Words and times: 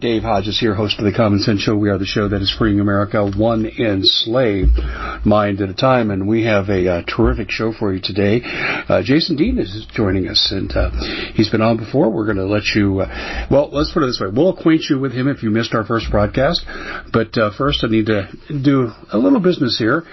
Dave 0.00 0.22
Hodges 0.22 0.58
here, 0.60 0.74
host 0.74 0.98
of 0.98 1.04
the 1.04 1.12
Common 1.12 1.38
Sense 1.38 1.60
Show. 1.62 1.74
We 1.74 1.88
are 1.88 1.96
the 1.96 2.04
show 2.04 2.28
that 2.28 2.42
is 2.42 2.54
freeing 2.58 2.80
America 2.80 3.24
one 3.24 3.64
enslaved 3.66 4.78
mind 5.24 5.60
at 5.60 5.70
a 5.70 5.74
time, 5.74 6.10
and 6.10 6.28
we 6.28 6.44
have 6.44 6.68
a 6.68 6.88
uh, 6.88 7.02
terrific 7.04 7.50
show 7.50 7.72
for 7.72 7.94
you 7.94 8.00
today. 8.02 8.42
Uh, 8.44 9.02
Jason 9.02 9.36
Dean 9.36 9.58
is 9.58 9.86
joining 9.94 10.28
us, 10.28 10.52
and 10.52 10.70
uh, 10.72 10.90
he's 11.34 11.48
been 11.48 11.62
on 11.62 11.78
before. 11.78 12.10
We're 12.10 12.26
going 12.26 12.36
to 12.36 12.46
let 12.46 12.64
you, 12.74 13.00
uh, 13.00 13.46
well, 13.50 13.70
let's 13.72 13.90
put 13.92 14.02
it 14.02 14.06
this 14.06 14.20
way: 14.20 14.28
we'll 14.28 14.50
acquaint 14.50 14.82
you 14.90 14.98
with 14.98 15.12
him 15.12 15.28
if 15.28 15.42
you 15.42 15.50
missed 15.50 15.74
our 15.74 15.84
first 15.84 16.10
broadcast. 16.10 16.64
But 17.12 17.36
uh, 17.38 17.52
first, 17.56 17.82
I 17.82 17.88
need 17.88 18.06
to 18.06 18.28
do 18.48 18.90
a 19.12 19.18
little 19.18 19.40
business 19.40 19.78
here. 19.78 20.04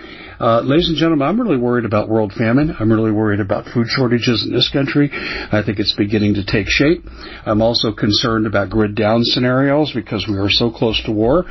Uh, 0.44 0.60
ladies 0.60 0.90
and 0.90 0.98
gentlemen, 0.98 1.26
I'm 1.26 1.40
really 1.40 1.56
worried 1.56 1.86
about 1.86 2.10
world 2.10 2.34
famine. 2.34 2.76
I'm 2.78 2.92
really 2.92 3.14
worried 3.14 3.40
about 3.40 3.64
food 3.74 3.88
shortages 3.88 4.44
in 4.46 4.54
this 4.54 4.68
country. 4.68 5.10
I 5.14 5.64
think 5.66 5.80
it's 5.80 5.96
beginning 5.96 6.34
to 6.34 6.44
take 6.44 6.68
shape. 6.68 7.06
I'm 7.46 7.62
also 7.62 7.94
concerned 7.94 8.46
about 8.46 8.70
grid 8.70 8.94
down 8.94 9.22
scenarios 9.24 9.94
because 9.96 10.28
we 10.28 10.36
are 10.36 10.50
so 10.50 10.70
close 10.70 11.02
to 11.06 11.14
war. 11.14 11.46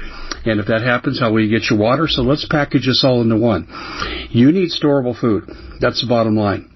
And 0.44 0.60
if 0.60 0.66
that 0.66 0.82
happens, 0.82 1.18
how 1.18 1.32
will 1.32 1.40
you 1.40 1.48
get 1.48 1.70
your 1.70 1.78
water? 1.78 2.06
So 2.06 2.20
let's 2.20 2.46
package 2.50 2.84
this 2.84 3.02
all 3.02 3.22
into 3.22 3.38
one. 3.38 3.66
You 4.28 4.52
need 4.52 4.68
storable 4.68 5.18
food. 5.18 5.44
That's 5.80 6.02
the 6.02 6.06
bottom 6.06 6.36
line. 6.36 6.68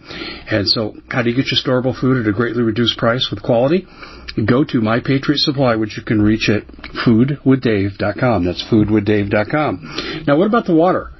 And 0.50 0.66
so, 0.66 0.94
how 1.10 1.20
do 1.20 1.28
you 1.28 1.36
get 1.36 1.52
your 1.52 1.60
storable 1.60 1.94
food 2.00 2.16
at 2.16 2.26
a 2.26 2.32
greatly 2.32 2.62
reduced 2.62 2.96
price 2.96 3.28
with 3.30 3.42
quality? 3.42 3.86
Go 4.46 4.64
to 4.64 4.80
My 4.80 5.00
Patriot 5.00 5.40
Supply, 5.40 5.76
which 5.76 5.98
you 5.98 6.02
can 6.02 6.22
reach 6.22 6.48
at 6.48 6.66
foodwithdave.com. 7.04 8.46
That's 8.46 8.64
foodwithdave.com. 8.72 10.24
Now, 10.26 10.38
what 10.38 10.46
about 10.46 10.64
the 10.64 10.74
water? 10.74 11.10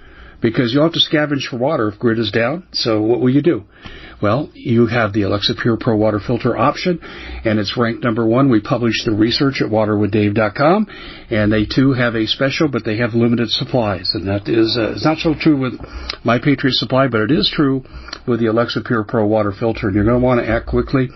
Because 0.47 0.73
you'll 0.73 0.85
have 0.85 0.93
to 0.93 1.01
scavenge 1.01 1.49
for 1.51 1.57
water 1.57 1.89
if 1.89 1.99
grid 1.99 2.21
is 2.21 2.31
down. 2.31 2.69
So 2.71 3.03
what 3.03 3.19
will 3.19 3.31
you 3.31 3.43
do? 3.43 3.65
Well, 4.23 4.49
you 4.55 4.87
have 4.87 5.13
the 5.13 5.23
Alexapure 5.23 5.81
Pro 5.81 5.97
water 5.97 6.21
filter 6.25 6.57
option, 6.57 7.01
and 7.45 7.59
it's 7.59 7.77
ranked 7.77 8.05
number 8.05 8.25
one. 8.25 8.49
We 8.49 8.61
publish 8.61 9.05
the 9.05 9.11
research 9.11 9.61
at 9.61 9.73
waterwithdave.com, 9.73 10.87
and 11.31 11.53
they 11.53 11.67
too 11.67 11.95
have 11.95 12.15
a 12.15 12.29
special, 12.29 12.69
but 12.69 12.85
they 12.85 12.99
have 12.99 13.13
limited 13.13 13.51
supplies, 13.51 14.13
and 14.15 14.29
that 14.29 14.49
is 14.49 14.79
uh, 14.79 14.93
it's 14.93 15.05
not 15.05 15.19
so 15.19 15.35
true 15.35 15.59
with 15.59 15.81
My 16.23 16.39
Patriot 16.39 16.75
Supply, 16.75 17.09
but 17.09 17.23
it 17.23 17.33
is 17.33 17.53
true 17.53 17.83
with 18.29 18.39
the 18.39 18.47
Alexapure 18.47 19.07
Pro 19.09 19.27
water 19.27 19.53
filter, 19.53 19.89
and 19.89 19.97
you're 19.97 20.05
going 20.05 20.21
to 20.21 20.25
want 20.25 20.41
to 20.41 20.49
act 20.49 20.67
quickly. 20.67 21.09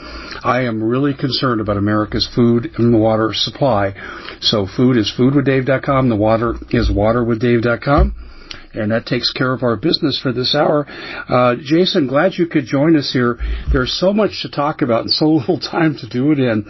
I 0.43 0.63
am 0.63 0.83
really 0.83 1.15
concerned 1.15 1.61
about 1.61 1.77
America's 1.77 2.29
food 2.35 2.69
and 2.79 3.01
water 3.01 3.31
supply. 3.33 3.95
So 4.41 4.67
food 4.77 4.97
is 4.97 5.15
foodwithdave.com, 5.17 6.09
the 6.09 6.17
water 6.17 6.57
is 6.73 6.91
waterwithdave.com 6.91 8.20
and 8.73 8.91
that 8.93 9.07
takes 9.07 9.33
care 9.33 9.53
of 9.53 9.63
our 9.63 9.77
business 9.77 10.19
for 10.23 10.33
this 10.33 10.55
hour. 10.55 10.87
Uh, 10.89 11.57
Jason, 11.63 12.07
glad 12.07 12.35
you 12.35 12.47
could 12.47 12.67
join 12.67 12.97
us 12.97 13.13
here. 13.13 13.39
There's 13.73 13.93
so 13.99 14.13
much 14.13 14.43
to 14.43 14.51
talk 14.51 14.83
about 14.83 15.03
and 15.03 15.11
so 15.11 15.27
little 15.29 15.61
time 15.61 15.97
to 16.01 16.09
do 16.09 16.33
it 16.33 16.39
in. 16.39 16.65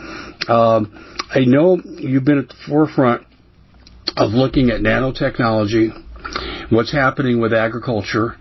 Um, 0.48 1.26
I 1.30 1.40
know 1.40 1.78
you've 1.84 2.24
been 2.24 2.38
at 2.38 2.48
the 2.48 2.56
forefront 2.68 3.26
of 4.16 4.30
looking 4.30 4.70
at 4.70 4.80
nanotechnology, 4.80 6.72
what's 6.72 6.92
happening 6.92 7.40
with 7.40 7.52
agriculture, 7.52 8.36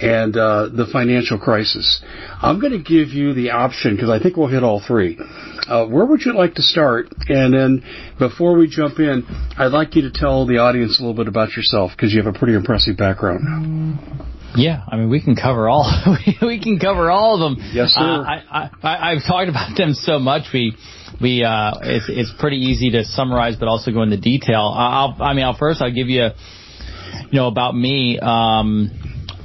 and 0.00 0.36
uh, 0.36 0.68
the 0.68 0.86
financial 0.90 1.38
crisis. 1.38 2.02
I'm 2.40 2.60
going 2.60 2.72
to 2.72 2.78
give 2.78 3.08
you 3.08 3.34
the 3.34 3.50
option 3.50 3.96
because 3.96 4.08
I 4.08 4.18
think 4.18 4.36
we'll 4.36 4.48
hit 4.48 4.62
all 4.62 4.80
three. 4.86 5.18
Uh, 5.70 5.86
where 5.86 6.04
would 6.04 6.22
you 6.22 6.34
like 6.34 6.54
to 6.54 6.62
start? 6.62 7.06
And 7.28 7.54
then 7.54 7.84
before 8.18 8.58
we 8.58 8.68
jump 8.68 8.98
in, 8.98 9.24
I'd 9.56 9.72
like 9.72 9.94
you 9.94 10.02
to 10.02 10.10
tell 10.10 10.44
the 10.44 10.58
audience 10.58 10.98
a 10.98 11.02
little 11.02 11.14
bit 11.14 11.28
about 11.28 11.56
yourself 11.56 11.92
because 11.94 12.12
you 12.12 12.20
have 12.22 12.34
a 12.34 12.36
pretty 12.36 12.54
impressive 12.54 12.96
background. 12.96 13.98
Yeah, 14.56 14.82
I 14.90 14.96
mean 14.96 15.10
we 15.10 15.22
can 15.22 15.36
cover 15.36 15.68
all 15.68 15.86
we 16.42 16.60
can 16.60 16.80
cover 16.80 17.08
all 17.08 17.34
of 17.34 17.40
them. 17.40 17.70
Yes, 17.72 17.90
sir. 17.90 18.02
Uh, 18.02 18.22
I, 18.24 18.70
I, 18.82 19.12
I've 19.12 19.22
talked 19.22 19.48
about 19.48 19.76
them 19.76 19.94
so 19.94 20.18
much. 20.18 20.46
We 20.52 20.76
we 21.20 21.44
uh, 21.44 21.78
it's, 21.82 22.06
it's 22.08 22.32
pretty 22.40 22.56
easy 22.56 22.90
to 22.90 23.04
summarize, 23.04 23.54
but 23.56 23.68
also 23.68 23.92
go 23.92 24.02
into 24.02 24.16
detail. 24.16 24.74
I'll, 24.74 25.16
I 25.20 25.34
mean, 25.34 25.44
I'll 25.44 25.56
first 25.56 25.80
I'll 25.80 25.94
give 25.94 26.08
you, 26.08 26.30
you 27.30 27.38
know, 27.38 27.46
about 27.46 27.76
me. 27.76 28.18
Um, 28.20 28.90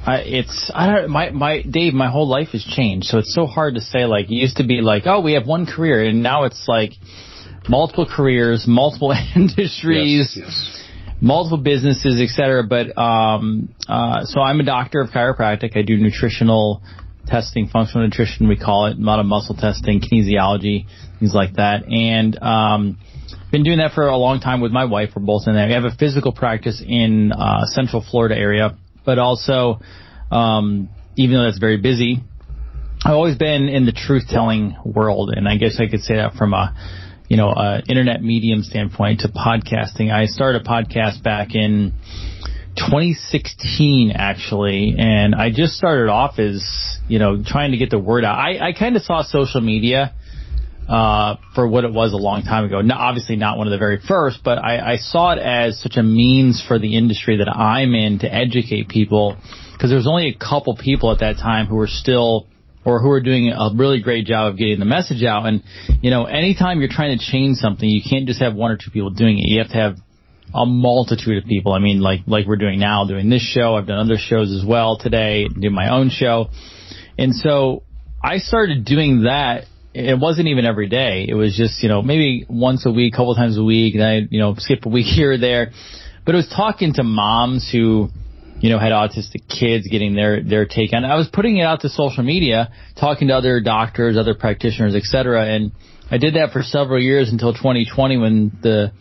I, 0.06 0.18
it's 0.18 0.70
I 0.72 0.86
don't 0.86 1.10
my 1.10 1.30
my 1.30 1.62
Dave 1.62 1.92
my 1.92 2.08
whole 2.08 2.28
life 2.28 2.50
has 2.52 2.64
changed. 2.64 3.06
So 3.06 3.18
it's 3.18 3.34
so 3.34 3.46
hard 3.46 3.74
to 3.74 3.80
say 3.80 4.04
like 4.04 4.26
it 4.26 4.34
used 4.34 4.58
to 4.58 4.64
be 4.64 4.80
like 4.80 5.02
oh 5.06 5.20
we 5.20 5.32
have 5.32 5.46
one 5.48 5.66
career 5.66 6.04
and 6.04 6.22
now 6.22 6.44
it's 6.44 6.66
like 6.68 6.92
multiple 7.68 8.06
careers 8.08 8.64
multiple 8.68 9.12
industries 9.34 10.32
yes, 10.36 10.46
yes. 10.46 10.82
multiple 11.20 11.58
businesses 11.58 12.20
etc 12.20 12.62
but 12.62 12.96
um 12.96 13.74
uh 13.88 14.24
so 14.24 14.40
I'm 14.40 14.60
a 14.60 14.64
doctor 14.64 15.00
of 15.00 15.10
chiropractic. 15.10 15.76
I 15.76 15.82
do 15.82 15.96
nutritional 15.96 16.82
testing 17.26 17.66
functional 17.66 18.06
nutrition 18.06 18.46
we 18.46 18.56
call 18.56 18.86
it 18.86 18.96
a 18.96 19.00
lot 19.00 19.18
of 19.18 19.26
muscle 19.26 19.56
testing 19.56 20.00
kinesiology 20.00 20.86
things 21.18 21.34
like 21.34 21.54
that. 21.54 21.82
And 21.90 22.40
um 22.40 22.98
been 23.50 23.64
doing 23.64 23.78
that 23.78 23.90
for 23.92 24.06
a 24.06 24.16
long 24.16 24.38
time 24.38 24.60
with 24.60 24.70
my 24.70 24.84
wife. 24.84 25.10
We're 25.16 25.24
both 25.24 25.44
in 25.46 25.54
there. 25.54 25.66
We 25.66 25.72
have 25.72 25.84
a 25.84 25.96
physical 25.96 26.30
practice 26.32 26.80
in 26.86 27.32
uh 27.32 27.64
central 27.64 28.04
Florida 28.08 28.36
area 28.36 28.78
but 29.06 29.18
also, 29.18 29.80
um, 30.30 30.90
even 31.16 31.36
though 31.36 31.44
that's 31.44 31.58
very 31.58 31.78
busy, 31.78 32.22
I've 33.04 33.14
always 33.14 33.38
been 33.38 33.68
in 33.68 33.86
the 33.86 33.92
truth 33.92 34.24
telling 34.28 34.76
world, 34.84 35.32
and 35.34 35.48
I 35.48 35.56
guess 35.56 35.78
I 35.80 35.86
could 35.86 36.00
say 36.00 36.16
that 36.16 36.34
from 36.34 36.52
a 36.52 36.74
you 37.28 37.36
know 37.36 37.48
a 37.48 37.82
internet 37.88 38.22
medium 38.22 38.62
standpoint 38.62 39.20
to 39.20 39.28
podcasting. 39.28 40.12
I 40.12 40.26
started 40.26 40.62
a 40.62 40.64
podcast 40.64 41.22
back 41.22 41.54
in 41.54 41.92
2016 42.76 44.12
actually, 44.14 44.96
and 44.98 45.34
I 45.34 45.50
just 45.50 45.74
started 45.74 46.10
off 46.10 46.38
as 46.38 46.98
you 47.08 47.18
know 47.18 47.42
trying 47.44 47.70
to 47.70 47.76
get 47.78 47.90
the 47.90 47.98
word 47.98 48.24
out. 48.24 48.38
I, 48.38 48.68
I 48.68 48.72
kind 48.72 48.96
of 48.96 49.02
saw 49.02 49.22
social 49.22 49.60
media 49.60 50.14
uh, 50.88 51.36
for 51.54 51.66
what 51.66 51.84
it 51.84 51.92
was 51.92 52.12
a 52.12 52.16
long 52.16 52.42
time 52.42 52.64
ago. 52.64 52.80
Now, 52.80 52.98
obviously 52.98 53.36
not 53.36 53.58
one 53.58 53.66
of 53.66 53.72
the 53.72 53.78
very 53.78 54.00
first, 54.06 54.40
but 54.44 54.58
I, 54.58 54.92
I 54.92 54.96
saw 54.96 55.32
it 55.32 55.38
as 55.38 55.80
such 55.80 55.96
a 55.96 56.02
means 56.02 56.62
for 56.66 56.78
the 56.78 56.96
industry 56.96 57.38
that 57.38 57.48
I'm 57.48 57.94
in 57.94 58.20
to 58.20 58.32
educate 58.32 58.88
people 58.88 59.36
because 59.72 59.90
there 59.90 59.98
was 59.98 60.06
only 60.06 60.28
a 60.28 60.38
couple 60.38 60.76
people 60.76 61.12
at 61.12 61.20
that 61.20 61.36
time 61.36 61.66
who 61.66 61.76
were 61.76 61.88
still 61.88 62.46
or 62.84 63.00
who 63.00 63.10
are 63.10 63.20
doing 63.20 63.50
a 63.50 63.70
really 63.74 64.00
great 64.00 64.26
job 64.26 64.52
of 64.52 64.58
getting 64.58 64.78
the 64.78 64.84
message 64.84 65.24
out. 65.24 65.44
And, 65.44 65.64
you 66.02 66.10
know, 66.10 66.24
anytime 66.24 66.78
you're 66.78 66.88
trying 66.88 67.18
to 67.18 67.24
change 67.24 67.56
something, 67.56 67.88
you 67.88 68.00
can't 68.08 68.28
just 68.28 68.40
have 68.40 68.54
one 68.54 68.70
or 68.70 68.76
two 68.76 68.92
people 68.92 69.10
doing 69.10 69.38
it. 69.38 69.48
You 69.48 69.58
have 69.58 69.70
to 69.70 69.76
have 69.76 69.96
a 70.54 70.64
multitude 70.64 71.42
of 71.42 71.48
people. 71.48 71.72
I 71.72 71.80
mean, 71.80 72.00
like, 72.00 72.20
like 72.28 72.46
we're 72.46 72.56
doing 72.56 72.78
now, 72.78 73.04
doing 73.04 73.28
this 73.28 73.42
show. 73.42 73.74
I've 73.74 73.88
done 73.88 73.98
other 73.98 74.18
shows 74.18 74.52
as 74.52 74.64
well 74.64 74.98
today, 74.98 75.48
do 75.48 75.68
my 75.68 75.92
own 75.92 76.10
show. 76.10 76.46
And 77.18 77.34
so 77.34 77.82
I 78.22 78.38
started 78.38 78.84
doing 78.84 79.24
that 79.24 79.64
it 79.96 80.18
wasn't 80.18 80.48
even 80.48 80.66
every 80.66 80.88
day. 80.88 81.24
It 81.26 81.34
was 81.34 81.56
just, 81.56 81.82
you 81.82 81.88
know, 81.88 82.02
maybe 82.02 82.44
once 82.50 82.84
a 82.84 82.90
week, 82.90 83.14
couple 83.14 83.34
times 83.34 83.56
a 83.56 83.64
week, 83.64 83.94
and 83.94 84.04
I, 84.04 84.20
you 84.28 84.38
know, 84.38 84.54
skip 84.58 84.84
a 84.84 84.90
week 84.90 85.06
here 85.16 85.32
or 85.32 85.38
there. 85.38 85.72
But 86.24 86.34
it 86.34 86.38
was 86.38 86.52
talking 86.54 86.92
to 86.94 87.02
moms 87.02 87.68
who, 87.72 88.08
you 88.60 88.70
know, 88.70 88.78
had 88.78 88.92
autistic 88.92 89.48
kids, 89.48 89.88
getting 89.88 90.14
their 90.14 90.42
their 90.42 90.66
take 90.66 90.92
on. 90.92 91.04
it. 91.04 91.08
I 91.08 91.16
was 91.16 91.28
putting 91.32 91.56
it 91.56 91.62
out 91.62 91.80
to 91.80 91.88
social 91.88 92.22
media, 92.22 92.72
talking 93.00 93.28
to 93.28 93.34
other 93.34 93.60
doctors, 93.60 94.18
other 94.18 94.34
practitioners, 94.34 94.94
etc. 94.94 95.46
And 95.46 95.72
I 96.10 96.18
did 96.18 96.34
that 96.34 96.52
for 96.52 96.62
several 96.62 97.00
years 97.00 97.30
until 97.30 97.52
2020 97.54 98.18
when 98.18 98.58
the 98.62 98.92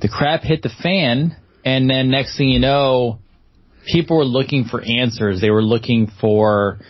the 0.00 0.08
crap 0.08 0.42
hit 0.42 0.62
the 0.62 0.70
fan, 0.82 1.36
and 1.64 1.88
then 1.88 2.10
next 2.10 2.36
thing 2.36 2.48
you 2.48 2.58
know, 2.58 3.20
people 3.86 4.16
were 4.16 4.24
looking 4.24 4.64
for 4.64 4.82
answers. 4.82 5.40
They 5.40 5.50
were 5.50 5.62
looking 5.62 6.10
for 6.20 6.80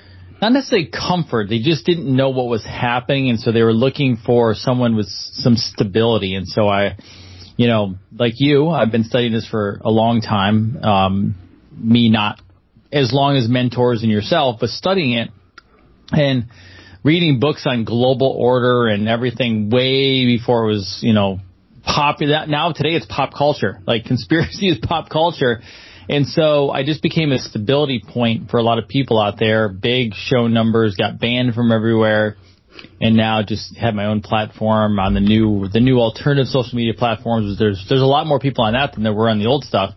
not 0.41 0.53
necessarily 0.53 0.89
comfort. 0.89 1.49
They 1.49 1.59
just 1.59 1.87
didn't 1.87 2.15
know 2.15 2.31
what 2.31 2.47
was 2.47 2.65
happening, 2.65 3.31
and 3.31 3.41
so 3.41 3.53
they 3.53 3.63
were 3.63 3.73
looking 3.73 4.17
for 4.17 4.55
someone 4.55 4.97
with 4.97 5.07
some 5.09 5.57
stability. 5.57 6.35
And 6.35 6.47
so 6.47 6.69
I, 6.69 6.97
you 7.57 7.69
know, 7.69 7.95
like 8.17 8.35
you, 8.37 8.69
I've 8.69 8.93
been 8.93 9.05
studying 9.05 9.33
this 9.33 9.49
for 9.49 9.81
a 9.85 9.91
long 9.91 10.21
time. 10.21 10.77
Um, 10.83 11.35
me 11.77 12.09
not 12.09 12.41
as 12.93 13.13
long 13.13 13.37
as 13.37 13.49
mentors 13.49 14.03
and 14.03 14.11
yourself, 14.11 14.59
but 14.61 14.71
studying 14.71 15.13
it 15.13 15.31
and 16.13 16.47
reading 17.03 17.41
books 17.41 17.67
on 17.67 17.85
global 17.85 18.29
order 18.29 18.89
and 18.89 19.09
everything 19.09 19.71
way 19.71 20.25
before 20.25 20.65
it 20.65 20.73
was, 20.73 21.01
you 21.03 21.13
know, 21.13 21.41
popular. 21.85 22.47
Now 22.47 22.73
today 22.73 22.91
it's 22.91 23.07
pop 23.07 23.33
culture. 23.33 23.81
Like 23.87 24.05
conspiracy 24.07 24.69
is 24.69 24.79
pop 24.83 25.09
culture. 25.09 25.63
And 26.09 26.27
so 26.27 26.71
I 26.71 26.85
just 26.85 27.03
became 27.03 27.33
a 27.33 27.39
stability 27.39 28.03
point 28.07 28.51
for 28.51 28.59
a 28.59 28.63
lot 28.63 28.79
of 28.79 28.89
people 28.89 29.21
out 29.21 29.39
there. 29.39 29.69
Big 29.69 30.15
show 30.15 30.47
numbers 30.47 30.95
got 30.97 31.19
banned 31.19 31.55
from 31.55 31.73
everywhere. 31.73 32.37
And 33.01 33.17
now 33.17 33.43
just 33.43 33.77
have 33.79 33.95
my 33.95 34.05
own 34.05 34.21
platform 34.21 34.99
on 34.99 35.15
the 35.15 35.21
new, 35.21 35.67
the 35.69 35.81
new 35.81 35.99
alternative 35.99 36.47
social 36.47 36.77
media 36.77 36.93
platforms. 36.95 37.59
There's, 37.59 37.85
there's 37.89 38.03
a 38.03 38.07
lot 38.07 38.27
more 38.27 38.39
people 38.39 38.65
on 38.65 38.75
that 38.75 38.95
than 38.95 39.03
there 39.03 39.15
were 39.15 39.31
on 39.31 39.39
the 39.39 39.47
old 39.47 39.65
stuff. 39.65 39.95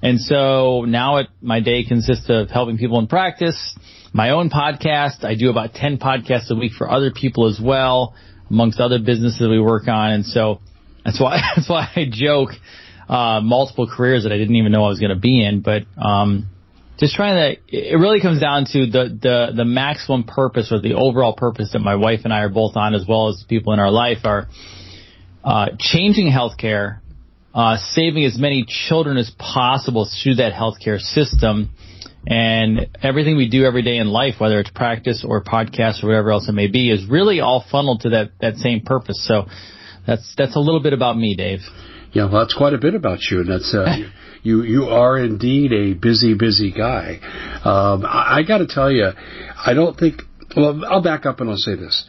And 0.00 0.20
so 0.20 0.84
now 0.86 1.16
it, 1.16 1.26
my 1.40 1.60
day 1.60 1.84
consists 1.84 2.26
of 2.28 2.50
helping 2.50 2.78
people 2.78 2.98
in 2.98 3.08
practice, 3.08 3.76
my 4.12 4.30
own 4.30 4.50
podcast. 4.50 5.24
I 5.24 5.34
do 5.34 5.50
about 5.50 5.74
10 5.74 5.98
podcasts 5.98 6.50
a 6.50 6.54
week 6.54 6.72
for 6.72 6.90
other 6.90 7.10
people 7.10 7.48
as 7.48 7.60
well, 7.60 8.14
amongst 8.48 8.80
other 8.80 8.98
businesses 8.98 9.48
we 9.48 9.60
work 9.60 9.88
on. 9.88 10.12
And 10.12 10.26
so 10.26 10.60
that's 11.04 11.20
why, 11.20 11.40
that's 11.56 11.68
why 11.68 11.90
I 11.96 12.06
joke 12.10 12.50
uh, 13.08 13.40
multiple 13.42 13.88
careers 13.88 14.24
that 14.24 14.32
I 14.32 14.38
didn't 14.38 14.56
even 14.56 14.72
know 14.72 14.84
I 14.84 14.88
was 14.88 15.00
going 15.00 15.14
to 15.14 15.20
be 15.20 15.44
in. 15.44 15.60
But 15.60 15.82
um, 15.96 16.48
just 16.98 17.14
trying 17.14 17.56
to, 17.56 17.60
it 17.68 17.98
really 17.98 18.20
comes 18.20 18.40
down 18.40 18.66
to 18.66 18.86
the, 18.86 19.18
the 19.20 19.52
the 19.56 19.64
maximum 19.64 20.24
purpose 20.24 20.70
or 20.70 20.80
the 20.80 20.94
overall 20.94 21.34
purpose 21.34 21.70
that 21.72 21.80
my 21.80 21.96
wife 21.96 22.20
and 22.24 22.32
I 22.32 22.40
are 22.40 22.48
both 22.48 22.76
on, 22.76 22.94
as 22.94 23.04
well 23.08 23.28
as 23.28 23.44
people 23.48 23.72
in 23.72 23.80
our 23.80 23.90
life, 23.90 24.18
are 24.24 24.48
uh, 25.42 25.68
changing 25.78 26.30
healthcare, 26.30 27.00
uh, 27.54 27.76
saving 27.92 28.24
as 28.24 28.38
many 28.38 28.64
children 28.88 29.16
as 29.16 29.30
possible 29.38 30.08
through 30.22 30.36
that 30.36 30.52
healthcare 30.52 31.00
system. 31.00 31.70
And 32.26 32.96
everything 33.02 33.36
we 33.36 33.50
do 33.50 33.66
every 33.66 33.82
day 33.82 33.98
in 33.98 34.06
life, 34.06 34.36
whether 34.38 34.58
it's 34.58 34.70
practice 34.70 35.26
or 35.28 35.44
podcast 35.44 36.02
or 36.02 36.06
whatever 36.06 36.30
else 36.30 36.48
it 36.48 36.52
may 36.52 36.68
be, 36.68 36.90
is 36.90 37.06
really 37.06 37.40
all 37.40 37.62
funneled 37.70 38.00
to 38.02 38.10
that, 38.10 38.30
that 38.40 38.56
same 38.56 38.80
purpose. 38.80 39.22
So 39.28 39.44
that's 40.06 40.34
that's 40.38 40.56
a 40.56 40.58
little 40.58 40.80
bit 40.80 40.94
about 40.94 41.18
me, 41.18 41.36
Dave. 41.36 41.60
Yeah, 42.14 42.30
well, 42.30 42.42
that's 42.42 42.54
quite 42.54 42.72
a 42.72 42.78
bit 42.78 42.94
about 42.94 43.20
you, 43.30 43.40
and 43.40 43.50
that's 43.50 43.74
uh, 43.74 43.96
you. 44.42 44.62
You 44.62 44.84
are 44.84 45.18
indeed 45.18 45.72
a 45.72 45.94
busy, 45.94 46.34
busy 46.34 46.72
guy. 46.72 47.18
Um, 47.64 48.06
I, 48.06 48.38
I 48.38 48.42
got 48.46 48.58
to 48.58 48.66
tell 48.66 48.90
you, 48.90 49.10
I 49.66 49.74
don't 49.74 49.98
think. 49.98 50.22
Well, 50.56 50.84
I'll 50.84 51.02
back 51.02 51.26
up 51.26 51.40
and 51.40 51.50
I'll 51.50 51.56
say 51.56 51.74
this: 51.74 52.08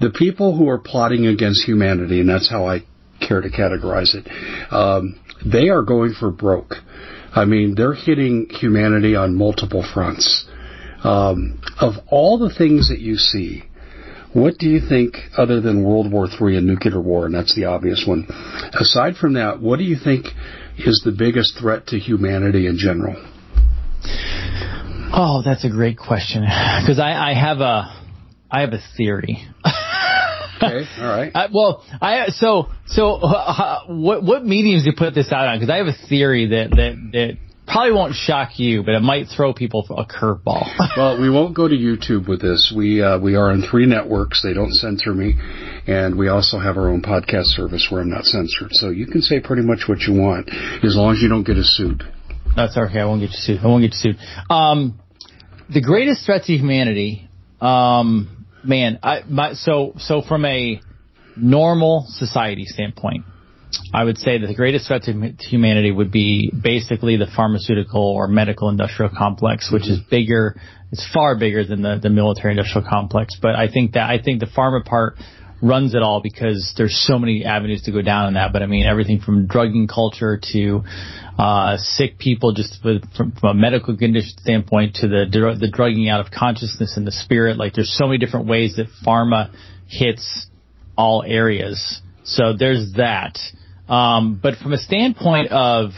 the 0.00 0.10
people 0.10 0.56
who 0.56 0.68
are 0.68 0.78
plotting 0.78 1.26
against 1.26 1.64
humanity, 1.64 2.20
and 2.20 2.28
that's 2.28 2.50
how 2.50 2.66
I 2.66 2.80
care 3.26 3.40
to 3.40 3.48
categorize 3.48 4.14
it, 4.14 4.28
um, 4.70 5.18
they 5.44 5.70
are 5.70 5.82
going 5.82 6.14
for 6.18 6.30
broke. 6.30 6.74
I 7.34 7.44
mean, 7.44 7.74
they're 7.74 7.94
hitting 7.94 8.48
humanity 8.50 9.16
on 9.16 9.34
multiple 9.34 9.86
fronts. 9.94 10.46
Um, 11.02 11.60
of 11.78 11.94
all 12.08 12.38
the 12.38 12.52
things 12.54 12.88
that 12.88 12.98
you 12.98 13.16
see, 13.16 13.62
what 14.36 14.58
do 14.58 14.68
you 14.68 14.80
think, 14.86 15.16
other 15.38 15.62
than 15.62 15.82
World 15.82 16.12
War 16.12 16.26
III 16.26 16.58
and 16.58 16.66
nuclear 16.66 17.00
war, 17.00 17.24
and 17.24 17.34
that's 17.34 17.56
the 17.56 17.64
obvious 17.64 18.04
one, 18.06 18.26
aside 18.74 19.16
from 19.16 19.32
that, 19.32 19.62
what 19.62 19.78
do 19.78 19.84
you 19.84 19.96
think 19.96 20.26
is 20.76 21.00
the 21.06 21.12
biggest 21.16 21.58
threat 21.58 21.86
to 21.86 21.98
humanity 21.98 22.66
in 22.66 22.76
general? 22.76 23.16
Oh, 25.10 25.40
that's 25.42 25.64
a 25.64 25.70
great 25.70 25.96
question. 25.96 26.42
Because 26.42 26.98
I, 26.98 27.30
I 27.30 27.34
have 27.34 27.60
a, 27.60 28.04
I 28.50 28.60
have 28.60 28.74
a 28.74 28.80
theory. 28.98 29.38
okay, 30.62 30.84
all 30.98 31.06
right. 31.06 31.32
I, 31.34 31.48
well, 31.50 31.82
I 32.02 32.26
so 32.28 32.68
so 32.88 33.14
uh, 33.14 33.86
what 33.86 34.22
what 34.22 34.44
mediums 34.44 34.84
do 34.84 34.90
you 34.90 34.96
put 34.96 35.14
this 35.14 35.32
out 35.32 35.48
on? 35.48 35.58
Because 35.58 35.70
I 35.70 35.78
have 35.78 35.86
a 35.86 36.08
theory 36.08 36.48
that 36.48 36.70
that 36.70 37.10
that 37.12 37.38
probably 37.66 37.92
won't 37.92 38.14
shock 38.14 38.58
you, 38.58 38.82
but 38.82 38.94
it 38.94 39.02
might 39.02 39.26
throw 39.28 39.52
people 39.52 39.86
a 39.90 40.04
curveball. 40.04 40.66
well, 40.96 41.20
we 41.20 41.28
won't 41.28 41.54
go 41.54 41.68
to 41.68 41.74
YouTube 41.74 42.28
with 42.28 42.40
this. 42.40 42.72
We 42.74 43.02
uh, 43.02 43.18
we 43.18 43.34
are 43.34 43.50
on 43.50 43.62
three 43.62 43.86
networks. 43.86 44.42
They 44.42 44.54
don't 44.54 44.72
censor 44.72 45.12
me, 45.12 45.34
and 45.86 46.16
we 46.16 46.28
also 46.28 46.58
have 46.58 46.76
our 46.76 46.88
own 46.88 47.02
podcast 47.02 47.46
service 47.46 47.88
where 47.90 48.00
I'm 48.00 48.10
not 48.10 48.24
censored. 48.24 48.70
So 48.72 48.90
you 48.90 49.06
can 49.06 49.22
say 49.22 49.40
pretty 49.40 49.62
much 49.62 49.88
what 49.88 50.00
you 50.00 50.14
want 50.14 50.48
as 50.84 50.96
long 50.96 51.14
as 51.14 51.20
you 51.20 51.28
don't 51.28 51.44
get 51.44 51.56
a 51.56 51.64
suit. 51.64 52.02
That's 52.54 52.76
okay. 52.76 53.00
I 53.00 53.04
won't 53.04 53.20
get 53.20 53.30
you 53.30 53.36
sued. 53.36 53.60
I 53.62 53.66
won't 53.66 53.82
get 53.82 53.92
you 53.92 54.12
sued. 54.12 54.16
Um, 54.48 55.00
the 55.68 55.82
greatest 55.82 56.24
threat 56.24 56.44
to 56.44 56.52
humanity, 56.52 57.28
um, 57.60 58.46
man. 58.64 58.98
I 59.02 59.22
my 59.28 59.52
so 59.54 59.94
so 59.98 60.22
from 60.22 60.44
a 60.44 60.80
normal 61.36 62.06
society 62.08 62.64
standpoint 62.64 63.24
I 63.92 64.04
would 64.04 64.18
say 64.18 64.38
that 64.38 64.46
the 64.46 64.54
greatest 64.54 64.88
threat 64.88 65.02
to 65.04 65.12
humanity 65.40 65.90
would 65.90 66.10
be 66.10 66.50
basically 66.50 67.16
the 67.16 67.26
pharmaceutical 67.34 68.02
or 68.02 68.28
medical 68.28 68.68
industrial 68.68 69.10
complex, 69.16 69.70
which 69.72 69.84
mm-hmm. 69.84 69.92
is 69.92 70.00
bigger. 70.10 70.60
It's 70.92 71.06
far 71.12 71.36
bigger 71.36 71.64
than 71.64 71.82
the, 71.82 71.98
the 72.02 72.10
military 72.10 72.52
industrial 72.52 72.88
complex. 72.88 73.36
But 73.40 73.56
I 73.56 73.68
think 73.68 73.92
that 73.92 74.08
I 74.08 74.20
think 74.22 74.40
the 74.40 74.46
pharma 74.46 74.84
part 74.84 75.16
runs 75.62 75.94
it 75.94 76.02
all 76.02 76.20
because 76.20 76.74
there's 76.76 76.96
so 77.06 77.18
many 77.18 77.44
avenues 77.44 77.82
to 77.82 77.92
go 77.92 78.02
down 78.02 78.28
in 78.28 78.34
that. 78.34 78.52
But 78.52 78.62
I 78.62 78.66
mean, 78.66 78.86
everything 78.86 79.20
from 79.20 79.46
drugging 79.46 79.88
culture 79.88 80.40
to 80.52 80.82
uh, 81.38 81.76
sick 81.78 82.18
people, 82.18 82.52
just 82.52 82.78
with, 82.84 83.02
from, 83.16 83.32
from 83.32 83.50
a 83.50 83.54
medical 83.54 83.96
condition 83.96 84.32
standpoint, 84.38 84.96
to 84.96 85.08
the 85.08 85.56
the 85.58 85.70
drugging 85.70 86.08
out 86.08 86.20
of 86.20 86.30
consciousness 86.30 86.96
and 86.96 87.06
the 87.06 87.12
spirit. 87.12 87.56
Like, 87.56 87.74
there's 87.74 87.94
so 87.96 88.06
many 88.06 88.18
different 88.18 88.46
ways 88.46 88.76
that 88.76 88.86
pharma 89.06 89.50
hits 89.86 90.46
all 90.96 91.22
areas. 91.26 92.00
So 92.24 92.54
there's 92.58 92.94
that. 92.96 93.38
Um, 93.88 94.40
but 94.42 94.56
from 94.56 94.72
a 94.72 94.78
standpoint 94.78 95.52
of 95.52 95.90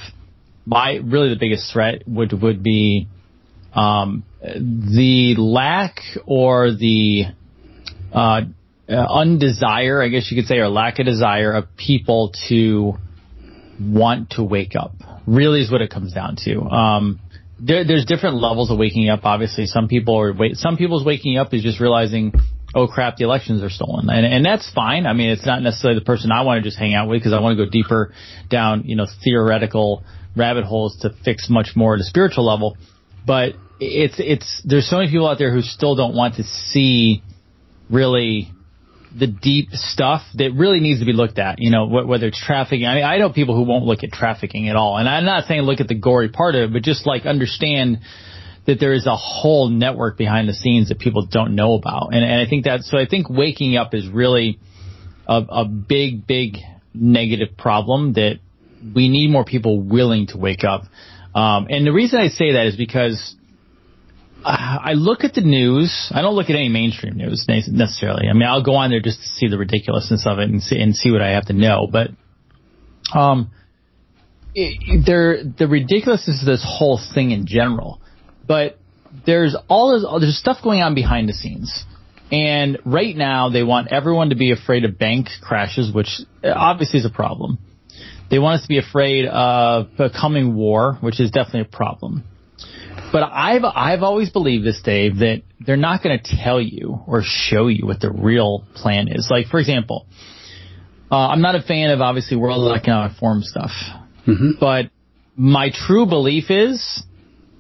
my 0.67 0.97
really 1.03 1.31
the 1.31 1.39
biggest 1.39 1.73
threat 1.73 2.03
would 2.07 2.33
would 2.43 2.63
be 2.63 3.09
um, 3.75 4.25
the 4.43 5.35
lack 5.39 6.01
or 6.27 6.73
the 6.73 7.25
uh, 8.13 8.43
undesire, 8.89 10.05
I 10.05 10.09
guess 10.09 10.31
you 10.31 10.41
could 10.41 10.49
say, 10.49 10.57
or 10.57 10.69
lack 10.69 10.99
of 10.99 11.07
desire 11.07 11.53
of 11.53 11.77
people 11.77 12.33
to 12.49 12.95
want 13.81 14.31
to 14.31 14.43
wake 14.43 14.75
up. 14.77 14.95
Really 15.27 15.61
is 15.61 15.71
what 15.71 15.83
it 15.83 15.91
comes 15.91 16.13
down 16.13 16.37
to. 16.45 16.61
Um, 16.63 17.21
there, 17.61 17.85
there's 17.85 18.05
different 18.05 18.37
levels 18.37 18.71
of 18.71 18.79
waking 18.79 19.09
up. 19.09 19.21
Obviously, 19.25 19.67
some 19.67 19.89
people 19.89 20.19
are 20.19 20.33
wait, 20.33 20.57
some 20.57 20.77
people's 20.77 21.05
waking 21.05 21.39
up 21.39 21.53
is 21.53 21.63
just 21.63 21.81
realizing 21.81 22.33
oh 22.75 22.87
crap, 22.87 23.17
the 23.17 23.25
elections 23.25 23.63
are 23.63 23.71
stolen. 23.71 24.09
And, 24.11 24.27
and 24.27 24.45
that's 24.45 24.71
fine. 24.73 25.07
I 25.07 25.13
mean, 25.13 25.31
it's 25.31 25.47
not 25.47 25.63
necessarily 25.63 25.99
the 25.99 26.05
person 26.05 26.31
I 26.31 26.43
want 26.43 26.63
to 26.63 26.69
just 26.69 26.79
hang 26.79 26.95
out 26.95 27.09
with 27.09 27.21
because 27.21 27.33
I 27.33 27.41
want 27.41 27.59
to 27.59 27.65
go 27.65 27.71
deeper 27.71 28.13
down, 28.51 28.85
you 28.85 28.97
know, 28.97 29.07
theoretical 29.25 30.05
rabbit 30.37 30.65
holes 30.65 30.99
to 31.03 31.11
fix 31.25 31.49
much 31.49 31.71
more 31.75 31.95
at 31.95 32.01
a 32.01 32.05
spiritual 32.05 32.45
level. 32.45 32.77
But 33.27 33.55
it's, 33.81 34.17
it's, 34.19 34.63
there's 34.65 34.89
so 34.89 34.97
many 34.99 35.11
people 35.11 35.29
out 35.29 35.39
there 35.39 35.53
who 35.53 35.63
still 35.63 35.95
don't 35.95 36.15
want 36.15 36.37
to 36.37 36.45
see 36.45 37.23
really 37.91 38.53
the 39.17 39.27
deep 39.27 39.71
stuff 39.73 40.23
that 40.35 40.53
really 40.55 40.81
needs 40.81 41.01
to 41.01 41.07
be 41.07 41.15
looked 41.15 41.39
at, 41.39 41.59
you 41.59 41.71
know, 41.71 41.87
whether 41.87 42.27
it's 42.27 42.45
trafficking. 42.45 42.87
I 42.87 42.95
mean, 42.95 43.05
I 43.05 43.17
know 43.17 43.33
people 43.33 43.57
who 43.57 43.63
won't 43.63 43.85
look 43.85 44.05
at 44.05 44.13
trafficking 44.13 44.69
at 44.69 44.77
all. 44.77 44.99
And 44.99 45.09
I'm 45.09 45.25
not 45.25 45.47
saying 45.47 45.63
look 45.63 45.81
at 45.81 45.89
the 45.89 45.95
gory 45.95 46.29
part 46.29 46.55
of 46.55 46.71
it, 46.71 46.73
but 46.75 46.83
just 46.83 47.07
like 47.07 47.25
understand 47.25 48.01
that 48.69 48.79
there 48.79 48.93
is 48.93 49.07
a 49.07 49.17
whole 49.17 49.71
network 49.71 50.19
behind 50.19 50.47
the 50.47 50.53
scenes 50.53 50.91
that 50.91 50.99
people 50.99 51.25
don't 51.25 51.55
know 51.55 51.73
about. 51.73 52.11
And, 52.13 52.23
and 52.23 52.39
I 52.39 52.47
think 52.47 52.67
that, 52.67 52.83
so 52.83 52.99
I 52.99 53.07
think 53.07 53.31
waking 53.31 53.79
up 53.79 53.95
is 53.95 54.07
really 54.07 54.61
a, 55.27 55.43
a 55.49 55.65
big, 55.65 56.27
big 56.27 56.59
negative 56.93 57.57
problem 57.57 58.13
that 58.13 58.41
we 58.95 59.09
need 59.09 59.31
more 59.31 59.47
people 59.47 59.81
willing 59.81 60.27
to 60.29 60.37
wake 60.37 60.65
up. 60.65 60.83
Um, 61.35 61.69
and 61.71 61.87
the 61.87 61.93
reason 61.93 62.21
I 62.21 62.29
say 62.29 62.53
that 62.53 62.67
is 62.67 62.77
because 62.77 63.37
I 64.45 64.93
look 64.93 65.25
at 65.25 65.33
the 65.33 65.41
news. 65.41 66.13
I 66.15 66.21
don't 66.21 66.35
look 66.35 66.51
at 66.51 66.55
any 66.55 66.69
mainstream 66.69 67.17
news 67.17 67.47
necessarily. 67.49 68.29
I 68.29 68.35
mean, 68.35 68.47
I'll 68.47 68.63
go 68.63 68.75
on 68.75 68.91
there 68.91 69.01
just 69.01 69.19
to 69.21 69.27
see 69.27 69.49
the 69.49 69.57
ridiculousness 69.57 70.27
of 70.27 70.41
it 70.41 70.51
and 70.51 70.63
see, 70.63 70.79
and 70.79 70.95
see 70.95 71.11
what 71.11 71.23
I 71.23 71.31
have 71.31 71.47
to 71.47 71.55
know. 71.55 71.89
But, 71.91 72.11
um, 73.15 73.51
it, 74.55 75.07
there, 75.07 75.43
the 75.43 75.67
ridiculousness 75.67 76.43
of 76.43 76.47
this 76.47 76.65
whole 76.67 77.01
thing 77.15 77.31
in 77.31 77.47
general 77.47 78.03
but 78.49 78.79
there's 79.27 79.57
all 79.69 79.93
this, 79.93 80.05
there's 80.21 80.39
stuff 80.39 80.59
going 80.63 80.81
on 80.81 80.95
behind 80.95 81.29
the 81.29 81.33
scenes. 81.33 81.85
And 82.31 82.79
right 82.85 83.17
now, 83.17 83.49
they 83.49 83.63
want 83.63 83.89
everyone 83.91 84.31
to 84.31 84.37
be 84.37 84.53
afraid 84.53 84.85
of 84.85 84.99
bank 84.99 85.29
crashes, 85.43 85.93
which 85.93 86.09
obviously 86.45 86.99
is 86.99 87.07
a 87.07 87.11
problem. 87.11 87.59
They 88.31 88.39
want 88.39 88.57
us 88.57 88.63
to 88.63 88.69
be 88.69 88.79
afraid 88.79 89.25
of 89.27 89.89
a 89.99 90.11
coming 90.11 90.55
war, 90.55 90.99
which 91.01 91.21
is 91.21 91.31
definitely 91.31 91.63
a 91.63 91.77
problem. 91.77 92.25
But 93.11 93.23
I've 93.23 93.65
I've 93.65 94.03
always 94.03 94.29
believed 94.29 94.67
this, 94.67 94.81
Dave, 94.85 95.19
that 95.19 95.43
they're 95.61 95.79
not 95.79 96.03
going 96.03 96.19
to 96.19 96.37
tell 96.37 96.61
you 96.61 97.01
or 97.07 97.23
show 97.25 97.69
you 97.69 97.87
what 97.87 98.01
the 98.01 98.11
real 98.11 98.67
plan 98.75 99.09
is. 99.09 99.29
Like, 99.31 99.47
for 99.47 99.59
example, 99.59 100.07
uh, 101.11 101.29
I'm 101.29 101.41
not 101.41 101.55
a 101.55 101.63
fan 101.63 101.91
of 101.91 102.03
obviously 102.03 102.37
World 102.37 102.71
Economic 102.77 103.17
Forum 103.17 103.43
stuff, 103.43 103.71
mm-hmm. 104.27 104.53
but 104.61 104.91
my 105.37 105.71
true 105.73 106.05
belief 106.05 106.51
is 106.51 107.03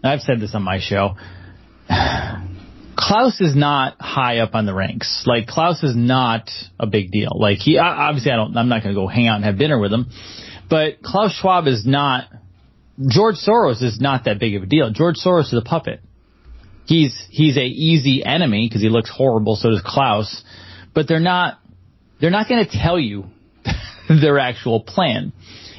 I've 0.02 0.20
said 0.20 0.40
this 0.40 0.54
on 0.54 0.62
my 0.62 0.80
show. 0.80 1.16
Klaus 2.96 3.40
is 3.40 3.54
not 3.54 4.00
high 4.00 4.38
up 4.38 4.54
on 4.54 4.66
the 4.66 4.74
ranks. 4.74 5.24
Like 5.26 5.46
Klaus 5.46 5.82
is 5.82 5.94
not 5.94 6.50
a 6.80 6.86
big 6.86 7.10
deal. 7.12 7.30
Like 7.34 7.58
he 7.58 7.78
obviously 7.78 8.32
I 8.32 8.36
don't 8.36 8.56
I'm 8.56 8.68
not 8.68 8.82
going 8.82 8.94
to 8.94 9.00
go 9.00 9.06
hang 9.06 9.28
out 9.28 9.36
and 9.36 9.44
have 9.44 9.58
dinner 9.58 9.78
with 9.78 9.92
him, 9.92 10.06
but 10.68 11.02
Klaus 11.02 11.32
Schwab 11.40 11.66
is 11.66 11.86
not. 11.86 12.24
George 13.08 13.36
Soros 13.36 13.80
is 13.80 14.00
not 14.00 14.24
that 14.24 14.40
big 14.40 14.56
of 14.56 14.64
a 14.64 14.66
deal. 14.66 14.90
George 14.90 15.16
Soros 15.24 15.52
is 15.52 15.54
a 15.54 15.62
puppet. 15.62 16.00
He's 16.86 17.16
he's 17.30 17.56
a 17.56 17.64
easy 17.64 18.24
enemy 18.24 18.66
because 18.68 18.82
he 18.82 18.88
looks 18.88 19.10
horrible. 19.10 19.54
So 19.54 19.70
does 19.70 19.82
Klaus, 19.84 20.42
but 20.94 21.06
they're 21.06 21.20
not 21.20 21.60
they're 22.20 22.30
not 22.30 22.48
going 22.48 22.64
to 22.66 22.70
tell 22.70 22.98
you 22.98 23.26
their 24.08 24.40
actual 24.40 24.80
plan, 24.80 25.32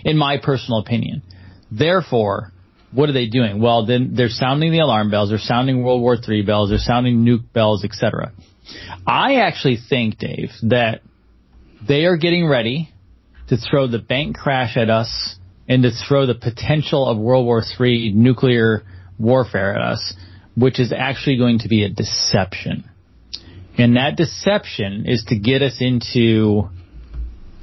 in 0.05 0.17
my 0.17 0.37
personal 0.41 0.79
opinion. 0.79 1.23
Therefore, 1.69 2.53
what 2.91 3.09
are 3.09 3.13
they 3.13 3.27
doing? 3.27 3.61
Well, 3.61 3.85
then 3.85 4.13
they're 4.15 4.29
sounding 4.29 4.71
the 4.71 4.79
alarm 4.79 5.11
bells, 5.11 5.29
they're 5.29 5.37
sounding 5.37 5.83
World 5.83 6.01
War 6.01 6.15
III 6.15 6.41
bells, 6.43 6.69
they're 6.69 6.79
sounding 6.79 7.25
nuke 7.25 7.51
bells, 7.53 7.83
etc. 7.83 8.31
I 9.05 9.35
actually 9.35 9.77
think, 9.77 10.17
Dave, 10.17 10.51
that 10.63 11.01
they 11.87 12.05
are 12.05 12.17
getting 12.17 12.47
ready 12.47 12.89
to 13.47 13.57
throw 13.57 13.87
the 13.87 13.99
bank 13.99 14.37
crash 14.37 14.77
at 14.77 14.89
us 14.89 15.35
and 15.67 15.83
to 15.83 15.91
throw 15.91 16.25
the 16.25 16.35
potential 16.35 17.07
of 17.07 17.17
World 17.17 17.45
War 17.45 17.63
III 17.79 18.11
nuclear 18.13 18.83
warfare 19.19 19.75
at 19.75 19.81
us, 19.81 20.13
which 20.55 20.79
is 20.79 20.93
actually 20.95 21.37
going 21.37 21.59
to 21.59 21.67
be 21.67 21.83
a 21.83 21.89
deception. 21.89 22.89
And 23.77 23.95
that 23.95 24.17
deception 24.17 25.05
is 25.07 25.23
to 25.29 25.37
get 25.37 25.61
us 25.61 25.77
into 25.79 26.69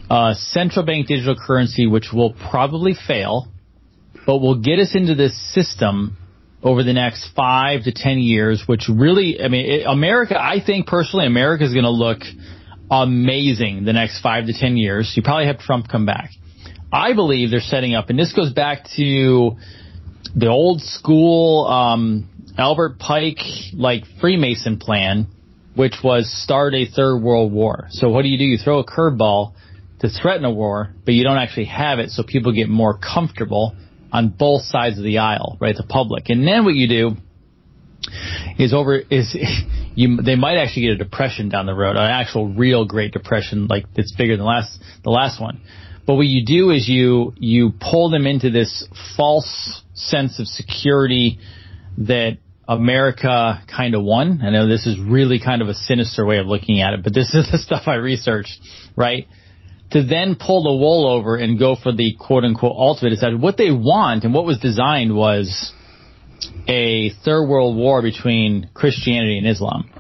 a 0.09 0.35
central 0.37 0.87
bank 0.87 1.09
digital 1.09 1.37
currency, 1.37 1.87
which 1.87 2.13
will 2.13 2.33
probably 2.33 2.95
fail 2.95 3.49
but 4.27 4.39
will 4.39 4.61
get 4.61 4.81
us 4.81 4.95
into 4.95 5.15
this 5.15 5.35
system 5.55 6.17
over 6.63 6.83
the 6.83 6.93
next 6.93 7.31
five 7.37 7.85
to 7.85 7.93
ten 7.93 8.19
years, 8.19 8.65
which 8.67 8.89
really, 8.89 9.41
I 9.41 9.49
mean, 9.49 9.67
it, 9.67 9.87
America, 9.87 10.37
I 10.39 10.59
think 10.65 10.87
personally, 10.87 11.27
America 11.27 11.65
is 11.65 11.73
going 11.73 11.85
to 11.85 11.91
look 11.91 12.23
amazing 12.91 13.85
the 13.85 13.93
next 13.93 14.21
five 14.21 14.47
to 14.47 14.53
ten 14.53 14.77
years. 14.77 15.13
You 15.17 15.23
probably 15.23 15.47
have 15.47 15.59
Trump 15.61 15.89
come 15.89 16.07
back. 16.07 16.31
I 16.93 17.15
believe 17.15 17.51
they're 17.51 17.61
setting 17.61 17.95
up, 17.95 18.11
and 18.11 18.19
this 18.19 18.33
goes 18.33 18.53
back 18.53 18.85
to 18.97 19.57
the 20.35 20.49
old 20.49 20.81
school 20.81 21.67
um, 21.67 22.29
Albert 22.59 22.99
Pike 22.99 23.39
like 23.75 24.05
Freemason 24.21 24.79
plan, 24.79 25.29
which 25.75 25.95
was 26.03 26.31
start 26.43 26.75
a 26.75 26.87
third 26.87 27.19
world 27.19 27.53
war. 27.53 27.87
So 27.91 28.09
what 28.09 28.23
do 28.23 28.29
you 28.29 28.39
do? 28.39 28.45
You 28.45 28.59
throw 28.59 28.79
a 28.81 28.85
curveball 28.85 29.55
to 30.01 30.09
threaten 30.09 30.45
a 30.45 30.51
war, 30.51 30.95
but 31.05 31.15
you 31.15 31.23
don't 31.23 31.39
actually 31.39 31.67
have 31.67 31.99
it, 31.99 32.11
so 32.11 32.23
people 32.23 32.53
get 32.53 32.69
more 32.69 32.99
comfortable 32.99 33.77
on 34.13 34.29
both 34.29 34.63
sides 34.63 34.99
of 34.99 35.05
the 35.05 35.19
aisle, 35.19 35.57
right? 35.61 35.77
The 35.77 35.83
public. 35.83 36.29
And 36.29 36.47
then 36.47 36.65
what 36.65 36.75
you 36.75 36.89
do 36.89 37.17
is 38.59 38.73
over 38.73 38.99
is 38.99 39.37
you 39.95 40.19
they 40.23 40.37
might 40.37 40.57
actually 40.57 40.83
get 40.83 40.93
a 40.93 40.97
depression 40.99 41.49
down 41.49 41.67
the 41.67 41.75
road, 41.75 41.97
an 41.97 42.11
actual 42.11 42.49
real 42.49 42.85
great 42.85 43.13
depression 43.13 43.67
like 43.67 43.87
that's 43.95 44.13
bigger 44.13 44.37
than 44.37 44.47
last 44.47 44.79
the 45.05 45.11
last 45.11 45.41
one. 45.41 45.61
But 46.07 46.15
what 46.15 46.27
you 46.27 46.45
do 46.45 46.71
is 46.71 46.89
you 46.89 47.35
you 47.37 47.73
pull 47.81 48.11
them 48.11 48.27
into 48.27 48.51
this 48.51 48.87
false 49.17 49.83
sense 49.95 50.39
of 50.39 50.47
security 50.47 51.39
that 51.99 52.39
America 52.69 53.63
kind 53.75 53.95
of 53.95 54.03
won. 54.03 54.41
I 54.43 54.51
know 54.51 54.69
this 54.69 54.87
is 54.87 54.99
really 54.99 55.41
kind 55.41 55.63
of 55.63 55.69
a 55.69 55.75
sinister 55.75 56.25
way 56.27 56.39
of 56.39 56.47
looking 56.47 56.81
at 56.81 56.95
it, 56.95 57.03
but 57.03 57.15
this 57.15 57.35
is 57.35 57.49
the 57.53 57.59
stuff 57.59 57.85
I 57.87 57.95
researched, 57.95 58.61
right? 58.97 59.27
To 59.91 60.03
then 60.03 60.37
pull 60.39 60.65
the 60.65 60.73
wool 60.73 61.07
over 61.07 61.37
and 61.37 61.59
go 61.59 61.77
for 61.81 61.93
the 61.93 62.17
quote 62.19 62.45
unquote 62.45 62.75
ultimate 62.77 63.13
is 63.13 63.21
that 63.21 63.39
what 63.39 63.57
they 63.57 63.71
want 63.71 64.25
and 64.25 64.35
what 64.35 64.45
was 64.45 64.59
designed 64.59 65.15
was 65.15 65.73
a 66.69 67.11
third 67.25 67.47
world 67.47 67.77
war 67.77 68.03
between 68.03 68.71
Christianity 68.75 69.39
and 69.39 69.47
Islam. 69.47 69.91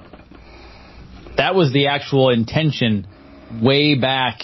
That 1.36 1.54
was 1.54 1.72
the 1.72 1.88
actual 1.88 2.30
intention 2.30 3.06
way 3.62 3.94
back 3.94 4.40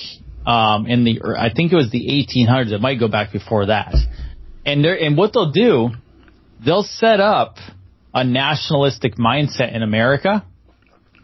um, 0.47 0.87
in 0.87 1.05
the 1.05 1.21
I 1.39 1.53
think 1.55 1.73
it 1.73 1.77
was 1.77 1.91
the 1.91 2.07
1800s. 2.07 2.73
It 2.73 2.81
might 2.81 3.01
go 3.01 3.09
back 3.09 3.33
before 3.33 3.67
that. 3.67 3.95
And 4.65 4.85
they 4.85 5.05
and 5.05 5.17
what 5.17 5.33
they'll 5.33 5.53
do, 5.53 5.91
they'll 6.65 6.85
set 6.85 7.21
up 7.21 7.57
a 8.15 8.25
nationalistic 8.25 9.17
mindset 9.17 9.75
in 9.75 9.83
America, 9.83 10.45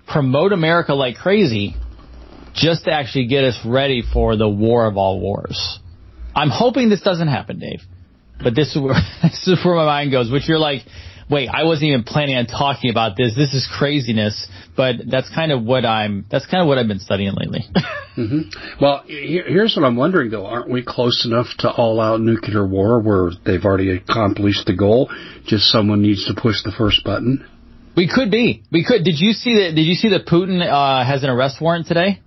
promote 0.06 0.52
America 0.52 0.94
like 0.94 1.16
crazy, 1.16 1.76
just 2.60 2.84
to 2.84 2.92
actually 2.92 3.26
get 3.26 3.44
us 3.44 3.58
ready 3.64 4.02
for 4.12 4.36
the 4.36 4.48
war 4.48 4.86
of 4.86 4.96
all 4.96 5.20
wars. 5.20 5.78
I'm 6.34 6.50
hoping 6.50 6.88
this 6.88 7.00
doesn't 7.00 7.28
happen, 7.28 7.58
Dave. 7.58 7.80
But 8.42 8.54
this 8.54 8.74
is 8.74 8.82
where, 8.82 8.94
this 9.22 9.46
is 9.46 9.64
where 9.64 9.74
my 9.74 9.84
mind 9.84 10.12
goes, 10.12 10.30
which 10.30 10.48
you're 10.48 10.58
like, 10.58 10.82
wait, 11.30 11.48
I 11.48 11.64
wasn't 11.64 11.90
even 11.90 12.04
planning 12.04 12.36
on 12.36 12.46
talking 12.46 12.90
about 12.90 13.16
this. 13.16 13.34
This 13.34 13.52
is 13.54 13.68
craziness. 13.78 14.48
But 14.76 14.96
that's 15.10 15.28
kind 15.34 15.52
of 15.52 15.62
what 15.64 15.84
I'm, 15.84 16.24
that's 16.30 16.46
kind 16.46 16.62
of 16.62 16.68
what 16.68 16.78
I've 16.78 16.88
been 16.88 17.00
studying 17.00 17.32
lately. 17.34 17.66
mm-hmm. 18.16 18.80
Well, 18.80 19.04
here's 19.06 19.76
what 19.76 19.84
I'm 19.84 19.96
wondering 19.96 20.30
though. 20.30 20.46
Aren't 20.46 20.70
we 20.70 20.84
close 20.84 21.26
enough 21.26 21.46
to 21.60 21.70
all 21.70 22.00
out 22.00 22.20
nuclear 22.20 22.66
war 22.66 23.00
where 23.00 23.30
they've 23.44 23.64
already 23.64 23.96
accomplished 23.96 24.66
the 24.66 24.76
goal? 24.76 25.10
Just 25.46 25.64
someone 25.64 26.02
needs 26.02 26.26
to 26.26 26.40
push 26.40 26.62
the 26.64 26.72
first 26.76 27.04
button? 27.04 27.46
We 27.96 28.08
could 28.08 28.30
be. 28.30 28.62
We 28.70 28.84
could. 28.84 29.02
Did 29.02 29.16
you 29.18 29.32
see 29.32 29.54
that? 29.54 29.74
Did 29.74 29.82
you 29.82 29.94
see 29.94 30.10
that 30.10 30.26
Putin 30.26 30.62
uh, 30.62 31.04
has 31.04 31.24
an 31.24 31.30
arrest 31.30 31.60
warrant 31.60 31.88
today? 31.88 32.20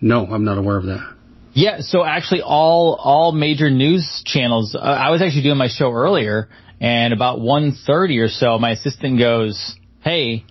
No, 0.00 0.26
I'm 0.26 0.44
not 0.44 0.58
aware 0.58 0.76
of 0.76 0.84
that. 0.86 1.14
Yeah, 1.56 1.78
so 1.80 2.04
actually, 2.04 2.42
all 2.42 3.00
all 3.02 3.32
major 3.32 3.70
news 3.70 4.22
channels. 4.26 4.74
Uh, 4.74 4.78
I 4.78 5.10
was 5.10 5.22
actually 5.22 5.42
doing 5.42 5.56
my 5.56 5.68
show 5.68 5.90
earlier, 5.90 6.50
and 6.80 7.14
about 7.14 7.38
1.30 7.38 8.22
or 8.22 8.28
so, 8.28 8.58
my 8.58 8.72
assistant 8.72 9.18
goes, 9.18 9.74
"Hey, 10.02 10.44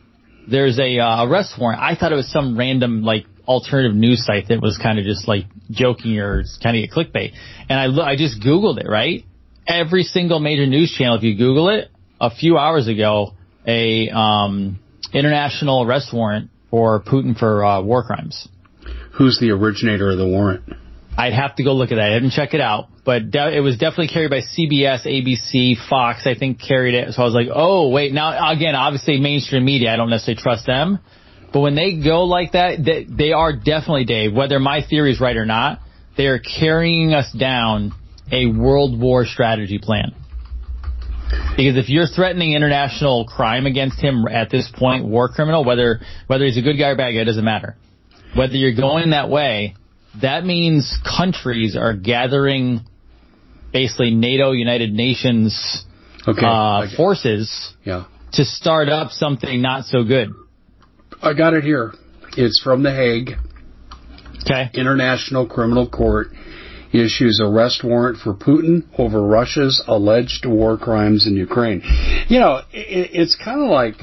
there's 0.50 0.80
a 0.80 0.98
uh, 0.98 1.26
arrest 1.26 1.60
warrant." 1.60 1.80
I 1.80 1.96
thought 1.96 2.12
it 2.12 2.16
was 2.16 2.32
some 2.32 2.58
random 2.58 3.04
like 3.04 3.28
alternative 3.48 3.96
news 3.96 4.26
site 4.26 4.48
that 4.48 4.62
was 4.64 4.80
kind 4.82 4.98
of 4.98 5.06
just 5.06 5.28
like 5.28 5.46
joking 5.70 6.18
or 6.18 6.44
kind 6.64 6.76
of 6.84 6.90
clickbait. 6.90 7.34
And 7.70 7.80
I 7.80 8.14
I 8.14 8.16
just 8.16 8.42
googled 8.42 8.80
it. 8.80 8.90
Right, 8.90 9.26
every 9.68 10.04
single 10.04 10.40
major 10.40 10.66
news 10.66 10.92
channel, 10.92 11.18
if 11.18 11.24
you 11.24 11.38
Google 11.38 11.70
it, 11.70 11.92
a 12.20 12.32
few 12.32 12.58
hours 12.58 12.88
ago, 12.88 13.36
a 13.68 14.10
um, 14.10 14.80
international 15.14 15.84
arrest 15.84 16.12
warrant 16.12 16.50
for 16.72 17.00
Putin 17.04 17.38
for 17.38 17.64
uh, 17.64 17.84
war 17.84 18.04
crimes 18.04 18.48
who's 19.18 19.40
the 19.40 19.52
originator 19.52 20.12
of 20.12 20.18
the 20.18 20.28
warrant? 20.28 20.64
I'd 21.18 21.34
have 21.34 21.56
to 21.56 21.64
go 21.64 21.74
look 21.74 21.92
at 21.92 21.96
that. 21.96 22.12
I 22.12 22.14
didn't 22.14 22.32
check 22.32 22.54
it 22.54 22.60
out, 22.60 22.88
but 23.06 23.32
de- 23.32 23.58
it 23.58 23.62
was 23.62 23.78
definitely 23.78 24.10
carried 24.10 24.30
by 24.30 24.42
CBS, 24.42 25.06
ABC, 25.06 25.76
Fox. 25.90 26.28
I 26.28 26.36
think 26.36 26.60
carried 26.60 26.94
it. 26.94 27.14
So 27.14 27.22
I 27.22 27.26
was 27.26 27.34
like, 27.34 27.48
oh 27.54 27.90
wait. 27.90 28.12
Now 28.12 28.52
again, 28.52 28.76
obviously 28.76 29.20
mainstream 29.20 29.64
media. 29.64 29.94
I 29.94 29.96
don't 29.96 30.10
necessarily 30.10 30.42
trust 30.42 30.66
them, 30.66 31.00
but 31.54 31.62
when 31.62 31.76
they 31.76 32.02
go 32.04 32.26
like 32.26 32.52
that, 32.52 32.84
they, 32.84 33.06
they 33.10 33.32
are 33.32 33.54
definitely 33.54 34.04
Dave. 34.04 34.34
Whether 34.34 34.60
my 34.60 34.82
theory 34.88 35.14
is 35.14 35.22
right 35.22 35.38
or 35.38 35.46
not, 35.46 35.80
they 36.18 36.28
are 36.28 36.40
carrying 36.40 37.14
us 37.14 37.32
down 37.32 37.94
a 38.32 38.48
world 38.48 39.00
war 39.00 39.26
strategy 39.26 39.80
plan. 39.80 40.14
Because 41.56 41.78
if 41.78 41.88
you're 41.88 42.08
threatening 42.08 42.54
international 42.54 43.26
crime 43.26 43.66
against 43.66 44.00
him 44.00 44.28
at 44.28 44.50
this 44.50 44.70
point, 44.76 45.06
war 45.06 45.30
criminal, 45.30 45.64
whether 45.64 46.02
whether 46.28 46.44
he's 46.44 46.58
a 46.58 46.62
good 46.62 46.78
guy 46.78 46.90
or 46.90 46.98
bad 46.98 47.14
guy, 47.14 47.22
it 47.22 47.26
doesn't 47.26 47.46
matter 47.46 47.78
whether 48.36 48.56
you're 48.56 48.76
going 48.76 49.12
that 49.12 49.30
way, 49.30 49.76
that 50.22 50.46
means 50.46 50.98
countries 51.18 51.76
are 51.76 51.94
gathering 51.94 52.82
basically 53.72 54.12
NATO, 54.12 54.52
United 54.52 54.94
Nations 54.94 55.86
okay, 56.28 56.46
uh, 56.46 56.88
forces 56.96 57.74
yeah. 57.84 58.06
to 58.34 58.46
start 58.46 58.90
up 58.90 59.12
something 59.12 59.62
not 59.62 59.86
so 59.86 60.04
good. 60.04 60.30
I 61.22 61.34
got 61.34 61.54
it 61.54 61.64
here. 61.64 61.94
It's 62.38 62.62
from 62.64 62.84
The 62.84 62.92
Hague. 62.94 63.32
Okay. 64.42 64.70
International 64.74 65.48
Criminal 65.48 65.90
Court 65.90 66.28
issues 66.94 67.42
arrest 67.44 67.84
warrant 67.84 68.18
for 68.20 68.34
Putin 68.34 68.84
over 68.98 69.22
Russia's 69.22 69.84
alleged 69.88 70.46
war 70.46 70.78
crimes 70.78 71.28
in 71.28 71.36
Ukraine. 71.36 71.82
You 72.28 72.40
know, 72.40 72.58
it, 72.72 73.10
it's 73.14 73.36
kind 73.36 73.62
of 73.62 73.70
like 73.70 73.96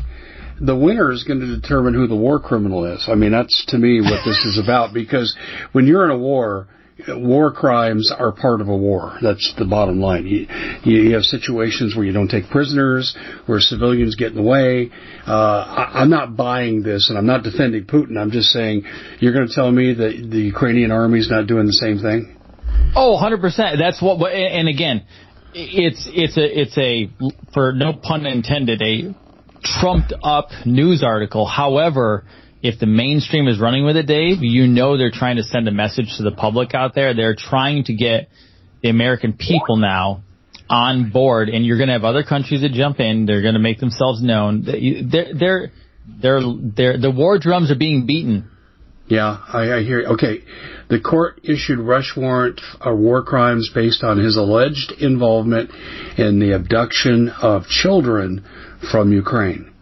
the 0.61 0.76
winner 0.76 1.12
is 1.12 1.25
going 1.25 1.40
to 1.40 1.47
determine 1.47 1.94
who 1.94 2.06
the 2.06 2.16
war 2.16 2.40
criminal 2.40 2.85
is. 2.85 3.04
I 3.09 3.14
mean, 3.14 3.32
that's 3.32 3.64
to 3.68 3.78
me 3.78 4.00
what 4.00 4.25
this 4.25 4.38
is 4.44 4.59
about 4.62 4.94
because 4.94 5.37
when 5.73 5.87
you're 5.87 6.04
in 6.04 6.11
a 6.11 6.18
war, 6.18 6.68
war 7.09 7.52
crimes 7.52 8.12
are 8.16 8.32
part 8.32 8.61
of 8.61 8.68
a 8.68 8.76
war. 8.76 9.18
That's 9.23 9.54
the 9.59 9.64
bottom 9.64 10.00
line. 10.00 10.26
You, 10.26 10.47
you 10.85 11.14
have 11.14 11.23
situations 11.23 11.97
where 11.97 12.04
you 12.04 12.12
don't 12.12 12.28
take 12.28 12.49
prisoners, 12.50 13.16
where 13.47 13.61
civilians 13.61 14.16
get 14.16 14.28
in 14.28 14.37
the 14.37 14.42
way. 14.42 14.90
Uh, 15.26 15.32
I, 15.32 16.00
I'm 16.00 16.11
not 16.11 16.37
buying 16.37 16.82
this, 16.82 17.09
and 17.09 17.18
I'm 17.18 17.26
not 17.26 17.42
defending 17.42 17.85
Putin. 17.85 18.18
I'm 18.18 18.30
just 18.30 18.49
saying 18.49 18.85
you're 19.21 19.32
going 19.32 19.49
to 19.49 19.54
tell 19.54 19.71
me 19.71 19.94
that 19.94 20.28
the 20.30 20.38
Ukrainian 20.38 20.90
army 20.90 21.18
is 21.18 21.30
not 21.30 21.47
doing 21.47 21.66
the 21.66 21.73
same 21.73 21.99
thing. 21.99 22.37
Oh, 22.94 23.18
100%. 23.21 23.78
That's 23.78 24.00
what, 24.02 24.32
and 24.32 24.68
again, 24.68 25.04
it's, 25.54 26.09
it's 26.12 26.37
a, 26.37 26.61
it's 26.61 26.78
a, 26.78 27.11
for 27.52 27.73
no 27.73 27.94
pun 27.94 28.26
intended, 28.26 28.82
a 28.82 29.14
trumped 29.62 30.12
up 30.23 30.49
news 30.64 31.02
article. 31.02 31.47
However, 31.47 32.25
if 32.62 32.78
the 32.78 32.87
mainstream 32.87 33.49
is 33.49 33.59
running 33.59 33.85
with 33.85 33.97
it, 33.97 34.07
Dave, 34.07 34.38
you 34.40 34.66
know 34.66 34.97
they're 34.97 35.11
trying 35.11 35.37
to 35.37 35.42
send 35.42 35.66
a 35.69 35.73
message 35.73 36.14
to 36.19 36.23
the 36.23 36.31
public 36.33 36.75
out 36.75 36.95
there. 36.95 37.14
They're 37.14 37.37
trying 37.37 37.85
to 37.85 37.95
get 37.95 38.28
the 38.83 38.88
American 38.88 39.33
people 39.33 39.76
now 39.76 40.23
on 40.69 41.11
board, 41.11 41.49
and 41.49 41.66
you're 41.66 41.76
going 41.76 41.88
to 41.88 41.95
have 41.95 42.04
other 42.04 42.23
countries 42.23 42.62
that 42.62 42.73
jump 42.73 43.00
in. 43.00 43.26
They're 43.26 43.42
going 43.42 43.54
to 43.54 43.61
make 43.61 43.78
themselves 43.78 44.23
known. 44.23 44.64
They're, 44.64 45.35
they're 45.35 45.73
they're 46.07 46.40
they're 46.76 46.99
the 46.99 47.11
war 47.11 47.38
drums 47.38 47.71
are 47.71 47.78
being 47.78 48.07
beaten. 48.07 48.49
Yeah, 49.09 49.38
I, 49.52 49.78
I 49.78 49.83
hear. 49.83 50.04
Okay, 50.14 50.38
the 50.88 51.00
court 51.00 51.40
issued 51.42 51.78
rush 51.78 52.12
warrant 52.16 52.61
for 52.83 52.95
war 52.95 53.23
crimes 53.23 53.71
based 53.75 54.02
on 54.04 54.19
his 54.19 54.37
alleged 54.37 54.92
involvement 55.00 55.71
in 56.16 56.38
the 56.38 56.54
abduction 56.54 57.28
of 57.28 57.66
children 57.66 58.45
from 58.90 59.12
Ukraine 59.12 59.72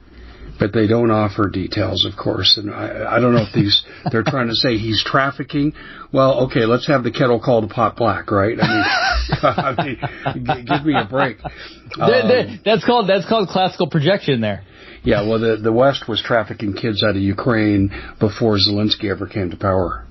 but 0.61 0.75
they 0.75 0.87
don't 0.87 1.11
offer 1.11 1.49
details, 1.49 2.05
of 2.05 2.17
course. 2.23 2.59
And 2.59 2.71
I, 2.71 3.17
I 3.17 3.19
don't 3.19 3.35
know 3.35 3.43
if 3.49 3.55
these 3.55 3.83
they're 4.13 4.23
trying 4.23 4.49
to 4.49 4.55
say 4.55 4.77
he's 4.77 5.03
trafficking. 5.03 5.73
Well, 6.13 6.45
okay, 6.45 6.67
let's 6.67 6.87
have 6.87 7.03
the 7.03 7.11
kettle 7.11 7.41
called 7.41 7.65
the 7.65 7.75
pot 7.75 7.97
black, 7.97 8.31
right? 8.31 8.59
I 8.61 8.69
mean, 8.69 9.97
I 10.03 10.35
mean 10.37 10.67
give 10.67 10.85
me 10.85 10.95
a 10.95 11.07
break. 11.09 11.39
Um, 11.99 12.61
that's 12.63 12.85
called 12.85 13.09
that's 13.09 13.27
called 13.27 13.49
classical 13.49 13.89
projection 13.89 14.43
there. 14.43 14.63
Yeah, 15.03 15.27
well, 15.27 15.41
the 15.41 15.57
the 15.57 15.73
West 15.73 16.07
was 16.07 16.23
trafficking 16.23 16.75
kids 16.75 17.03
out 17.03 17.17
of 17.17 17.23
Ukraine 17.23 17.91
before 18.21 18.59
Zelensky 18.59 19.11
ever 19.11 19.27
came 19.27 19.51
to 19.51 19.57
power. 19.57 20.07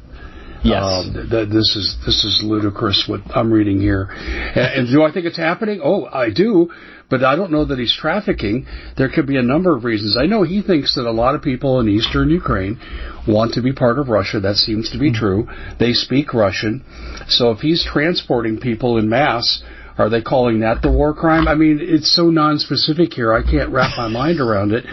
Yes. 0.64 0.84
Um, 0.84 1.14
th- 1.14 1.30
th- 1.30 1.50
this 1.50 1.76
is 1.76 1.98
this 2.06 2.24
is 2.24 2.42
ludicrous 2.44 3.06
what 3.08 3.22
I'm 3.36 3.52
reading 3.52 3.80
here. 3.80 4.10
And, 4.10 4.88
and 4.88 4.88
do 4.92 5.04
I 5.04 5.12
think 5.12 5.26
it's 5.26 5.38
happening? 5.38 5.82
Oh, 5.84 6.06
I 6.06 6.30
do 6.30 6.70
but 7.10 7.24
I 7.24 7.36
don't 7.36 7.52
know 7.52 7.66
that 7.66 7.80
he's 7.80 7.96
trafficking. 7.96 8.68
There 8.98 9.10
could 9.10 9.26
be 9.26 9.38
a 9.38 9.42
number 9.42 9.76
of 9.76 9.84
reasons. 9.84 10.16
I 10.18 10.28
know 10.28 10.44
he 10.44 10.62
thinks 10.62 10.96
that 10.96 11.08
a 11.08 11.12
lot 11.12 11.36
of 11.36 11.42
people 11.42 11.80
in 11.80 11.90
eastern 11.90 12.30
Ukraine 12.30 12.80
want 13.28 13.54
to 13.56 13.62
be 13.62 13.74
part 13.74 13.98
of 13.98 14.10
Russia. 14.10 14.40
That 14.40 14.56
seems 14.56 14.92
to 14.92 15.00
be 15.00 15.10
mm-hmm. 15.10 15.20
true. 15.20 15.48
They 15.80 15.94
speak 15.94 16.34
Russian. 16.34 16.84
So 17.28 17.52
if 17.52 17.60
he's 17.60 17.84
transporting 17.84 18.60
people 18.60 18.98
in 18.98 19.10
mass, 19.10 19.64
are 20.00 20.10
they 20.10 20.22
calling 20.22 20.62
that 20.62 20.82
the 20.82 20.92
war 20.92 21.14
crime? 21.14 21.48
I 21.48 21.56
mean, 21.56 21.80
it's 21.82 22.16
so 22.16 22.30
non-specific 22.30 23.14
here. 23.14 23.34
I 23.34 23.44
can't 23.44 23.70
wrap 23.70 23.98
my 23.98 24.08
mind 24.08 24.40
around 24.40 24.72
it. 24.72 24.86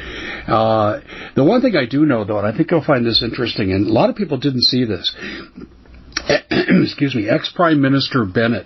Uh, 0.46 1.00
the 1.34 1.44
one 1.44 1.62
thing 1.62 1.76
I 1.76 1.86
do 1.86 2.04
know, 2.04 2.24
though, 2.24 2.38
and 2.38 2.46
I 2.46 2.56
think 2.56 2.70
you'll 2.70 2.84
find 2.84 3.06
this 3.06 3.22
interesting, 3.22 3.72
and 3.72 3.86
a 3.86 3.92
lot 3.92 4.10
of 4.10 4.16
people 4.16 4.36
didn't 4.36 4.62
see 4.62 4.84
this. 4.84 5.14
Excuse 6.50 7.14
me. 7.14 7.28
Ex-Prime 7.28 7.80
Minister 7.80 8.24
Bennett 8.24 8.65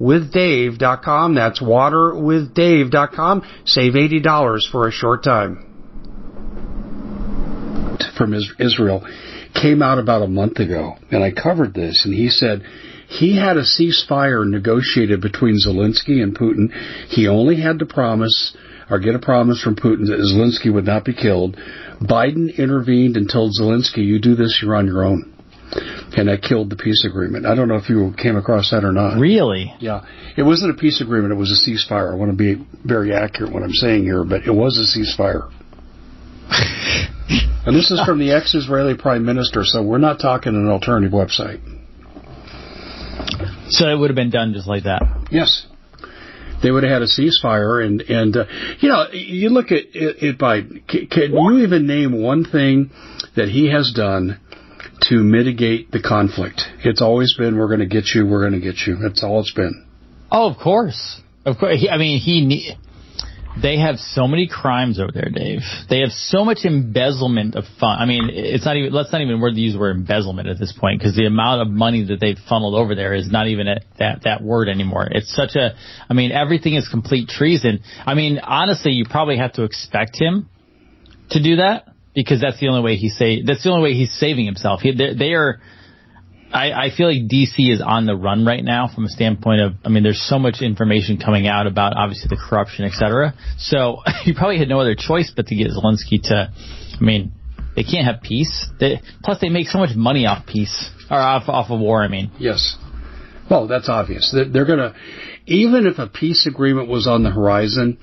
waterwithdave.com. 0.00 1.34
That's 1.34 1.60
waterwithdave.com. 1.60 3.42
Save 3.64 3.92
$80 3.94 4.70
for 4.70 4.88
a 4.88 4.92
short 4.92 5.24
time. 5.24 5.68
From 8.16 8.34
Israel 8.34 9.06
came 9.54 9.82
out 9.82 9.98
about 9.98 10.22
a 10.22 10.26
month 10.26 10.58
ago, 10.58 10.96
and 11.10 11.22
I 11.22 11.30
covered 11.30 11.74
this, 11.74 12.02
and 12.04 12.14
he 12.14 12.28
said 12.28 12.62
he 13.08 13.36
had 13.36 13.56
a 13.56 13.62
ceasefire 13.62 14.48
negotiated 14.48 15.20
between 15.20 15.56
Zelensky 15.56 16.22
and 16.22 16.36
Putin. 16.36 16.72
He 17.08 17.28
only 17.28 17.60
had 17.60 17.78
to 17.80 17.86
promise 17.86 18.56
or 18.90 18.98
get 18.98 19.14
a 19.14 19.18
promise 19.18 19.62
from 19.62 19.76
Putin 19.76 20.06
that 20.06 20.20
Zelensky 20.20 20.72
would 20.72 20.84
not 20.84 21.04
be 21.04 21.14
killed. 21.14 21.56
Biden 22.00 22.56
intervened 22.56 23.16
and 23.16 23.30
told 23.30 23.52
Zelensky, 23.58 24.04
you 24.04 24.18
do 24.18 24.34
this, 24.34 24.58
you're 24.62 24.76
on 24.76 24.86
your 24.86 25.04
own 25.04 25.31
and 25.74 26.28
that 26.28 26.42
killed 26.42 26.70
the 26.70 26.76
peace 26.76 27.04
agreement. 27.08 27.46
I 27.46 27.54
don't 27.54 27.68
know 27.68 27.76
if 27.76 27.88
you 27.88 28.14
came 28.16 28.36
across 28.36 28.70
that 28.70 28.84
or 28.84 28.92
not. 28.92 29.18
Really? 29.18 29.74
Yeah. 29.80 30.04
It 30.36 30.42
wasn't 30.42 30.76
a 30.76 30.80
peace 30.80 31.00
agreement, 31.00 31.32
it 31.32 31.36
was 31.36 31.50
a 31.50 31.70
ceasefire. 31.70 32.12
I 32.12 32.16
want 32.16 32.30
to 32.30 32.36
be 32.36 32.66
very 32.84 33.14
accurate 33.14 33.52
what 33.52 33.62
I'm 33.62 33.72
saying 33.72 34.04
here, 34.04 34.24
but 34.24 34.42
it 34.42 34.52
was 34.52 34.76
a 34.76 34.86
ceasefire. 34.98 35.50
and 37.66 37.74
this 37.74 37.90
is 37.90 38.00
from 38.04 38.18
the 38.18 38.32
ex 38.32 38.54
Israeli 38.54 38.96
prime 38.96 39.24
minister, 39.24 39.62
so 39.64 39.82
we're 39.82 39.98
not 39.98 40.20
talking 40.20 40.54
an 40.54 40.68
alternative 40.68 41.12
website. 41.12 41.60
So 43.68 43.88
it 43.88 43.98
would 43.98 44.10
have 44.10 44.16
been 44.16 44.30
done 44.30 44.52
just 44.52 44.68
like 44.68 44.84
that? 44.84 45.02
Yes. 45.30 45.66
They 46.62 46.70
would 46.70 46.84
have 46.84 46.92
had 46.92 47.02
a 47.02 47.06
ceasefire, 47.06 47.84
and 47.84 48.02
and 48.02 48.36
uh, 48.36 48.44
you 48.78 48.88
know 48.88 49.06
you 49.12 49.48
look 49.48 49.72
at 49.72 49.82
it, 49.94 50.22
it 50.22 50.38
by 50.38 50.60
can, 50.60 51.08
can 51.10 51.32
you 51.32 51.64
even 51.64 51.88
name 51.88 52.22
one 52.22 52.44
thing 52.44 52.90
that 53.34 53.48
he 53.48 53.72
has 53.72 53.92
done 53.96 54.38
to 55.08 55.16
mitigate 55.16 55.90
the 55.90 56.00
conflict. 56.00 56.62
It's 56.84 57.02
always 57.02 57.34
been, 57.36 57.58
we're 57.58 57.68
going 57.68 57.80
to 57.80 57.86
get 57.86 58.06
you, 58.14 58.26
we're 58.26 58.48
going 58.48 58.60
to 58.60 58.64
get 58.64 58.86
you. 58.86 58.96
That's 58.96 59.22
all 59.24 59.40
it's 59.40 59.52
been. 59.52 59.86
Oh, 60.30 60.48
of 60.50 60.58
course. 60.58 61.20
Of 61.44 61.58
course. 61.58 61.80
He, 61.80 61.88
I 61.88 61.98
mean, 61.98 62.20
he, 62.20 62.74
they 63.60 63.78
have 63.78 63.96
so 63.98 64.26
many 64.26 64.48
crimes 64.48 64.98
over 64.98 65.10
there, 65.12 65.28
Dave. 65.28 65.60
They 65.90 66.00
have 66.00 66.10
so 66.10 66.44
much 66.44 66.60
embezzlement 66.64 67.54
of 67.54 67.64
fun. 67.78 67.98
I 67.98 68.06
mean, 68.06 68.30
it's 68.32 68.64
not 68.64 68.76
even, 68.76 68.92
let's 68.92 69.12
not 69.12 69.20
even 69.20 69.40
word 69.40 69.56
use 69.56 69.74
the 69.74 69.80
word 69.80 69.96
embezzlement 69.96 70.48
at 70.48 70.58
this 70.58 70.72
point 70.72 71.00
because 71.00 71.16
the 71.16 71.26
amount 71.26 71.62
of 71.62 71.68
money 71.68 72.04
that 72.04 72.20
they've 72.20 72.38
funneled 72.48 72.74
over 72.74 72.94
there 72.94 73.12
is 73.12 73.30
not 73.30 73.48
even 73.48 73.68
a, 73.68 73.80
that, 73.98 74.22
that 74.24 74.42
word 74.42 74.68
anymore. 74.68 75.06
It's 75.10 75.34
such 75.34 75.56
a, 75.56 75.74
I 76.08 76.14
mean, 76.14 76.32
everything 76.32 76.74
is 76.74 76.88
complete 76.88 77.28
treason. 77.28 77.80
I 78.06 78.14
mean, 78.14 78.38
honestly, 78.38 78.92
you 78.92 79.04
probably 79.04 79.36
have 79.36 79.54
to 79.54 79.64
expect 79.64 80.16
him 80.18 80.48
to 81.30 81.42
do 81.42 81.56
that 81.56 81.91
because 82.14 82.40
that's 82.40 82.60
the 82.60 82.68
only 82.68 82.82
way 82.82 82.96
he 82.96 83.08
say 83.08 83.42
that's 83.42 83.62
the 83.62 83.70
only 83.70 83.82
way 83.82 83.94
he's 83.94 84.12
saving 84.12 84.46
himself. 84.46 84.80
He, 84.80 84.92
they 84.94 85.32
are. 85.32 85.60
I, 86.52 86.70
I 86.72 86.90
feel 86.94 87.08
like 87.08 87.30
DC 87.30 87.72
is 87.72 87.80
on 87.80 88.04
the 88.04 88.14
run 88.14 88.44
right 88.44 88.62
now 88.62 88.86
from 88.94 89.06
a 89.06 89.08
standpoint 89.08 89.62
of, 89.62 89.72
I 89.86 89.88
mean, 89.88 90.02
there's 90.02 90.20
so 90.20 90.38
much 90.38 90.60
information 90.60 91.16
coming 91.16 91.48
out 91.48 91.66
about 91.66 91.96
obviously 91.96 92.28
the 92.28 92.36
corruption, 92.36 92.84
et 92.84 92.92
cetera. 92.92 93.32
So 93.56 94.02
he 94.22 94.34
probably 94.34 94.58
had 94.58 94.68
no 94.68 94.78
other 94.78 94.94
choice 94.94 95.32
but 95.34 95.46
to 95.46 95.56
get 95.56 95.68
Zelensky 95.68 96.20
to, 96.24 96.52
I 96.52 97.02
mean, 97.02 97.32
they 97.74 97.84
can't 97.84 98.04
have 98.06 98.20
peace. 98.20 98.66
They, 98.78 99.00
plus, 99.24 99.40
they 99.40 99.48
make 99.48 99.68
so 99.68 99.78
much 99.78 99.96
money 99.96 100.26
off 100.26 100.46
peace 100.46 100.90
or 101.10 101.16
off 101.16 101.48
off 101.48 101.70
of 101.70 101.80
war. 101.80 102.02
I 102.02 102.08
mean, 102.08 102.30
yes. 102.38 102.76
Well, 103.50 103.66
that's 103.66 103.88
obvious. 103.88 104.30
They're, 104.30 104.48
they're 104.48 104.66
going 104.66 104.78
to, 104.78 104.94
even 105.52 105.86
if 105.86 105.98
a 105.98 106.06
peace 106.06 106.46
agreement 106.46 106.88
was 106.88 107.06
on 107.06 107.22
the 107.22 107.30
horizon, 107.30 107.98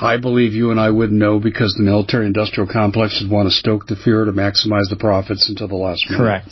I 0.00 0.16
believe 0.16 0.52
you 0.52 0.70
and 0.70 0.80
I 0.80 0.90
wouldn't 0.90 1.18
know 1.18 1.40
because 1.40 1.74
the 1.74 1.82
military 1.82 2.26
industrial 2.26 2.68
complex 2.72 3.20
would 3.20 3.30
want 3.30 3.48
to 3.48 3.54
stoke 3.54 3.86
the 3.86 3.96
fear 3.96 4.24
to 4.24 4.32
maximize 4.32 4.88
the 4.88 4.96
profits 4.98 5.48
until 5.48 5.68
the 5.68 5.76
last 5.76 6.08
minute. 6.08 6.18
Correct. 6.18 6.50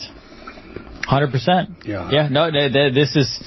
Hundred 1.05 1.31
percent. 1.31 1.69
Yeah. 1.85 2.09
Yeah. 2.11 2.27
No, 2.29 2.51
this 2.51 3.15
is, 3.15 3.43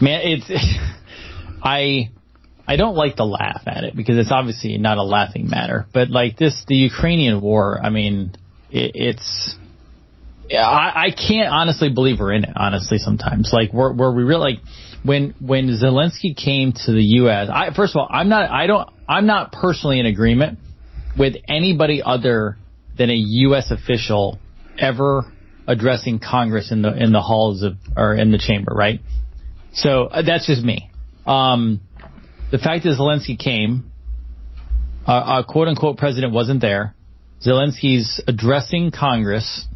man. 0.00 0.20
It's. 0.24 0.50
I 1.62 2.10
I 2.66 2.76
don't 2.76 2.94
like 2.94 3.16
to 3.16 3.24
laugh 3.24 3.62
at 3.66 3.84
it 3.84 3.96
because 3.96 4.18
it's 4.18 4.30
obviously 4.30 4.76
not 4.78 4.98
a 4.98 5.02
laughing 5.02 5.48
matter. 5.48 5.86
But 5.92 6.10
like 6.10 6.36
this, 6.36 6.64
the 6.68 6.76
Ukrainian 6.76 7.40
war. 7.40 7.80
I 7.82 7.90
mean, 7.90 8.36
it, 8.70 8.92
it's 8.94 9.56
I, 10.52 11.06
I 11.06 11.10
can't 11.10 11.48
honestly 11.48 11.88
believe 11.90 12.20
we're 12.20 12.32
in 12.32 12.44
it. 12.44 12.52
Honestly, 12.54 12.98
sometimes 12.98 13.50
like 13.52 13.72
where 13.72 13.92
where 13.92 14.12
we 14.12 14.22
really 14.22 14.54
like 14.54 14.58
when 15.02 15.34
when 15.40 15.68
Zelensky 15.68 16.36
came 16.36 16.72
to 16.72 16.92
the 16.92 17.02
U.S. 17.02 17.48
I, 17.52 17.72
first 17.74 17.94
of 17.94 18.00
all, 18.00 18.08
I'm 18.10 18.28
not 18.28 18.50
I 18.50 18.66
don't 18.66 18.88
I'm 19.08 19.26
not 19.26 19.52
personally 19.52 20.00
in 20.00 20.06
agreement 20.06 20.58
with 21.18 21.34
anybody 21.48 22.02
other 22.04 22.56
than 22.96 23.10
a 23.10 23.16
U.S. 23.16 23.70
official 23.70 24.38
ever 24.78 25.32
addressing 25.66 26.18
Congress 26.18 26.72
in 26.72 26.82
the 26.82 26.92
in 26.92 27.12
the 27.12 27.20
halls 27.20 27.62
of 27.62 27.76
or 27.96 28.14
in 28.14 28.32
the 28.32 28.38
chamber, 28.38 28.72
right? 28.74 29.00
So 29.72 30.04
uh, 30.04 30.22
that's 30.22 30.46
just 30.46 30.62
me. 30.62 30.90
Um, 31.26 31.80
the 32.50 32.58
fact 32.58 32.84
that 32.84 32.96
Zelensky 32.98 33.38
came, 33.38 33.92
uh, 35.06 35.42
a 35.42 35.44
quote 35.44 35.68
unquote 35.68 35.98
president 35.98 36.32
wasn't 36.32 36.60
there. 36.60 36.94
Zelensky's 37.46 38.20
addressing 38.26 38.90
Congress. 38.90 39.66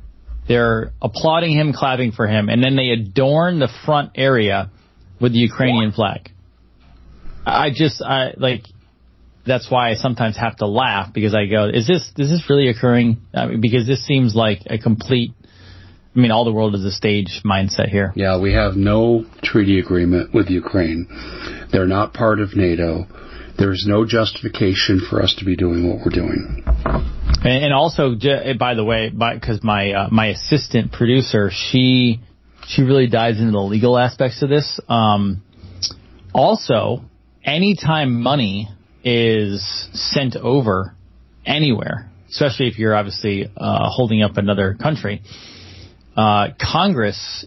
They're 0.49 0.93
applauding 1.01 1.57
him, 1.57 1.73
clapping 1.73 2.13
for 2.13 2.27
him, 2.27 2.49
and 2.49 2.65
then 2.65 2.75
they 2.75 2.89
adorn 2.89 3.61
the 3.61 3.69
front 3.85 4.13
area 4.17 4.71
with 5.21 5.33
the 5.33 5.39
Ukrainian 5.39 5.93
flag. 5.93 6.31
I 7.45 7.71
just, 7.75 8.03
I 8.03 8.35
like, 8.37 8.65
that's 9.45 9.71
why 9.71 9.91
I 9.91 9.95
sometimes 9.95 10.37
have 10.37 10.57
to 10.57 10.67
laugh 10.67 11.13
because 11.13 11.35
I 11.35 11.47
go, 11.47 11.69
is 11.69 11.87
this, 11.87 12.13
is 12.17 12.31
this 12.31 12.45
really 12.49 12.69
occurring? 12.69 13.19
I 13.35 13.47
mean, 13.47 13.61
because 13.61 13.87
this 13.87 14.07
seems 14.07 14.35
like 14.35 14.61
a 14.67 14.79
complete, 14.79 15.33
I 16.15 16.19
mean, 16.19 16.31
all 16.31 16.45
the 16.45 16.53
world 16.53 16.75
is 16.75 16.85
a 16.85 16.93
stage 16.93 17.41
mindset 17.45 17.89
here. 17.89 18.13
Yeah, 18.15 18.39
we 18.39 18.53
have 18.53 18.77
no 18.77 19.25
treaty 19.43 19.81
agreement 19.81 20.33
with 20.33 20.51
Ukraine. 20.51 21.09
They're 21.73 21.87
not 21.87 22.15
part 22.15 22.41
of 22.41 22.55
NATO. 22.55 23.07
There's 23.59 23.85
no 23.87 24.05
justification 24.07 25.01
for 25.09 25.23
us 25.23 25.35
to 25.39 25.45
be 25.45 25.57
doing 25.57 25.89
what 25.89 25.99
we're 25.99 26.15
doing. 26.15 26.65
And, 27.45 27.65
and 27.65 27.73
also, 27.73 28.15
by 28.59 28.75
the 28.75 28.85
way, 28.85 29.11
because 29.11 29.63
my 29.63 29.93
uh, 29.93 30.09
my 30.11 30.29
assistant 30.29 30.93
producer, 30.93 31.51
she 31.53 32.21
she 32.67 32.83
really 32.83 33.09
dives 33.09 33.39
into 33.39 33.53
the 33.53 33.59
legal 33.59 33.99
aspects 33.99 34.43
of 34.43 34.49
this. 34.49 34.81
Um, 34.89 35.43
also, 36.33 37.05
anytime 37.45 38.23
money 38.23 38.69
is 39.05 39.89
sent 39.93 40.37
over 40.37 40.95
anywhere, 41.45 42.11
especially 42.31 42.69
if 42.69 42.79
you're 42.79 42.95
obviously 42.95 43.51
uh, 43.57 43.89
holding 43.91 44.23
up 44.23 44.37
another 44.37 44.75
country, 44.75 45.23
uh, 46.17 46.49
Congress, 46.61 47.47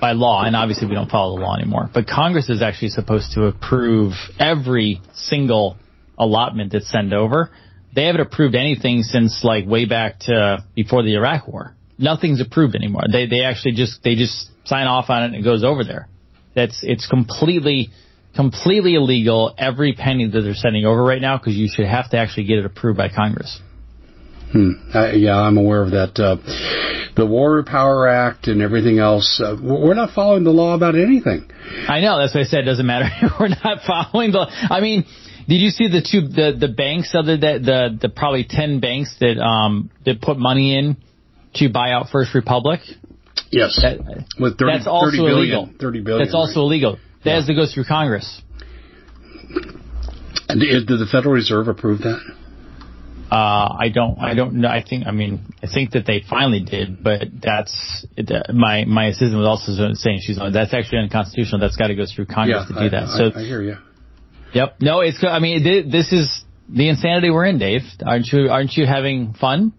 by 0.00 0.12
law, 0.12 0.44
and 0.44 0.54
obviously 0.54 0.86
we 0.86 0.94
don't 0.94 1.10
follow 1.10 1.36
the 1.36 1.42
law 1.42 1.56
anymore, 1.56 1.88
but 1.92 2.06
Congress 2.06 2.50
is 2.50 2.62
actually 2.62 2.90
supposed 2.90 3.32
to 3.32 3.44
approve 3.46 4.12
every 4.38 5.00
single 5.14 5.76
allotment 6.18 6.72
that's 6.72 6.90
sent 6.90 7.12
over 7.12 7.50
they 7.96 8.04
haven't 8.04 8.20
approved 8.20 8.54
anything 8.54 9.02
since 9.02 9.40
like 9.42 9.66
way 9.66 9.86
back 9.86 10.20
to 10.20 10.62
before 10.74 11.02
the 11.02 11.14
Iraq 11.14 11.48
War. 11.48 11.74
Nothing's 11.98 12.40
approved 12.40 12.74
anymore. 12.74 13.02
They 13.10 13.26
they 13.26 13.42
actually 13.42 13.72
just 13.72 14.02
they 14.02 14.14
just 14.14 14.50
sign 14.64 14.86
off 14.86 15.08
on 15.08 15.22
it 15.22 15.26
and 15.26 15.34
it 15.36 15.42
goes 15.42 15.64
over 15.64 15.84
there. 15.84 16.08
That's 16.54 16.80
it's 16.82 17.06
completely 17.06 17.90
completely 18.34 18.94
illegal 18.94 19.54
every 19.56 19.94
penny 19.94 20.28
that 20.28 20.40
they're 20.40 20.54
sending 20.54 20.84
over 20.84 21.02
right 21.02 21.22
now 21.22 21.38
because 21.38 21.54
you 21.54 21.68
should 21.72 21.86
have 21.86 22.10
to 22.10 22.18
actually 22.18 22.44
get 22.44 22.58
it 22.58 22.66
approved 22.66 22.98
by 22.98 23.08
Congress. 23.08 23.60
Hmm. 24.52 24.72
Uh, 24.94 25.12
yeah, 25.12 25.36
I'm 25.36 25.56
aware 25.56 25.82
of 25.82 25.90
that. 25.90 26.18
Uh, 26.20 26.36
the 27.16 27.26
War 27.26 27.64
Power 27.64 28.06
Act 28.06 28.46
and 28.46 28.62
everything 28.62 28.98
else. 28.98 29.40
Uh, 29.42 29.56
we're 29.60 29.94
not 29.94 30.14
following 30.14 30.44
the 30.44 30.50
law 30.50 30.74
about 30.74 30.94
anything. 30.94 31.50
I 31.88 32.00
know. 32.00 32.18
That's 32.18 32.34
what 32.34 32.42
I 32.42 32.44
said. 32.44 32.60
It 32.60 32.66
doesn't 32.66 32.86
matter. 32.86 33.08
we're 33.40 33.48
not 33.48 33.80
following 33.86 34.32
the. 34.32 34.46
I 34.70 34.80
mean, 34.80 35.04
did 35.48 35.56
you 35.56 35.70
see 35.70 35.88
the 35.88 36.00
two 36.00 36.28
the 36.28 36.56
the 36.58 36.72
banks 36.72 37.14
other 37.14 37.36
that 37.36 37.62
the 37.62 37.98
the 38.00 38.08
probably 38.08 38.46
ten 38.48 38.80
banks 38.80 39.16
that 39.20 39.38
um 39.40 39.90
that 40.04 40.20
put 40.20 40.38
money 40.38 40.78
in 40.78 40.96
to 41.56 41.68
buy 41.68 41.92
out 41.92 42.08
First 42.10 42.34
Republic? 42.34 42.80
Yes. 43.50 43.78
That, 43.82 43.98
With 44.38 44.58
30, 44.58 44.72
that's 44.72 44.86
also 44.86 45.10
30 45.10 45.18
billion, 45.18 45.36
illegal. 45.36 45.70
Thirty 45.78 46.00
billion. 46.00 46.24
That's 46.24 46.34
also 46.34 46.60
right? 46.60 46.66
illegal. 46.66 46.92
That 47.24 47.30
yeah. 47.30 47.34
has 47.36 47.46
to 47.46 47.54
go 47.54 47.66
through 47.72 47.84
Congress. 47.84 48.42
And 50.48 50.60
did 50.60 50.86
the 50.86 51.06
Federal 51.10 51.34
Reserve 51.34 51.68
approve 51.68 52.00
that? 52.00 52.20
Uh, 53.30 53.74
I 53.80 53.88
don't, 53.92 54.18
I 54.20 54.34
don't 54.34 54.54
know. 54.54 54.68
I 54.68 54.84
think, 54.88 55.06
I 55.06 55.10
mean, 55.10 55.52
I 55.60 55.66
think 55.66 55.90
that 55.92 56.06
they 56.06 56.22
finally 56.30 56.60
did, 56.60 57.02
but 57.02 57.22
that's 57.42 58.06
uh, 58.16 58.52
my 58.52 58.84
my 58.84 59.08
assistant 59.08 59.36
was 59.36 59.48
also 59.48 59.94
saying 59.94 60.20
she's 60.22 60.38
on. 60.38 60.52
That's 60.52 60.72
actually 60.72 60.98
unconstitutional. 60.98 61.60
That's 61.60 61.74
got 61.74 61.88
to 61.88 61.96
go 61.96 62.04
through 62.06 62.26
Congress 62.26 62.66
yeah, 62.70 62.82
to 62.82 62.88
do 62.88 62.96
I, 62.96 63.00
that. 63.00 63.08
so 63.08 63.36
I, 63.36 63.42
I 63.42 63.44
hear 63.44 63.62
you. 63.62 63.76
Yep. 64.54 64.76
No, 64.80 65.00
it's. 65.00 65.24
I 65.24 65.40
mean, 65.40 65.90
this 65.90 66.12
is 66.12 66.44
the 66.68 66.88
insanity 66.88 67.30
we're 67.30 67.46
in, 67.46 67.58
Dave. 67.58 67.82
Aren't 68.06 68.28
you? 68.28 68.48
Aren't 68.48 68.74
you 68.74 68.86
having 68.86 69.32
fun? 69.32 69.72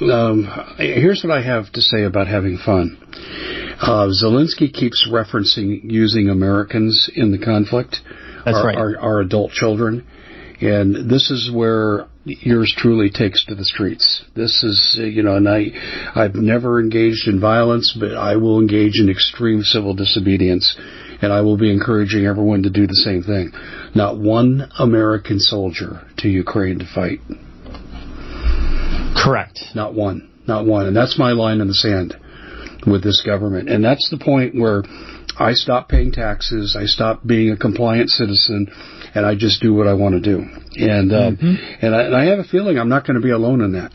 Um, 0.00 0.48
here's 0.78 1.22
what 1.24 1.36
I 1.36 1.42
have 1.42 1.70
to 1.72 1.80
say 1.80 2.04
about 2.04 2.26
having 2.26 2.58
fun. 2.58 2.98
Uh, 3.80 4.08
Zelensky 4.08 4.72
keeps 4.72 5.08
referencing 5.10 5.80
using 5.84 6.28
Americans 6.28 7.10
in 7.14 7.32
the 7.32 7.38
conflict. 7.38 7.98
That's 8.44 8.56
our, 8.56 8.66
right. 8.66 8.76
Our, 8.76 8.98
our 8.98 9.20
adult 9.20 9.52
children. 9.52 10.06
And 10.60 11.10
this 11.10 11.30
is 11.30 11.50
where 11.52 12.06
yours 12.24 12.72
truly 12.76 13.10
takes 13.10 13.44
to 13.46 13.54
the 13.54 13.64
streets. 13.64 14.24
This 14.34 14.62
is, 14.62 14.96
you 14.98 15.22
know, 15.22 15.36
and 15.36 15.48
I, 15.48 15.66
I've 16.14 16.34
never 16.34 16.80
engaged 16.80 17.28
in 17.28 17.40
violence, 17.40 17.96
but 17.98 18.14
I 18.14 18.36
will 18.36 18.60
engage 18.60 18.98
in 18.98 19.10
extreme 19.10 19.62
civil 19.62 19.94
disobedience 19.94 20.76
and 21.20 21.32
I 21.32 21.40
will 21.40 21.56
be 21.56 21.70
encouraging 21.72 22.26
everyone 22.26 22.62
to 22.62 22.70
do 22.70 22.86
the 22.86 22.94
same 22.94 23.22
thing. 23.22 23.52
Not 23.94 24.18
one 24.18 24.70
American 24.78 25.38
soldier 25.38 26.06
to 26.18 26.28
Ukraine 26.28 26.78
to 26.78 26.86
fight. 26.94 27.20
Correct. 29.24 29.60
Not 29.74 29.94
one. 29.94 30.30
Not 30.46 30.66
one. 30.66 30.86
And 30.86 30.96
that's 30.96 31.18
my 31.18 31.32
line 31.32 31.60
in 31.60 31.68
the 31.68 31.74
sand 31.74 32.14
with 32.86 33.02
this 33.02 33.22
government. 33.24 33.68
And 33.68 33.82
that's 33.82 34.08
the 34.10 34.18
point 34.18 34.54
where 34.54 34.82
I 35.38 35.54
stop 35.54 35.88
paying 35.88 36.12
taxes, 36.12 36.76
I 36.78 36.84
stop 36.84 37.26
being 37.26 37.50
a 37.50 37.56
compliant 37.56 38.10
citizen, 38.10 38.68
and 39.14 39.26
I 39.26 39.34
just 39.34 39.62
do 39.62 39.74
what 39.74 39.86
I 39.86 39.94
want 39.94 40.14
to 40.14 40.20
do. 40.20 40.44
And 40.76 41.12
uh, 41.12 41.30
mm-hmm. 41.30 41.84
and, 41.84 41.94
I, 41.94 42.02
and 42.02 42.16
I 42.16 42.24
have 42.26 42.38
a 42.38 42.44
feeling 42.44 42.78
I'm 42.78 42.88
not 42.88 43.06
going 43.06 43.16
to 43.16 43.22
be 43.22 43.30
alone 43.30 43.60
in 43.60 43.72
that. 43.72 43.92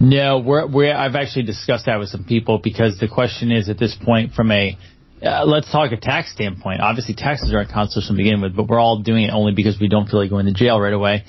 No, 0.00 0.38
we're, 0.38 0.66
we're, 0.66 0.94
I've 0.94 1.16
actually 1.16 1.44
discussed 1.44 1.86
that 1.86 1.98
with 1.98 2.08
some 2.08 2.24
people 2.24 2.58
because 2.62 2.98
the 2.98 3.08
question 3.08 3.52
is 3.52 3.68
at 3.68 3.78
this 3.78 3.96
point 4.02 4.32
from 4.32 4.50
a 4.50 4.78
uh, 5.24 5.44
let's 5.44 5.70
talk 5.70 5.92
a 5.92 5.96
tax 5.96 6.32
standpoint. 6.32 6.80
Obviously, 6.80 7.14
taxes 7.14 7.54
aren't 7.54 7.70
constitutional 7.70 8.16
to 8.16 8.22
begin 8.24 8.40
with, 8.40 8.56
but 8.56 8.66
we're 8.66 8.80
all 8.80 9.02
doing 9.02 9.24
it 9.24 9.30
only 9.32 9.52
because 9.52 9.78
we 9.78 9.86
don't 9.86 10.08
feel 10.08 10.20
like 10.20 10.30
going 10.30 10.46
to 10.46 10.52
jail 10.52 10.80
right 10.80 10.92
away. 10.92 11.24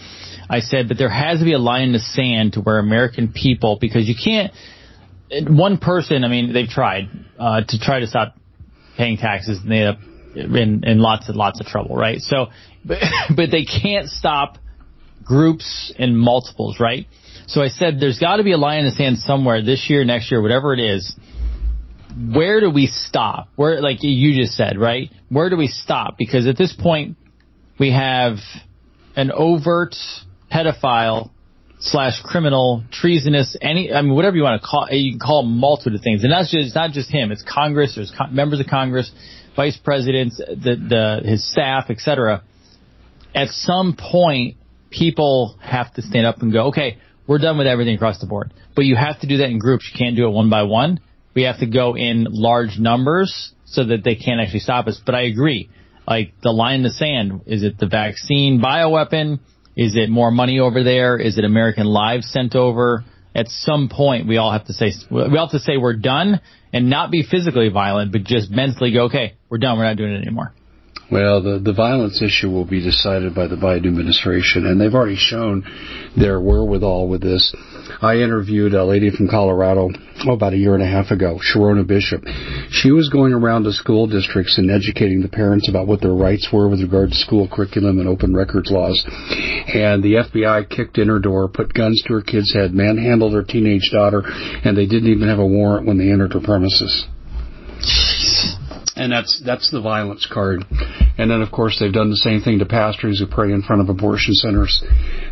I 0.53 0.59
said, 0.59 0.87
but 0.87 0.99
there 0.99 1.09
has 1.09 1.39
to 1.39 1.45
be 1.45 1.53
a 1.53 1.59
line 1.59 1.87
in 1.87 1.93
the 1.93 1.99
sand 1.99 2.53
to 2.53 2.61
where 2.61 2.77
American 2.77 3.33
people, 3.33 3.79
because 3.81 4.07
you 4.07 4.13
can't, 4.13 4.53
one 5.49 5.79
person, 5.79 6.23
I 6.23 6.27
mean, 6.27 6.53
they've 6.53 6.69
tried 6.69 7.09
uh, 7.39 7.61
to 7.67 7.79
try 7.79 8.01
to 8.01 8.07
stop 8.07 8.35
paying 8.95 9.17
taxes, 9.17 9.59
and 9.63 9.71
they 9.71 9.77
end 9.77 9.97
up 9.97 9.99
in, 10.35 10.83
in 10.85 10.99
lots 10.99 11.27
and 11.27 11.35
lots 11.35 11.59
of 11.59 11.65
trouble, 11.65 11.95
right? 11.95 12.19
So, 12.19 12.47
but, 12.85 12.99
but 13.35 13.49
they 13.49 13.65
can't 13.65 14.07
stop 14.09 14.59
groups 15.25 15.91
and 15.97 16.15
multiples, 16.15 16.79
right? 16.79 17.07
So 17.47 17.63
I 17.63 17.69
said, 17.69 17.99
there's 17.99 18.19
got 18.19 18.37
to 18.37 18.43
be 18.43 18.51
a 18.51 18.57
line 18.57 18.79
in 18.79 18.85
the 18.85 18.91
sand 18.91 19.17
somewhere 19.17 19.63
this 19.63 19.87
year, 19.89 20.05
next 20.05 20.31
year, 20.31 20.39
whatever 20.39 20.75
it 20.75 20.79
is, 20.79 21.15
where 22.31 22.59
do 22.59 22.69
we 22.69 22.85
stop? 22.85 23.49
Where, 23.55 23.81
like 23.81 23.97
you 24.01 24.39
just 24.39 24.55
said, 24.55 24.77
right? 24.77 25.09
Where 25.29 25.49
do 25.49 25.57
we 25.57 25.67
stop? 25.67 26.15
Because 26.19 26.45
at 26.45 26.59
this 26.59 26.75
point, 26.77 27.17
we 27.79 27.91
have 27.91 28.37
an 29.15 29.31
overt 29.31 29.95
pedophile 30.53 31.31
slash 31.79 32.21
criminal, 32.23 32.83
treasonous, 32.91 33.57
any, 33.61 33.91
I 33.91 34.01
mean, 34.01 34.15
whatever 34.15 34.37
you 34.37 34.43
want 34.43 34.61
to 34.61 34.65
call, 34.65 34.87
you 34.89 35.11
can 35.11 35.19
call 35.19 35.43
multitude 35.43 35.95
of 35.95 36.01
things. 36.01 36.23
And 36.23 36.31
that's 36.31 36.51
just, 36.51 36.67
it's 36.67 36.75
not 36.75 36.91
just 36.91 37.11
him. 37.11 37.31
It's 37.31 37.43
Congress. 37.43 37.95
There's 37.95 38.13
members 38.31 38.59
of 38.61 38.67
Congress, 38.67 39.11
vice 39.55 39.77
presidents, 39.77 40.37
the, 40.37 40.75
the, 41.23 41.27
his 41.27 41.49
staff, 41.51 41.89
etc. 41.89 42.43
At 43.35 43.49
some 43.49 43.97
point, 43.99 44.57
people 44.91 45.57
have 45.61 45.93
to 45.95 46.01
stand 46.01 46.25
up 46.25 46.41
and 46.41 46.53
go, 46.53 46.67
okay, 46.67 46.99
we're 47.27 47.39
done 47.39 47.57
with 47.57 47.67
everything 47.67 47.95
across 47.95 48.19
the 48.19 48.27
board. 48.27 48.53
But 48.75 48.85
you 48.85 48.95
have 48.95 49.19
to 49.21 49.27
do 49.27 49.37
that 49.37 49.49
in 49.49 49.59
groups. 49.59 49.89
You 49.91 49.97
can't 49.97 50.15
do 50.15 50.27
it 50.27 50.31
one 50.31 50.49
by 50.49 50.63
one. 50.63 50.99
We 51.35 51.43
have 51.43 51.59
to 51.59 51.65
go 51.65 51.97
in 51.97 52.27
large 52.29 52.77
numbers 52.77 53.53
so 53.65 53.85
that 53.85 54.03
they 54.03 54.15
can't 54.15 54.39
actually 54.39 54.59
stop 54.59 54.87
us. 54.87 55.01
But 55.03 55.15
I 55.15 55.23
agree. 55.23 55.69
Like 56.07 56.33
the 56.41 56.51
line 56.51 56.75
in 56.75 56.83
the 56.83 56.91
sand, 56.91 57.41
is 57.45 57.63
it 57.63 57.77
the 57.77 57.87
vaccine 57.87 58.61
bioweapon? 58.61 59.39
Is 59.75 59.95
it 59.95 60.09
more 60.09 60.31
money 60.31 60.59
over 60.59 60.83
there? 60.83 61.17
Is 61.17 61.37
it 61.37 61.45
American 61.45 61.85
lives 61.85 62.31
sent 62.31 62.55
over? 62.55 63.03
At 63.35 63.47
some 63.47 63.89
point, 63.89 64.27
we 64.27 64.37
all 64.37 64.51
have 64.51 64.65
to 64.65 64.73
say, 64.73 64.91
we 65.09 65.21
all 65.21 65.47
have 65.47 65.51
to 65.51 65.59
say 65.59 65.77
we're 65.77 65.95
done 65.95 66.39
and 66.71 66.89
not 66.89 67.09
be 67.09 67.23
physically 67.23 67.69
violent, 67.69 68.11
but 68.11 68.23
just 68.23 68.51
mentally 68.51 68.93
go, 68.93 69.05
okay, 69.05 69.33
we're 69.49 69.57
done. 69.57 69.77
We're 69.77 69.85
not 69.85 69.97
doing 69.97 70.13
it 70.13 70.21
anymore. 70.21 70.53
Well, 71.11 71.43
the, 71.43 71.59
the 71.59 71.73
violence 71.73 72.21
issue 72.21 72.49
will 72.49 72.65
be 72.65 72.81
decided 72.81 73.35
by 73.35 73.47
the 73.47 73.55
Biden 73.55 73.87
administration, 73.87 74.65
and 74.65 74.79
they've 74.79 74.93
already 74.93 75.17
shown 75.17 75.63
their 76.15 76.39
wherewithal 76.39 77.09
with 77.09 77.21
this. 77.21 77.53
I 78.01 78.15
interviewed 78.17 78.73
a 78.73 78.85
lady 78.85 79.11
from 79.11 79.27
Colorado 79.27 79.89
oh, 80.25 80.31
about 80.31 80.53
a 80.53 80.57
year 80.57 80.73
and 80.73 80.83
a 80.83 80.87
half 80.87 81.11
ago, 81.11 81.39
Sharona 81.43 81.85
Bishop. 81.85 82.23
She 82.69 82.91
was 82.91 83.09
going 83.09 83.33
around 83.33 83.63
to 83.65 83.73
school 83.73 84.07
districts 84.07 84.57
and 84.57 84.71
educating 84.71 85.21
the 85.21 85.27
parents 85.27 85.67
about 85.67 85.87
what 85.87 86.01
their 86.01 86.13
rights 86.13 86.47
were 86.53 86.69
with 86.69 86.81
regard 86.81 87.09
to 87.09 87.15
school 87.15 87.49
curriculum 87.51 87.99
and 87.99 88.07
open 88.07 88.33
records 88.33 88.71
laws. 88.71 89.03
And 89.05 90.01
the 90.01 90.25
FBI 90.31 90.69
kicked 90.69 90.97
in 90.97 91.09
her 91.09 91.19
door, 91.19 91.49
put 91.49 91.73
guns 91.73 92.01
to 92.07 92.13
her 92.13 92.21
kid's 92.21 92.53
head, 92.53 92.73
manhandled 92.73 93.33
her 93.33 93.43
teenage 93.43 93.89
daughter, 93.91 94.23
and 94.25 94.77
they 94.77 94.85
didn't 94.85 95.11
even 95.11 95.27
have 95.27 95.39
a 95.39 95.45
warrant 95.45 95.85
when 95.85 95.97
they 95.97 96.11
entered 96.11 96.33
her 96.33 96.41
premises 96.41 97.07
and 98.95 99.11
that's 99.11 99.41
that's 99.45 99.71
the 99.71 99.81
violence 99.81 100.27
card. 100.31 100.63
And 101.17 101.29
then, 101.29 101.41
of 101.41 101.51
course, 101.51 101.77
they've 101.79 101.93
done 101.93 102.09
the 102.09 102.17
same 102.17 102.41
thing 102.41 102.59
to 102.59 102.65
pastors 102.65 103.19
who 103.19 103.27
pray 103.27 103.51
in 103.51 103.61
front 103.61 103.81
of 103.81 103.89
abortion 103.89 104.33
centers. 104.33 104.83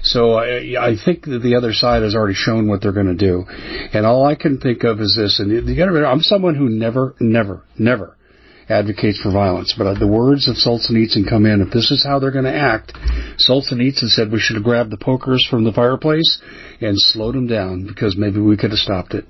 So 0.03 0.33
I, 0.33 0.75
I 0.79 0.95
think 1.03 1.25
that 1.25 1.39
the 1.43 1.55
other 1.55 1.73
side 1.73 2.03
has 2.03 2.15
already 2.15 2.35
shown 2.35 2.67
what 2.67 2.81
they're 2.81 2.91
going 2.91 3.15
to 3.15 3.15
do. 3.15 3.45
And 3.93 4.05
all 4.05 4.25
I 4.25 4.35
can 4.35 4.59
think 4.59 4.83
of 4.83 4.99
is 4.99 5.15
this. 5.17 5.39
And 5.39 5.51
you 5.51 5.75
got 5.75 5.85
to 5.85 5.91
remember, 5.91 6.07
I'm 6.07 6.21
someone 6.21 6.55
who 6.55 6.69
never, 6.69 7.15
never, 7.19 7.63
never 7.77 8.17
advocates 8.69 9.19
for 9.19 9.31
violence. 9.31 9.75
But 9.77 9.87
uh, 9.87 9.99
the 9.99 10.07
words 10.07 10.47
of 10.47 10.55
Solzhenitsyn 10.55 11.29
come 11.29 11.45
in. 11.45 11.61
If 11.61 11.73
this 11.73 11.91
is 11.91 12.05
how 12.07 12.19
they're 12.19 12.31
going 12.31 12.45
to 12.45 12.55
act, 12.55 12.93
Solzhenitsyn 13.49 14.09
said 14.09 14.31
we 14.31 14.39
should 14.39 14.55
have 14.55 14.63
grabbed 14.63 14.91
the 14.91 14.97
pokers 14.97 15.45
from 15.49 15.63
the 15.63 15.73
fireplace 15.73 16.41
and 16.79 16.97
slowed 16.97 17.35
them 17.35 17.47
down 17.47 17.85
because 17.85 18.15
maybe 18.17 18.39
we 18.39 18.57
could 18.57 18.71
have 18.71 18.79
stopped 18.79 19.13
it. 19.13 19.25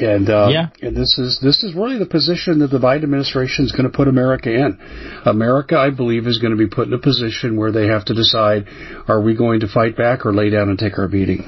And 0.00 0.28
uh, 0.28 0.48
yeah. 0.50 0.68
and 0.80 0.96
this 0.96 1.18
is 1.18 1.38
this 1.42 1.62
is 1.62 1.74
really 1.74 1.98
the 1.98 2.06
position 2.06 2.60
that 2.60 2.68
the 2.68 2.78
Biden 2.78 3.04
administration 3.04 3.64
is 3.64 3.72
going 3.72 3.84
to 3.84 3.96
put 3.96 4.08
America 4.08 4.50
in. 4.52 4.78
America, 5.26 5.76
I 5.76 5.90
believe, 5.90 6.26
is 6.26 6.38
going 6.38 6.52
to 6.52 6.56
be 6.56 6.66
put 6.68 6.88
in 6.88 6.94
a 6.94 6.98
position 6.98 7.56
where 7.56 7.72
they 7.72 7.86
have 7.86 8.04
to 8.06 8.14
decide: 8.14 8.66
Are 9.08 9.20
we 9.20 9.36
going 9.36 9.60
to 9.60 9.68
fight 9.68 9.96
back 9.96 10.24
or 10.24 10.32
lay 10.32 10.50
down 10.50 10.68
and 10.68 10.78
take 10.78 10.98
our 10.98 11.08
beating? 11.08 11.44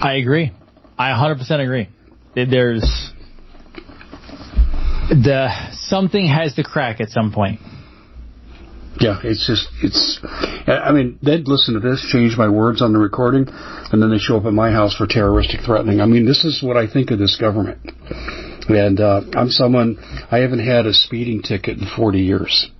I 0.00 0.14
agree. 0.14 0.52
I 0.98 1.10
100% 1.10 1.60
agree. 1.60 1.88
There's 2.34 3.12
the 5.08 5.48
something 5.72 6.26
has 6.26 6.54
to 6.54 6.62
crack 6.62 7.00
at 7.00 7.08
some 7.10 7.32
point. 7.32 7.60
Yeah, 9.02 9.18
it's 9.24 9.44
just 9.44 9.66
it's. 9.82 10.20
I 10.68 10.92
mean, 10.92 11.18
they'd 11.22 11.48
listen 11.48 11.74
to 11.74 11.80
this, 11.80 12.06
change 12.12 12.36
my 12.38 12.48
words 12.48 12.80
on 12.80 12.92
the 12.92 13.00
recording, 13.00 13.46
and 13.48 14.00
then 14.00 14.10
they 14.10 14.18
show 14.18 14.36
up 14.36 14.44
at 14.44 14.52
my 14.52 14.70
house 14.70 14.94
for 14.94 15.08
terroristic 15.08 15.62
threatening. 15.66 16.00
I 16.00 16.06
mean, 16.06 16.24
this 16.24 16.44
is 16.44 16.62
what 16.62 16.76
I 16.76 16.86
think 16.86 17.10
of 17.10 17.18
this 17.18 17.36
government. 17.36 17.80
And 18.68 19.00
uh, 19.00 19.22
I'm 19.34 19.50
someone 19.50 19.98
I 20.30 20.38
haven't 20.38 20.64
had 20.64 20.86
a 20.86 20.92
speeding 20.92 21.42
ticket 21.42 21.78
in 21.78 21.88
40 21.96 22.20
years. 22.20 22.70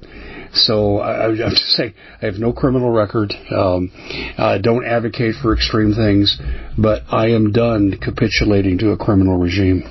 So 0.54 0.98
I, 0.98 1.26
I'm 1.26 1.37
just 1.37 1.72
saying 1.72 1.94
I 2.20 2.26
have 2.26 2.37
no 2.37 2.52
criminal 2.52 2.92
record. 2.92 3.35
Um, 3.50 3.90
I 4.38 4.58
don't 4.62 4.87
advocate 4.87 5.35
for 5.42 5.52
extreme 5.52 5.92
things, 5.92 6.38
but 6.78 7.02
I 7.11 7.30
am 7.30 7.50
done 7.50 7.98
capitulating 8.00 8.78
to 8.78 8.90
a 8.90 8.96
criminal 8.96 9.38
regime. 9.38 9.82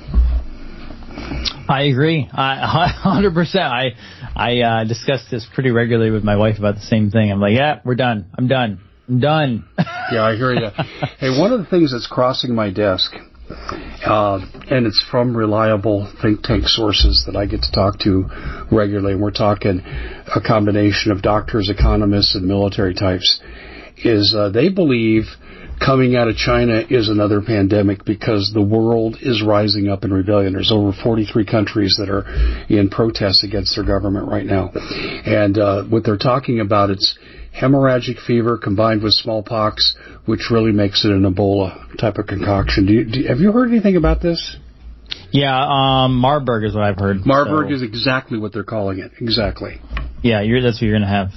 I 1.68 1.82
agree. 1.84 2.28
hundred 2.32 3.34
percent. 3.34 3.64
I 3.64 3.90
I 4.34 4.60
uh, 4.60 4.84
discuss 4.84 5.24
this 5.30 5.46
pretty 5.54 5.70
regularly 5.70 6.10
with 6.10 6.24
my 6.24 6.36
wife 6.36 6.58
about 6.58 6.76
the 6.76 6.82
same 6.82 7.10
thing. 7.10 7.30
I'm 7.30 7.40
like, 7.40 7.54
yeah, 7.54 7.80
we're 7.84 7.94
done. 7.94 8.26
I'm 8.36 8.48
done. 8.48 8.80
I'm 9.08 9.20
done. 9.20 9.64
yeah, 10.12 10.22
I 10.22 10.36
hear 10.36 10.52
you. 10.52 10.68
hey, 11.18 11.38
one 11.38 11.52
of 11.52 11.60
the 11.60 11.66
things 11.66 11.92
that's 11.92 12.06
crossing 12.06 12.54
my 12.54 12.70
desk, 12.70 13.12
uh, 14.04 14.38
and 14.70 14.86
it's 14.86 15.04
from 15.10 15.36
reliable 15.36 16.12
think 16.22 16.42
tank 16.42 16.64
sources 16.66 17.24
that 17.26 17.36
I 17.36 17.46
get 17.46 17.62
to 17.62 17.72
talk 17.72 17.98
to 18.00 18.28
regularly, 18.70 19.12
and 19.12 19.22
we're 19.22 19.30
talking 19.30 19.80
a 19.80 20.40
combination 20.40 21.12
of 21.12 21.22
doctors, 21.22 21.68
economists, 21.68 22.34
and 22.34 22.46
military 22.46 22.94
types, 22.94 23.40
is 23.98 24.34
uh, 24.36 24.50
they 24.50 24.68
believe 24.68 25.24
coming 25.84 26.16
out 26.16 26.28
of 26.28 26.36
China 26.36 26.82
is 26.88 27.08
another 27.08 27.40
pandemic 27.40 28.04
because 28.04 28.50
the 28.54 28.62
world 28.62 29.16
is 29.20 29.42
rising 29.42 29.88
up 29.88 30.04
in 30.04 30.12
rebellion. 30.12 30.52
There's 30.52 30.72
over 30.72 30.92
43 30.92 31.44
countries 31.44 31.96
that 31.98 32.08
are 32.08 32.24
in 32.68 32.88
protest 32.88 33.44
against 33.44 33.74
their 33.74 33.84
government 33.84 34.28
right 34.28 34.46
now. 34.46 34.70
And 34.74 35.58
uh, 35.58 35.84
what 35.84 36.04
they're 36.04 36.16
talking 36.16 36.60
about, 36.60 36.90
it's 36.90 37.18
hemorrhagic 37.58 38.24
fever 38.24 38.58
combined 38.58 39.02
with 39.02 39.12
smallpox, 39.12 39.94
which 40.26 40.48
really 40.50 40.72
makes 40.72 41.04
it 41.04 41.10
an 41.10 41.22
Ebola 41.22 41.96
type 41.98 42.16
of 42.16 42.26
concoction. 42.26 42.86
Do 42.86 42.92
you, 42.92 43.04
do, 43.04 43.28
have 43.28 43.38
you 43.38 43.52
heard 43.52 43.70
anything 43.70 43.96
about 43.96 44.22
this? 44.22 44.56
Yeah, 45.30 45.58
um, 45.58 46.16
Marburg 46.16 46.64
is 46.64 46.74
what 46.74 46.84
I've 46.84 46.98
heard. 46.98 47.24
Marburg 47.26 47.70
so. 47.70 47.76
is 47.76 47.82
exactly 47.82 48.38
what 48.38 48.52
they're 48.52 48.64
calling 48.64 48.98
it. 48.98 49.12
Exactly. 49.20 49.80
Yeah, 50.22 50.42
that's 50.62 50.76
what 50.76 50.82
you're 50.82 50.92
going 50.92 51.02
to 51.02 51.08
have. 51.08 51.28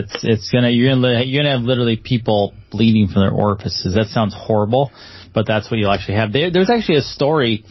That's 0.00 0.24
it's 0.24 0.50
gonna 0.50 0.70
you're 0.70 0.94
gonna 0.94 1.22
you're 1.22 1.42
gonna 1.42 1.56
have 1.56 1.64
literally 1.66 1.96
people 1.96 2.54
bleeding 2.70 3.08
from 3.08 3.22
their 3.22 3.30
orifices. 3.30 3.94
That 3.94 4.06
sounds 4.06 4.34
horrible, 4.36 4.90
but 5.34 5.46
that's 5.46 5.70
what 5.70 5.78
you'll 5.78 5.90
actually 5.90 6.14
have. 6.14 6.32
There, 6.32 6.50
there's 6.50 6.70
actually 6.70 6.96
a 6.96 7.02
story. 7.02 7.64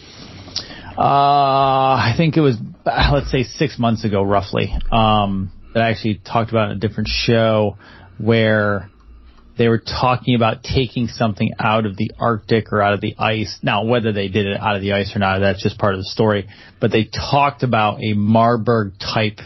Uh, 0.97 1.01
I 1.01 2.13
think 2.15 2.37
it 2.37 2.41
was 2.41 2.57
let's 2.85 3.31
say 3.31 3.43
six 3.43 3.79
months 3.79 4.05
ago, 4.05 4.21
roughly. 4.21 4.73
Um, 4.91 5.51
that 5.73 5.83
I 5.83 5.89
actually 5.89 6.21
talked 6.25 6.51
about 6.51 6.71
in 6.71 6.77
a 6.77 6.79
different 6.79 7.09
show 7.09 7.77
where 8.17 8.89
they 9.57 9.67
were 9.67 9.79
talking 9.79 10.35
about 10.35 10.63
taking 10.63 11.07
something 11.07 11.51
out 11.59 11.85
of 11.85 11.97
the 11.97 12.11
Arctic 12.19 12.71
or 12.71 12.81
out 12.81 12.93
of 12.93 13.01
the 13.01 13.15
ice. 13.17 13.59
Now, 13.61 13.85
whether 13.85 14.11
they 14.11 14.27
did 14.27 14.45
it 14.45 14.59
out 14.59 14.75
of 14.75 14.81
the 14.81 14.93
ice 14.93 15.15
or 15.15 15.19
not, 15.19 15.39
that's 15.39 15.61
just 15.61 15.77
part 15.77 15.93
of 15.93 15.99
the 15.99 16.05
story. 16.05 16.47
But 16.79 16.91
they 16.91 17.05
talked 17.05 17.63
about 17.63 18.01
a 18.01 18.13
Marburg 18.13 18.93
type 18.99 19.39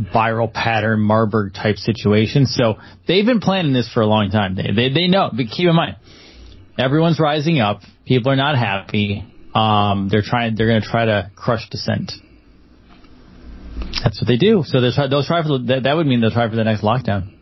viral 0.00 0.52
pattern 0.52 1.00
Marburg 1.00 1.54
type 1.54 1.76
situation. 1.76 2.46
So 2.46 2.76
they've 3.06 3.26
been 3.26 3.40
planning 3.40 3.72
this 3.72 3.90
for 3.92 4.00
a 4.00 4.06
long 4.06 4.30
time. 4.30 4.54
They 4.54 4.72
they, 4.74 4.92
they 4.92 5.06
know, 5.08 5.30
but 5.32 5.46
keep 5.50 5.68
in 5.68 5.74
mind, 5.74 5.96
everyone's 6.78 7.20
rising 7.20 7.60
up. 7.60 7.80
People 8.06 8.32
are 8.32 8.36
not 8.36 8.56
happy. 8.56 9.24
Um, 9.54 10.08
they're 10.10 10.22
trying. 10.22 10.54
They're 10.56 10.68
going 10.68 10.82
to 10.82 10.88
try 10.88 11.04
to 11.04 11.30
crush 11.36 11.68
dissent. 11.70 12.12
That's 14.02 14.20
what 14.20 14.28
they 14.28 14.36
do. 14.36 14.62
So 14.64 14.80
they'll 14.80 14.92
try, 14.92 15.06
they'll 15.08 15.24
try 15.24 15.42
for 15.42 15.58
the, 15.58 15.64
that, 15.68 15.82
that 15.84 15.96
would 15.96 16.06
mean 16.06 16.20
they'll 16.20 16.30
try 16.30 16.48
for 16.48 16.56
the 16.56 16.64
next 16.64 16.82
lockdown. 16.82 17.34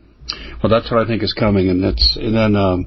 Well, 0.61 0.69
that's 0.69 0.91
what 0.91 1.03
I 1.03 1.07
think 1.07 1.23
is 1.23 1.33
coming, 1.33 1.69
and 1.69 1.83
that's 1.83 2.17
and 2.17 2.35
then, 2.35 2.55
um, 2.55 2.85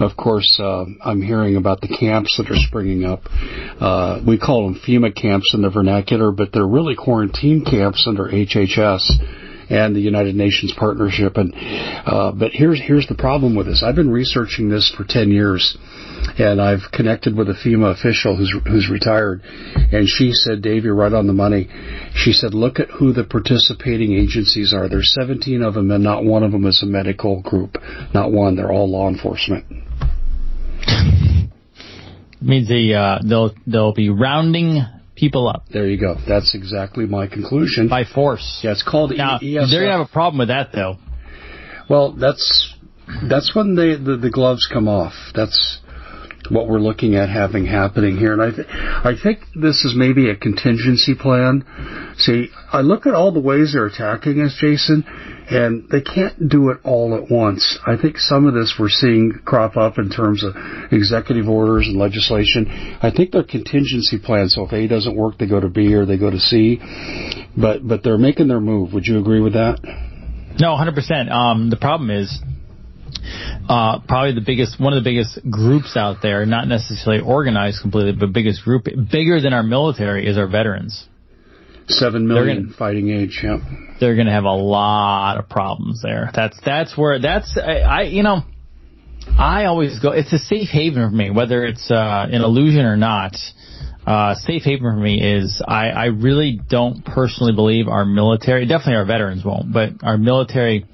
of 0.00 0.16
course, 0.16 0.58
uh, 0.60 0.84
I'm 1.04 1.22
hearing 1.22 1.56
about 1.56 1.80
the 1.80 1.88
camps 1.88 2.36
that 2.36 2.50
are 2.50 2.56
springing 2.56 3.04
up. 3.04 3.22
Uh, 3.80 4.20
we 4.26 4.38
call 4.38 4.66
them 4.66 4.80
FEMA 4.86 5.14
camps 5.14 5.54
in 5.54 5.62
the 5.62 5.70
vernacular, 5.70 6.32
but 6.32 6.50
they're 6.52 6.66
really 6.66 6.96
quarantine 6.96 7.64
camps 7.64 8.06
under 8.08 8.24
HHS 8.24 9.43
and 9.70 9.94
the 9.94 10.00
United 10.00 10.34
Nations 10.34 10.72
partnership. 10.76 11.36
And 11.36 11.54
uh, 12.06 12.32
but 12.32 12.52
here's 12.52 12.80
here's 12.80 13.06
the 13.06 13.14
problem 13.14 13.54
with 13.54 13.66
this. 13.66 13.82
I've 13.86 13.94
been 13.94 14.10
researching 14.10 14.68
this 14.68 14.92
for 14.96 15.04
ten 15.04 15.30
years 15.30 15.76
and 16.38 16.60
I've 16.60 16.90
connected 16.92 17.36
with 17.36 17.48
a 17.48 17.52
FEMA 17.52 17.92
official 17.92 18.36
who's 18.36 18.54
who's 18.66 18.88
retired, 18.90 19.42
and 19.44 20.08
she 20.08 20.32
said, 20.32 20.62
"Dave, 20.62 20.84
you're 20.84 20.94
right 20.94 21.12
on 21.12 21.26
the 21.26 21.32
money." 21.32 21.68
She 22.14 22.32
said, 22.32 22.54
"Look 22.54 22.80
at 22.80 22.90
who 22.90 23.12
the 23.12 23.24
participating 23.24 24.14
agencies 24.14 24.72
are. 24.74 24.88
There's 24.88 25.12
17 25.14 25.62
of 25.62 25.74
them, 25.74 25.90
and 25.90 26.02
not 26.02 26.24
one 26.24 26.42
of 26.42 26.52
them 26.52 26.66
is 26.66 26.82
a 26.82 26.86
medical 26.86 27.42
group. 27.42 27.76
Not 28.12 28.32
one. 28.32 28.56
They're 28.56 28.72
all 28.72 28.90
law 28.90 29.08
enforcement." 29.08 29.64
means 32.40 32.68
they 32.68 32.92
uh, 32.92 33.18
they'll 33.24 33.54
they'll 33.66 33.94
be 33.94 34.10
rounding 34.10 34.84
people 35.14 35.48
up. 35.48 35.64
There 35.72 35.88
you 35.88 35.98
go. 35.98 36.16
That's 36.26 36.54
exactly 36.54 37.06
my 37.06 37.26
conclusion. 37.26 37.88
By 37.88 38.04
force. 38.04 38.60
Yeah, 38.62 38.72
it's 38.72 38.82
called 38.82 39.12
now, 39.16 39.38
ESF. 39.38 39.70
They're 39.70 39.82
gonna 39.82 39.98
have 39.98 40.08
a 40.08 40.12
problem 40.12 40.38
with 40.38 40.48
that 40.48 40.70
though. 40.72 40.96
Well, 41.88 42.12
that's 42.12 42.74
that's 43.28 43.54
when 43.54 43.74
they 43.74 43.96
the, 43.96 44.16
the 44.16 44.30
gloves 44.30 44.68
come 44.72 44.88
off. 44.88 45.12
That's 45.34 45.80
what 46.50 46.68
we're 46.68 46.78
looking 46.78 47.14
at 47.16 47.28
having 47.28 47.66
happening 47.66 48.16
here. 48.16 48.32
And 48.32 48.42
I, 48.42 48.50
th- 48.50 48.68
I 48.68 49.12
think 49.20 49.40
this 49.54 49.84
is 49.84 49.94
maybe 49.96 50.30
a 50.30 50.36
contingency 50.36 51.14
plan. 51.14 51.64
See, 52.16 52.48
I 52.72 52.80
look 52.80 53.06
at 53.06 53.14
all 53.14 53.32
the 53.32 53.40
ways 53.40 53.72
they're 53.72 53.86
attacking 53.86 54.40
us, 54.40 54.56
Jason, 54.60 55.04
and 55.50 55.88
they 55.90 56.00
can't 56.00 56.48
do 56.48 56.70
it 56.70 56.78
all 56.84 57.14
at 57.14 57.30
once. 57.30 57.78
I 57.86 57.96
think 57.96 58.18
some 58.18 58.46
of 58.46 58.54
this 58.54 58.74
we're 58.78 58.88
seeing 58.88 59.40
crop 59.44 59.76
up 59.76 59.98
in 59.98 60.10
terms 60.10 60.44
of 60.44 60.54
executive 60.92 61.48
orders 61.48 61.86
and 61.88 61.96
legislation. 61.96 62.66
I 63.02 63.10
think 63.10 63.32
they're 63.32 63.44
contingency 63.44 64.18
plans. 64.18 64.54
So 64.54 64.66
if 64.66 64.72
A 64.72 64.86
doesn't 64.86 65.16
work, 65.16 65.38
they 65.38 65.46
go 65.46 65.60
to 65.60 65.68
B 65.68 65.94
or 65.94 66.06
they 66.06 66.18
go 66.18 66.30
to 66.30 66.38
C. 66.38 66.80
But 67.56 67.86
but 67.86 68.02
they're 68.02 68.18
making 68.18 68.48
their 68.48 68.60
move. 68.60 68.92
Would 68.92 69.06
you 69.06 69.18
agree 69.18 69.40
with 69.40 69.54
that? 69.54 69.80
No, 70.58 70.76
100%. 70.76 71.32
Um, 71.32 71.68
the 71.68 71.76
problem 71.76 72.10
is 72.10 72.40
uh, 73.68 74.00
probably 74.00 74.34
the 74.34 74.44
biggest, 74.44 74.80
one 74.80 74.92
of 74.92 75.02
the 75.02 75.08
biggest 75.08 75.38
groups 75.50 75.96
out 75.96 76.22
there, 76.22 76.46
not 76.46 76.68
necessarily 76.68 77.22
organized 77.22 77.80
completely, 77.82 78.12
but 78.12 78.32
biggest 78.32 78.62
group, 78.62 78.84
bigger 78.84 79.40
than 79.40 79.52
our 79.52 79.62
military 79.62 80.26
is 80.26 80.38
our 80.38 80.46
veterans. 80.48 81.06
Seven 81.86 82.26
million 82.26 82.64
gonna, 82.64 82.76
fighting 82.76 83.10
age. 83.10 83.40
Yeah, 83.42 83.58
they're 84.00 84.14
going 84.14 84.26
to 84.26 84.32
have 84.32 84.44
a 84.44 84.54
lot 84.54 85.36
of 85.36 85.50
problems 85.50 86.00
there. 86.02 86.30
That's 86.34 86.58
that's 86.64 86.96
where 86.96 87.20
that's 87.20 87.58
I, 87.62 87.80
I 87.80 88.02
you 88.04 88.22
know 88.22 88.40
I 89.38 89.66
always 89.66 89.98
go. 89.98 90.12
It's 90.12 90.32
a 90.32 90.38
safe 90.38 90.68
haven 90.68 91.10
for 91.10 91.14
me, 91.14 91.30
whether 91.30 91.64
it's 91.64 91.90
uh, 91.90 92.26
an 92.30 92.42
illusion 92.42 92.86
or 92.86 92.96
not. 92.96 93.36
Uh, 94.06 94.34
safe 94.34 94.62
haven 94.62 94.82
for 94.82 94.96
me 94.96 95.20
is 95.20 95.62
I, 95.66 95.88
I 95.88 96.04
really 96.06 96.60
don't 96.68 97.04
personally 97.04 97.54
believe 97.54 97.88
our 97.88 98.04
military, 98.04 98.66
definitely 98.66 98.96
our 98.96 99.06
veterans 99.06 99.44
won't, 99.44 99.72
but 99.72 99.92
our 100.02 100.18
military 100.18 100.86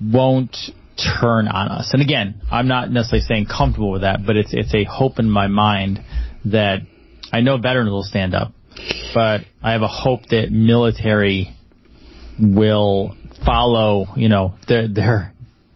won't 0.00 0.56
turn 0.98 1.48
on 1.48 1.68
us. 1.68 1.90
And 1.92 2.02
again, 2.02 2.40
I'm 2.50 2.68
not 2.68 2.90
necessarily 2.90 3.24
saying 3.24 3.46
comfortable 3.46 3.92
with 3.92 4.02
that, 4.02 4.26
but 4.26 4.36
it's 4.36 4.50
it's 4.52 4.74
a 4.74 4.84
hope 4.84 5.18
in 5.18 5.30
my 5.30 5.46
mind 5.46 6.00
that 6.46 6.80
I 7.32 7.40
know 7.40 7.58
veterans 7.58 7.90
will 7.90 8.02
stand 8.02 8.34
up, 8.34 8.52
but 9.14 9.42
I 9.62 9.72
have 9.72 9.82
a 9.82 9.88
hope 9.88 10.22
that 10.30 10.50
military 10.50 11.54
will 12.38 13.16
follow, 13.44 14.06
you 14.16 14.28
know, 14.28 14.54
their 14.66 14.88
their 14.88 15.34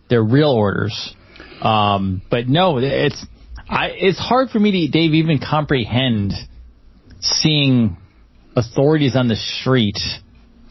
their 0.09 0.23
real 0.23 0.51
orders. 0.51 1.15
Um, 1.61 2.23
but 2.31 2.49
no, 2.49 2.79
it's 2.79 3.25
I 3.69 3.91
it's 3.95 4.19
hard 4.19 4.51
for 4.51 4.59
me 4.59 4.87
to 4.87 4.93
Dave 4.93 5.15
even 5.15 5.39
comprehend 5.39 6.33
seeing 7.21 7.97
authorities 8.57 9.15
on 9.17 9.29
the 9.29 9.37
street 9.37 9.99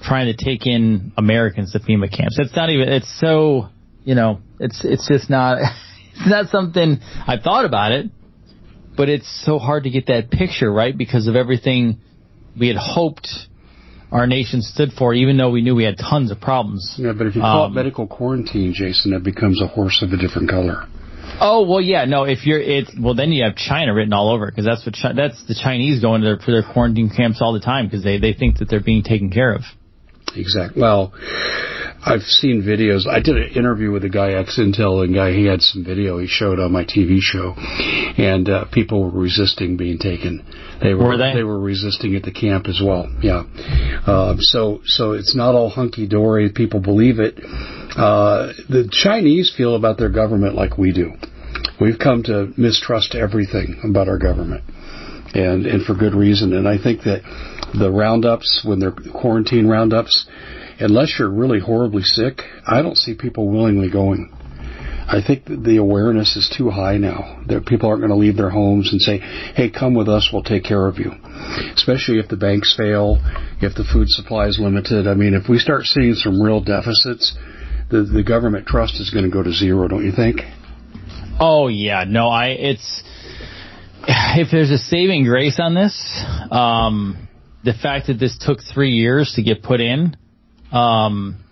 trying 0.04 0.36
to 0.36 0.44
take 0.44 0.66
in 0.66 1.14
Americans 1.18 1.72
to 1.72 1.80
FEMA 1.80 2.10
camps. 2.16 2.38
It's 2.40 2.56
not 2.56 2.70
even 2.70 2.90
it's 2.90 3.20
so 3.20 3.70
you 4.04 4.16
know, 4.16 4.40
it's 4.60 4.84
it's 4.84 5.08
just 5.08 5.30
not 5.30 5.58
it's 6.16 6.30
not 6.30 6.48
something 6.50 7.00
I 7.28 7.38
thought 7.38 7.66
about 7.66 7.92
it, 7.92 8.08
but 8.96 9.10
it's 9.10 9.44
so 9.46 9.60
hard 9.60 9.84
to 9.84 9.90
get 9.90 10.08
that 10.08 10.32
picture 10.32 10.72
right 10.72 10.98
because 10.98 11.28
of 11.28 11.36
everything 11.36 12.00
we 12.60 12.68
had 12.68 12.78
hoped 12.78 13.30
our 14.12 14.28
nation 14.28 14.62
stood 14.62 14.92
for, 14.92 15.14
even 15.14 15.38
though 15.38 15.50
we 15.50 15.62
knew 15.62 15.74
we 15.74 15.86
had 15.86 15.98
tons 15.98 16.32
of 16.32 16.42
problems. 16.42 16.96
Yeah, 16.98 17.14
but 17.18 17.28
if 17.28 17.36
you 17.36 17.42
call 17.42 17.66
um, 17.66 17.72
it 17.72 17.76
medical 17.76 18.08
quarantine, 18.08 18.74
Jason, 18.74 19.14
it 19.14 19.24
becomes 19.24 19.62
a 19.62 19.68
horse 19.68 20.04
of 20.04 20.12
a 20.12 20.18
different 20.18 20.50
color. 20.50 20.86
Oh 21.40 21.66
well, 21.68 21.80
yeah, 21.80 22.06
no. 22.06 22.24
If 22.24 22.46
you're 22.46 22.60
it, 22.60 22.90
well, 23.00 23.16
then 23.16 23.32
you 23.32 23.44
have 23.46 23.56
China 23.56 23.94
written 23.94 24.12
all 24.14 24.30
over 24.30 24.48
it 24.48 24.52
because 24.52 24.66
that's 24.66 24.86
what 24.86 24.96
Chi- 25.02 25.14
that's 25.14 25.44
the 25.48 25.56
Chinese 25.56 26.02
going 26.02 26.22
to 26.22 26.28
their, 26.28 26.38
for 26.38 26.52
their 26.52 26.64
quarantine 26.64 27.10
camps 27.10 27.42
all 27.42 27.54
the 27.54 27.62
time 27.62 27.88
because 27.88 28.04
they 28.04 28.20
they 28.20 28.34
think 28.34 28.58
that 28.58 28.70
they're 28.70 28.84
being 28.84 29.02
taken 29.02 29.32
care 29.32 29.54
of. 29.54 29.62
Exactly. 30.36 30.82
Well, 30.82 31.14
I've 32.04 32.22
seen 32.22 32.64
videos. 32.64 33.08
I 33.08 33.20
did 33.20 33.38
an 33.38 33.50
interview 33.50 33.92
with 33.92 34.04
a 34.04 34.10
guy 34.10 34.32
ex 34.32 34.58
Intel, 34.58 35.04
and 35.04 35.14
guy 35.14 35.34
he 35.34 35.46
had 35.46 35.62
some 35.62 35.84
video 35.84 36.18
he 36.18 36.28
showed 36.28 36.60
on 36.60 36.72
my 36.72 36.84
TV 36.84 37.18
show, 37.20 37.54
and 37.56 38.50
uh, 38.50 38.66
people 38.72 39.04
were 39.04 39.22
resisting 39.22 39.78
being 39.78 40.00
taken. 40.00 40.44
They 40.82 40.96
were, 40.96 41.10
were 41.10 41.18
they? 41.18 41.34
they? 41.36 41.44
were 41.44 41.60
resisting 41.60 42.16
at 42.16 42.24
the 42.24 42.32
camp 42.32 42.68
as 42.68 42.82
well. 42.84 43.08
Yeah. 43.22 43.44
Uh, 44.08 44.36
so 44.40 44.82
so 44.86 45.12
it's 45.12 45.36
not 45.36 45.54
all 45.54 45.70
hunky 45.70 46.08
dory. 46.08 46.52
People 46.52 46.80
believe 46.80 47.20
it. 47.20 47.38
Uh, 47.38 48.54
the 48.68 48.90
Chinese 48.92 49.54
feel 49.56 49.76
about 49.76 50.00
their 50.00 50.10
government 50.10 50.56
like 50.56 50.80
we 50.80 50.92
do. 50.92 51.12
We've 51.80 52.00
come 52.00 52.24
to 52.24 52.52
mistrust 52.58 53.14
everything 53.14 53.80
about 53.84 54.08
our 54.08 54.18
government, 54.18 54.64
and 55.36 55.68
and 55.68 55.86
for 55.86 55.94
good 55.94 56.16
reason. 56.16 56.54
And 56.54 56.68
I 56.68 56.82
think 56.82 57.04
that 57.04 57.22
the 57.78 57.92
roundups 57.92 58.64
when 58.66 58.80
they're 58.80 58.92
quarantine 58.92 59.68
roundups 59.68 60.26
unless 60.82 61.16
you're 61.18 61.30
really 61.30 61.60
horribly 61.60 62.04
sick, 62.04 62.42
I 62.68 62.82
don't 62.82 62.98
see 62.98 63.14
people 63.14 63.50
willingly 63.50 63.90
going. 63.90 64.32
I 65.08 65.22
think 65.26 65.46
the 65.46 65.78
awareness 65.78 66.38
is 66.38 66.54
too 66.56 66.70
high 66.70 66.98
now. 66.98 67.44
That 67.48 67.66
people 67.66 67.90
aren't 67.90 68.02
going 68.02 68.12
to 68.12 68.18
leave 68.18 68.38
their 68.38 68.50
homes 68.50 68.92
and 68.92 69.02
say, 69.02 69.18
"Hey, 69.18 69.70
come 69.70 69.94
with 69.94 70.08
us. 70.08 70.30
We'll 70.32 70.44
take 70.44 70.64
care 70.64 70.88
of 70.88 71.00
you." 71.00 71.12
Especially 71.74 72.20
if 72.20 72.30
the 72.30 72.38
banks 72.38 72.76
fail, 72.78 73.20
if 73.62 73.76
the 73.76 73.84
food 73.84 74.10
supply 74.10 74.48
is 74.48 74.58
limited. 74.60 75.08
I 75.08 75.14
mean, 75.16 75.34
if 75.34 75.50
we 75.50 75.60
start 75.60 75.84
seeing 75.84 76.14
some 76.14 76.42
real 76.42 76.62
deficits, 76.62 77.36
the 77.90 78.04
the 78.04 78.24
government 78.24 78.68
trust 78.68 79.02
is 79.02 79.10
going 79.10 79.26
to 79.26 79.32
go 79.32 79.44
to 79.44 79.52
zero. 79.52 79.88
Don't 79.88 80.06
you 80.06 80.14
think? 80.14 80.42
Oh 81.40 81.68
yeah, 81.68 82.06
no. 82.08 82.30
I 82.30 82.50
it's 82.50 83.04
if 84.08 84.50
there's 84.50 84.72
a 84.72 84.78
saving 84.78 85.26
grace 85.26 85.60
on 85.60 85.74
this, 85.74 86.24
um, 86.52 87.28
the 87.66 87.74
fact 87.74 88.08
that 88.08 88.20
this 88.20 88.38
took 88.40 88.60
three 88.74 88.92
years 88.92 89.34
to 89.36 89.44
get 89.44 89.62
put 89.62 89.82
in 89.82 90.16
um, 90.72 91.44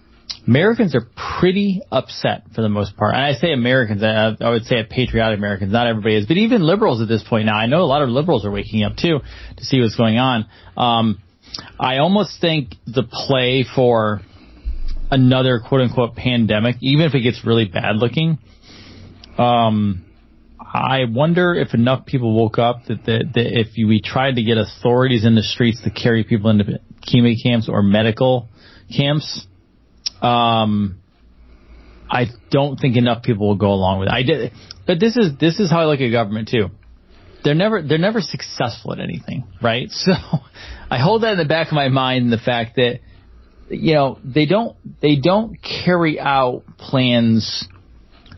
Americans 0.48 0.96
are 0.96 1.06
pretty 1.40 1.82
upset 1.92 2.44
for 2.56 2.62
the 2.62 2.70
most 2.70 2.96
part. 2.98 3.14
And 3.14 3.24
I 3.24 3.34
say 3.34 3.52
Americans, 3.52 4.04
I, 4.04 4.36
I 4.40 4.50
would 4.50 4.66
say 4.66 4.84
patriotic 4.90 5.38
Americans, 5.38 5.72
not 5.72 5.88
everybody 5.88 6.18
is, 6.18 6.26
but 6.26 6.38
even 6.38 6.62
liberals 6.62 7.02
at 7.02 7.08
this 7.08 7.24
point 7.24 7.46
now. 7.46 7.56
I 7.56 7.68
know 7.68 7.82
a 7.82 7.86
lot 7.86 8.02
of 8.02 8.10
liberals 8.10 8.46
are 8.46 8.52
waking 8.52 8.84
up 8.84 8.96
too 8.96 9.20
to 9.58 9.64
see 9.64 9.80
what's 9.82 9.96
going 9.96 10.18
on. 10.18 10.48
Um, 10.78 11.22
I 11.80 11.98
almost 11.98 12.40
think 12.42 12.76
the 12.88 13.04
play 13.04 13.66
for 13.76 14.22
another 15.12 15.60
quote 15.68 15.82
unquote 15.82 16.16
pandemic, 16.16 16.78
even 16.82 17.06
if 17.06 17.16
it 17.16 17.22
gets 17.22 17.46
really 17.46 17.66
bad 17.66 17.98
looking, 17.98 18.38
um, 19.38 20.06
I 20.60 21.06
wonder 21.10 21.56
if 21.56 21.74
enough 21.74 22.06
people 22.06 22.36
woke 22.36 22.60
up 22.60 22.86
that, 22.88 23.06
that, 23.06 23.32
that 23.34 23.60
if 23.60 23.68
we 23.76 24.02
tried 24.02 24.36
to 24.36 24.44
get 24.44 24.58
authorities 24.58 25.26
in 25.26 25.36
the 25.36 25.42
streets 25.42 25.82
to 25.84 25.90
carry 25.90 26.24
people 26.24 26.50
into 26.50 26.80
FEMA 27.08 27.36
camps 27.42 27.68
or 27.68 27.82
medical 27.82 28.50
camps. 28.96 29.48
Um, 30.22 31.00
I 32.10 32.26
don't 32.50 32.78
think 32.78 32.98
enough 32.98 33.24
people 33.24 33.48
will 33.48 33.56
go 33.56 33.72
along 33.72 34.00
with 34.00 34.10
it. 34.10 34.14
I 34.14 34.24
did, 34.24 34.52
but 34.88 35.00
this 35.00 35.16
is 35.16 35.38
this 35.40 35.60
is 35.60 35.70
how 35.70 35.82
I 35.82 35.86
look 35.86 36.02
at 36.02 36.12
government 36.12 36.50
too. 36.50 36.70
They're 37.44 37.56
never 37.56 37.82
they're 37.82 37.98
never 37.98 38.22
successful 38.22 38.94
at 38.94 39.00
anything, 39.00 39.46
right? 39.62 39.90
So 40.06 40.14
I 40.92 40.98
hold 40.98 41.22
that 41.22 41.34
in 41.34 41.38
the 41.38 41.46
back 41.46 41.68
of 41.68 41.74
my 41.74 41.90
mind. 41.90 42.32
The 42.32 42.40
fact 42.40 42.78
that 42.78 43.00
you 43.70 43.94
know 43.94 44.18
they 44.24 44.46
don't 44.46 44.76
they 45.02 45.16
don't 45.18 45.58
carry 45.62 46.20
out 46.20 46.64
plans 46.78 47.68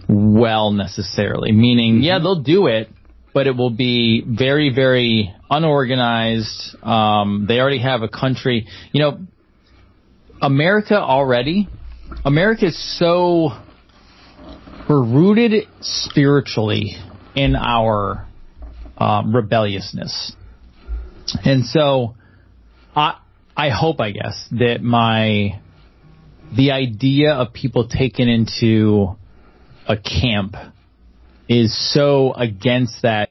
well 0.10 0.72
necessarily. 0.72 1.54
Meaning, 1.54 2.02
yeah, 2.02 2.20
they'll 2.20 2.42
do 2.42 2.68
it, 2.68 2.90
but 3.34 3.48
it 3.48 3.56
will 3.56 3.70
be 3.70 4.22
very 4.28 4.74
very 4.74 5.34
unorganized. 5.50 6.76
Um, 6.84 7.46
they 7.48 7.60
already 7.60 7.80
have 7.80 8.02
a 8.02 8.10
country. 8.10 8.68
You 8.92 9.02
know, 9.02 9.20
America 10.41 10.99
already, 10.99 11.69
America 12.25 12.65
is 12.67 12.99
so, 12.99 13.49
we're 14.89 15.04
rooted 15.04 15.67
spiritually 15.82 16.95
in 17.36 17.56
our 17.56 18.27
um, 18.97 19.36
rebelliousness. 19.36 20.36
And 21.45 21.65
so, 21.65 22.15
I, 22.95 23.19
I 23.56 23.69
hope, 23.69 24.01
I 24.01 24.12
guess, 24.12 24.47
that 24.51 24.80
my, 24.82 25.60
the 26.56 26.71
idea 26.71 27.34
of 27.34 27.54
people 27.54 27.88
taken 27.88 28.27
into 28.27 29.15
a 29.88 29.97
camp 29.97 30.56
is 31.47 31.93
so 31.93 32.34
against 32.34 33.04
that 33.04 33.31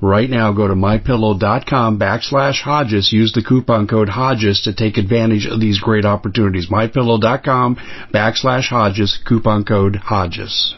right 0.00 0.28
now 0.28 0.52
go 0.52 0.68
to 0.68 0.74
mypillow.com 0.74 1.98
backslash 1.98 2.60
Hodges. 2.62 3.12
Use 3.12 3.32
the 3.32 3.42
coupon 3.46 3.86
code 3.86 4.08
Hodges 4.08 4.62
to 4.62 4.74
take 4.74 4.96
advantage 4.96 5.46
of 5.46 5.60
these 5.60 5.80
great 5.80 6.04
opportunities. 6.04 6.68
mypillow.com 6.70 7.76
backslash 8.12 8.68
Hodges, 8.68 9.18
coupon 9.26 9.64
code 9.64 9.96
Hodges. 9.96 10.74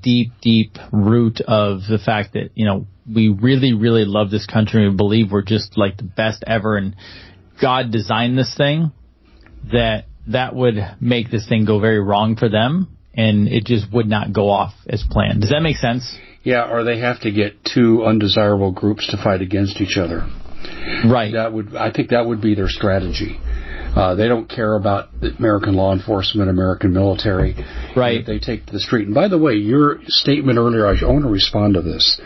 Deep, 0.00 0.32
deep 0.40 0.78
root 0.90 1.40
of 1.42 1.80
the 1.88 1.98
fact 1.98 2.32
that, 2.32 2.50
you 2.54 2.64
know, 2.64 2.86
we 3.12 3.28
really, 3.28 3.74
really 3.74 4.04
love 4.04 4.30
this 4.30 4.46
country 4.46 4.88
we 4.88 4.96
believe 4.96 5.30
we're 5.30 5.42
just 5.42 5.76
like 5.76 5.96
the 5.96 6.02
best 6.02 6.42
ever 6.46 6.76
and 6.76 6.96
God 7.60 7.92
designed 7.92 8.38
this 8.38 8.54
thing 8.56 8.90
that 9.72 10.06
that 10.28 10.54
would 10.54 10.74
make 11.00 11.30
this 11.30 11.48
thing 11.48 11.64
go 11.64 11.78
very 11.78 12.00
wrong 12.00 12.36
for 12.36 12.48
them 12.48 12.96
and 13.14 13.48
it 13.48 13.64
just 13.64 13.90
would 13.92 14.06
not 14.06 14.32
go 14.32 14.50
off 14.50 14.74
as 14.88 15.04
planned. 15.08 15.40
Does 15.40 15.50
that 15.50 15.62
make 15.62 15.76
sense? 15.76 16.16
Yeah, 16.46 16.70
or 16.70 16.84
they 16.84 17.00
have 17.00 17.20
to 17.22 17.32
get 17.32 17.64
two 17.64 18.04
undesirable 18.04 18.70
groups 18.70 19.08
to 19.10 19.16
fight 19.16 19.42
against 19.42 19.80
each 19.80 19.98
other. 19.98 20.24
Right. 21.04 21.32
That 21.32 21.52
would 21.52 21.74
I 21.74 21.90
think 21.90 22.10
that 22.10 22.24
would 22.24 22.40
be 22.40 22.54
their 22.54 22.68
strategy. 22.68 23.40
Uh, 23.96 24.14
they 24.14 24.28
don't 24.28 24.48
care 24.48 24.76
about 24.76 25.08
American 25.38 25.74
law 25.74 25.92
enforcement, 25.92 26.48
American 26.48 26.92
military. 26.92 27.56
Right. 27.96 28.24
They 28.24 28.38
take 28.38 28.66
to 28.66 28.72
the 28.72 28.78
street. 28.78 29.06
And 29.06 29.14
by 29.14 29.26
the 29.26 29.38
way, 29.38 29.54
your 29.54 29.98
statement 30.06 30.58
earlier, 30.58 30.86
I 30.86 30.92
want 31.02 31.24
to 31.24 31.30
respond 31.30 31.74
to 31.74 31.82
this. 31.82 32.20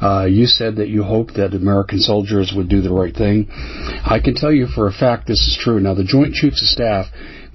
Uh, 0.00 0.24
you 0.24 0.46
said 0.46 0.76
that 0.76 0.88
you 0.88 1.02
hope 1.02 1.34
that 1.34 1.52
American 1.52 1.98
soldiers 1.98 2.54
would 2.56 2.70
do 2.70 2.80
the 2.80 2.92
right 2.92 3.14
thing. 3.14 3.48
I 3.50 4.20
can 4.24 4.36
tell 4.36 4.52
you 4.52 4.68
for 4.68 4.86
a 4.86 4.92
fact 4.92 5.26
this 5.26 5.40
is 5.40 5.58
true. 5.60 5.80
Now, 5.80 5.94
the 5.94 6.04
Joint 6.04 6.32
Chiefs 6.32 6.62
of 6.62 6.68
Staff 6.68 7.06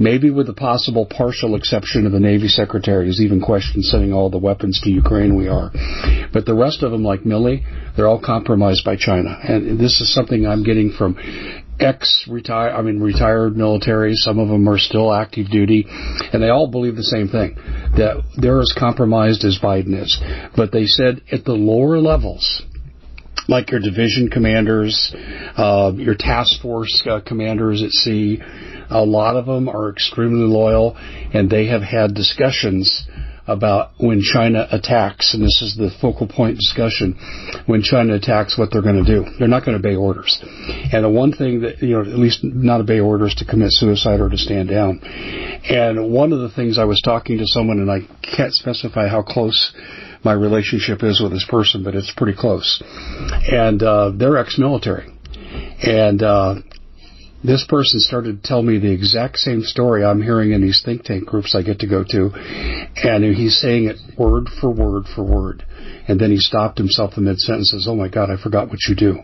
maybe 0.02 0.30
with 0.30 0.48
the 0.48 0.54
possible 0.54 1.06
partial 1.06 1.56
exception 1.56 2.06
of 2.06 2.12
the 2.12 2.20
Navy 2.20 2.48
Secretary 2.48 3.06
who's 3.06 3.22
even 3.22 3.42
questioned 3.42 3.86
sending 3.86 4.14
all 4.14 4.30
the 4.30 4.38
weapons 4.38 4.80
to 4.84 4.90
Ukraine 4.90 5.36
we 5.36 5.48
are. 5.48 5.72
But 6.34 6.46
the 6.46 6.56
rest 6.56 6.84
of 6.84 6.92
them, 6.92 7.04
like 7.04 7.22
Milley, 7.22 7.64
they're 7.96 8.08
all 8.08 8.22
compromised 8.24 8.84
by 8.84 8.96
China. 8.96 9.38
And 9.44 9.80
this 9.80 10.02
is 10.02 10.14
something 10.14 10.46
I'm 10.46 10.64
getting 10.64 10.92
from 10.92 11.18
ex 11.80 12.26
retired 12.30 12.74
I 12.74 12.82
mean 12.82 13.00
retired 13.00 13.58
military, 13.58 14.14
some 14.16 14.40
of 14.40 14.48
them 14.48 14.70
are 14.70 14.78
still 14.78 15.14
active 15.14 15.50
duty, 15.50 15.86
and 15.88 16.42
they 16.42 16.50
all 16.50 16.68
believe 16.68 16.96
the 16.96 17.04
same 17.04 17.28
thing 17.28 17.56
that 17.98 18.24
they're 18.38 18.60
as 18.60 18.74
compromised 18.78 19.44
as 19.44 19.60
Biden 19.62 20.00
is. 20.00 20.22
But 20.56 20.72
they 20.72 20.86
said 20.86 21.22
at 21.32 21.44
the 21.44 21.54
lower 21.54 22.00
levels, 22.00 22.62
like 23.48 23.72
your 23.72 23.80
division 23.80 24.30
commanders, 24.30 25.14
uh, 25.58 25.92
your 25.96 26.16
task 26.16 26.62
force 26.62 27.04
uh, 27.10 27.20
commanders 27.26 27.84
at 27.84 27.92
sea, 27.92 28.42
a 28.90 29.04
lot 29.04 29.36
of 29.36 29.46
them 29.46 29.70
are 29.70 29.90
extremely 29.90 30.46
loyal, 30.46 30.96
and 30.98 31.50
they 31.50 31.68
have 31.68 31.82
had 31.82 32.14
discussions 32.14 33.06
about 33.48 33.92
when 33.98 34.22
China 34.22 34.68
attacks, 34.72 35.34
and 35.34 35.44
this 35.44 35.62
is 35.62 35.76
the 35.76 35.90
focal 36.00 36.28
point 36.28 36.58
discussion, 36.58 37.18
when 37.66 37.82
China 37.82 38.14
attacks, 38.16 38.58
what 38.58 38.70
they're 38.72 38.82
going 38.82 39.04
to 39.04 39.16
do. 39.16 39.26
They're 39.40 39.48
not 39.48 39.66
going 39.66 39.82
to 39.82 39.88
obey 39.88 39.96
orders. 39.96 40.40
And 40.94 41.04
the 41.04 41.10
one 41.10 41.34
thing 41.34 41.62
that, 41.62 41.82
you 41.82 41.96
know, 41.96 42.02
at 42.02 42.20
least 42.20 42.44
not 42.44 42.82
obey 42.82 43.00
orders 43.00 43.34
to 43.36 43.46
commit 43.46 43.70
suicide 43.72 44.20
or 44.20 44.30
to 44.30 44.38
stand 44.38 44.70
down. 44.70 45.02
And 45.04 46.12
one 46.12 46.34
of 46.34 46.40
the 46.40 46.50
things 46.50 46.78
I 46.78 46.86
was 46.86 47.02
talking 47.04 47.40
to 47.40 47.46
someone, 47.48 47.80
and 47.80 47.90
I 47.90 48.00
can't 48.36 48.54
specify 48.54 49.08
how 49.08 49.24
close 49.24 49.74
my 50.24 50.34
relationship 50.34 51.04
is 51.04 51.22
with 51.22 51.32
this 51.32 51.46
person, 51.50 51.84
but 51.84 51.96
it's 51.96 52.12
pretty 52.16 52.38
close. 52.38 52.82
And 53.52 53.82
uh, 53.82 54.12
they're 54.16 54.38
ex-military. 54.38 55.12
And 55.84 56.22
uh, 56.22 56.56
this 57.44 57.66
person 57.68 58.00
started 58.00 58.44
to 58.44 58.48
tell 58.48 58.62
me 58.62 58.78
the 58.78 58.92
exact 58.92 59.38
same 59.38 59.64
story 59.64 60.06
I'm 60.06 60.22
hearing 60.22 60.52
in 60.52 60.62
these 60.62 60.82
think 60.86 61.04
tank 61.04 61.26
groups 61.26 61.56
I 61.56 61.64
get 61.64 61.80
to 61.80 61.88
go 61.88 62.04
to, 62.04 62.32
and 63.04 63.24
he's 63.24 63.60
saying 63.60 63.86
it 63.86 63.98
word 64.18 64.48
for 64.60 64.70
word 64.70 65.06
for 65.16 65.24
word. 65.24 65.66
And 66.08 66.20
then 66.20 66.30
he 66.30 66.38
stopped 66.38 66.78
himself 66.78 67.14
in 67.18 67.24
mid 67.24 67.40
sentence 67.40 67.74
and 67.74 67.82
says, 67.82 67.88
"Oh 67.90 67.96
my 67.96 68.10
God, 68.10 68.30
I 68.30 68.42
forgot 68.42 68.70
what 68.70 68.80
you 68.88 68.96
do." 68.96 69.20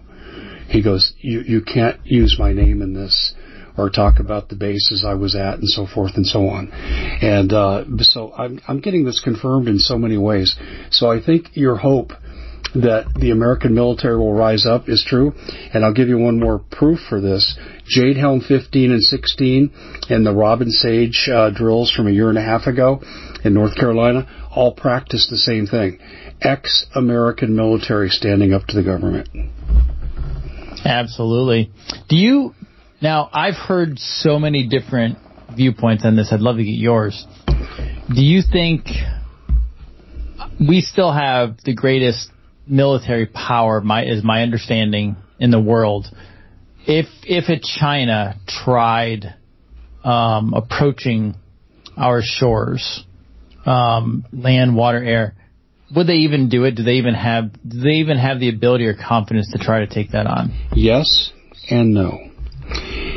He 0.67 0.81
goes, 0.81 1.13
"You 1.19 1.41
you 1.41 1.61
can't 1.61 1.99
use 2.05 2.37
my 2.39 2.53
name 2.53 2.81
in 2.81 2.93
this." 2.93 3.33
Or 3.77 3.91
talk 3.91 4.19
about 4.19 4.49
the 4.49 4.55
bases 4.55 5.05
I 5.07 5.13
was 5.13 5.35
at 5.35 5.59
and 5.59 5.69
so 5.69 5.85
forth 5.85 6.13
and 6.15 6.25
so 6.25 6.47
on, 6.47 6.71
and 6.71 7.53
uh, 7.53 7.83
so 7.99 8.33
I'm 8.33 8.59
I'm 8.67 8.79
getting 8.79 9.05
this 9.05 9.19
confirmed 9.23 9.67
in 9.67 9.77
so 9.77 9.99
many 9.99 10.17
ways. 10.17 10.55
So 10.89 11.11
I 11.11 11.21
think 11.23 11.49
your 11.53 11.75
hope 11.75 12.11
that 12.75 13.05
the 13.19 13.31
American 13.31 13.73
military 13.73 14.17
will 14.17 14.33
rise 14.33 14.65
up 14.65 14.89
is 14.89 15.03
true. 15.07 15.33
And 15.73 15.85
I'll 15.85 15.93
give 15.93 16.09
you 16.09 16.17
one 16.17 16.39
more 16.39 16.59
proof 16.59 16.99
for 17.09 17.21
this. 17.21 17.57
Jade 17.85 18.17
Helm 18.17 18.41
15 18.41 18.91
and 18.91 19.03
16 19.03 19.71
and 20.09 20.25
the 20.25 20.33
Robin 20.33 20.69
Sage 20.69 21.29
uh, 21.33 21.49
drills 21.49 21.91
from 21.91 22.07
a 22.07 22.11
year 22.11 22.29
and 22.29 22.37
a 22.37 22.41
half 22.41 22.67
ago 22.67 23.01
in 23.43 23.53
North 23.53 23.75
Carolina 23.75 24.27
all 24.51 24.73
practice 24.73 25.27
the 25.29 25.37
same 25.37 25.67
thing. 25.67 25.99
Ex-American 26.41 27.55
military 27.55 28.09
standing 28.09 28.53
up 28.53 28.65
to 28.67 28.75
the 28.75 28.83
government. 28.83 29.29
Absolutely. 30.83 31.71
Do 32.09 32.15
you, 32.15 32.53
now 33.01 33.29
I've 33.31 33.55
heard 33.55 33.99
so 33.99 34.39
many 34.39 34.67
different 34.67 35.17
viewpoints 35.55 36.05
on 36.05 36.15
this. 36.15 36.29
I'd 36.31 36.39
love 36.39 36.57
to 36.57 36.63
get 36.63 36.71
yours. 36.71 37.25
Do 37.47 38.21
you 38.23 38.41
think 38.41 38.87
we 40.59 40.81
still 40.81 41.11
have 41.11 41.57
the 41.63 41.73
greatest 41.73 42.31
military 42.67 43.25
power, 43.25 43.81
my, 43.81 44.05
is 44.05 44.23
my 44.23 44.43
understanding, 44.43 45.15
in 45.39 45.51
the 45.51 45.59
world. 45.59 46.07
If 46.85 47.07
if 47.23 47.49
a 47.49 47.59
China 47.79 48.39
tried 48.47 49.35
um, 50.03 50.53
approaching 50.53 51.35
our 51.97 52.21
shores, 52.23 53.03
um, 53.65 54.25
land, 54.31 54.75
water, 54.75 55.03
air, 55.03 55.35
would 55.95 56.07
they 56.07 56.17
even 56.17 56.49
do 56.49 56.63
it? 56.63 56.75
Do 56.75 56.83
they 56.83 56.93
even 56.93 57.13
have 57.13 57.51
do 57.67 57.81
they 57.81 57.97
even 57.97 58.17
have 58.17 58.39
the 58.39 58.49
ability 58.49 58.85
or 58.85 58.95
confidence 58.95 59.51
to 59.51 59.59
try 59.59 59.79
to 59.79 59.87
take 59.87 60.11
that 60.11 60.27
on? 60.27 60.53
Yes 60.73 61.31
and 61.69 61.93
no. 61.93 62.26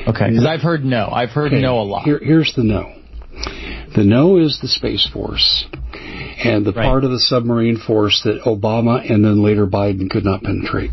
Okay, 0.08 0.30
because 0.30 0.46
I've 0.46 0.62
heard 0.62 0.84
no. 0.84 1.08
I've 1.10 1.30
heard 1.30 1.52
okay. 1.52 1.60
no 1.60 1.80
a 1.80 1.82
lot. 1.82 2.04
Here, 2.04 2.18
here's 2.22 2.52
the 2.54 2.64
no. 2.64 2.94
The 3.94 4.04
no 4.04 4.38
is 4.38 4.58
the 4.60 4.68
Space 4.68 5.08
Force 5.12 5.66
and 6.42 6.64
the 6.64 6.72
right. 6.72 6.84
part 6.84 7.04
of 7.04 7.10
the 7.10 7.18
submarine 7.18 7.76
force 7.76 8.22
that 8.24 8.42
Obama 8.42 9.08
and 9.10 9.24
then 9.24 9.42
later 9.42 9.66
Biden 9.66 10.08
could 10.08 10.24
not 10.24 10.42
penetrate. 10.42 10.90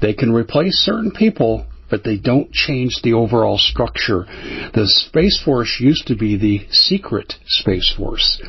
They 0.00 0.14
can 0.14 0.32
replace 0.32 0.74
certain 0.78 1.10
people, 1.10 1.66
but 1.90 2.02
they 2.02 2.16
don't 2.16 2.50
change 2.52 3.00
the 3.02 3.12
overall 3.12 3.58
structure. 3.58 4.24
The 4.74 4.86
Space 4.86 5.40
Force 5.44 5.78
used 5.80 6.06
to 6.08 6.16
be 6.16 6.36
the 6.36 6.66
secret 6.70 7.34
Space 7.46 7.92
Force. 7.96 8.40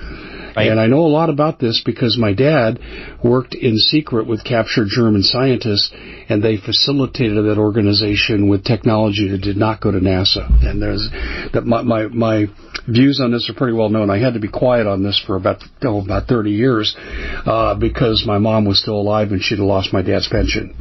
Right. 0.56 0.70
And 0.70 0.80
I 0.80 0.88
know 0.88 1.02
a 1.02 1.12
lot 1.12 1.30
about 1.30 1.60
this 1.60 1.82
because 1.86 2.18
my 2.18 2.34
dad 2.34 2.80
worked 3.24 3.54
in 3.56 3.78
secret 3.78 4.28
with 4.28 4.44
captured 4.44 4.88
German 4.90 5.24
scientists, 5.24 5.92
and 6.30 6.44
they 6.44 6.58
facilitated 6.58 7.46
that 7.46 7.58
organization 7.58 8.48
with 8.48 8.64
technology 8.64 9.30
that 9.30 9.42
did 9.42 9.58
not 9.58 9.82
go 9.82 9.92
to 9.92 10.00
NASA. 10.00 10.48
And 10.66 10.82
there's 10.82 11.08
that 11.54 11.66
my 11.66 11.82
my, 11.82 12.08
my 12.08 12.46
views 12.88 13.20
on 13.22 13.32
this 13.32 13.50
are 13.50 13.54
pretty 13.54 13.74
well 13.74 13.90
known. 13.90 14.10
I 14.10 14.20
had 14.20 14.34
to 14.34 14.40
be 14.40 14.48
quiet 14.48 14.88
on 14.88 15.04
this 15.04 15.22
for 15.26 15.36
about 15.36 15.64
oh, 15.84 16.04
about 16.04 16.28
30 16.28 16.52
years 16.52 16.96
uh, 16.98 17.76
because 17.76 18.24
my 18.26 18.38
mom 18.38 18.66
was 18.66 18.82
still 18.82 18.96
alive 18.96 19.32
and 19.32 19.42
she'd 19.42 19.58
have 19.58 19.68
lost 19.68 19.94
my 19.94 20.02
dad's 20.02 20.28
pension. 20.28 20.76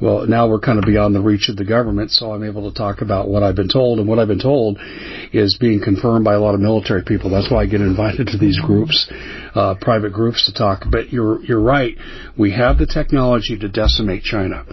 Well, 0.00 0.26
now 0.26 0.48
we're 0.48 0.60
kind 0.60 0.78
of 0.78 0.84
beyond 0.84 1.14
the 1.14 1.20
reach 1.20 1.48
of 1.48 1.56
the 1.56 1.64
government, 1.64 2.10
so 2.10 2.32
I'm 2.32 2.44
able 2.44 2.70
to 2.70 2.76
talk 2.76 3.00
about 3.00 3.28
what 3.28 3.42
I've 3.42 3.56
been 3.56 3.68
told, 3.68 3.98
and 3.98 4.08
what 4.08 4.18
I've 4.18 4.28
been 4.28 4.40
told 4.40 4.78
is 5.32 5.56
being 5.60 5.80
confirmed 5.82 6.24
by 6.24 6.34
a 6.34 6.40
lot 6.40 6.54
of 6.54 6.60
military 6.60 7.02
people. 7.02 7.30
That's 7.30 7.50
why 7.50 7.62
I 7.62 7.66
get 7.66 7.80
invited 7.80 8.28
to 8.28 8.38
these 8.38 8.60
groups, 8.60 9.05
uh, 9.54 9.74
private 9.80 10.12
groups 10.12 10.46
to 10.46 10.52
talk. 10.52 10.84
But 10.90 11.12
you're 11.12 11.42
you're 11.42 11.60
right. 11.60 11.96
We 12.36 12.52
have 12.52 12.78
the 12.78 12.86
technology 12.86 13.58
to 13.58 13.68
decimate 13.68 14.22
China, 14.22 14.64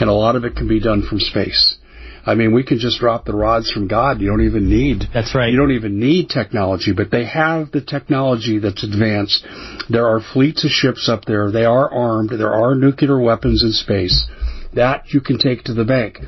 and 0.00 0.08
a 0.08 0.12
lot 0.14 0.36
of 0.36 0.44
it 0.44 0.56
can 0.56 0.68
be 0.68 0.80
done 0.80 1.06
from 1.08 1.20
space. 1.20 1.76
I 2.24 2.34
mean, 2.34 2.52
we 2.52 2.62
can 2.62 2.78
just 2.78 3.00
drop 3.00 3.24
the 3.24 3.34
rods 3.34 3.70
from 3.70 3.88
God. 3.88 4.20
You 4.20 4.28
don't 4.28 4.44
even 4.44 4.68
need. 4.68 5.04
That's 5.12 5.34
right. 5.34 5.50
You 5.50 5.56
don't 5.56 5.72
even 5.72 5.98
need 5.98 6.28
technology, 6.28 6.92
but 6.92 7.10
they 7.10 7.24
have 7.24 7.70
the 7.72 7.80
technology 7.80 8.58
that's 8.58 8.84
advanced. 8.84 9.46
There 9.88 10.06
are 10.06 10.20
fleets 10.20 10.64
of 10.64 10.70
ships 10.70 11.08
up 11.08 11.24
there. 11.24 11.50
They 11.50 11.64
are 11.64 11.90
armed. 11.90 12.30
There 12.30 12.52
are 12.52 12.74
nuclear 12.74 13.18
weapons 13.18 13.62
in 13.62 13.72
space. 13.72 14.26
That 14.74 15.04
you 15.08 15.20
can 15.20 15.38
take 15.38 15.64
to 15.64 15.74
the 15.74 15.84
bank. 15.84 16.18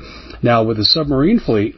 Now, 0.41 0.63
with 0.63 0.77
the 0.77 0.83
submarine 0.83 1.39
fleet, 1.39 1.75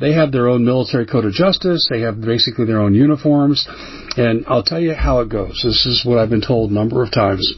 they 0.00 0.12
have 0.12 0.30
their 0.30 0.48
own 0.48 0.64
military 0.64 1.06
code 1.06 1.24
of 1.24 1.32
justice. 1.32 1.88
They 1.90 2.02
have 2.02 2.20
basically 2.20 2.66
their 2.66 2.80
own 2.80 2.94
uniforms. 2.94 3.66
And 4.16 4.44
I'll 4.46 4.62
tell 4.62 4.80
you 4.80 4.94
how 4.94 5.20
it 5.20 5.28
goes. 5.28 5.60
This 5.64 5.86
is 5.86 6.04
what 6.04 6.18
I've 6.18 6.30
been 6.30 6.40
told 6.40 6.70
a 6.70 6.74
number 6.74 7.02
of 7.02 7.12
times. 7.12 7.54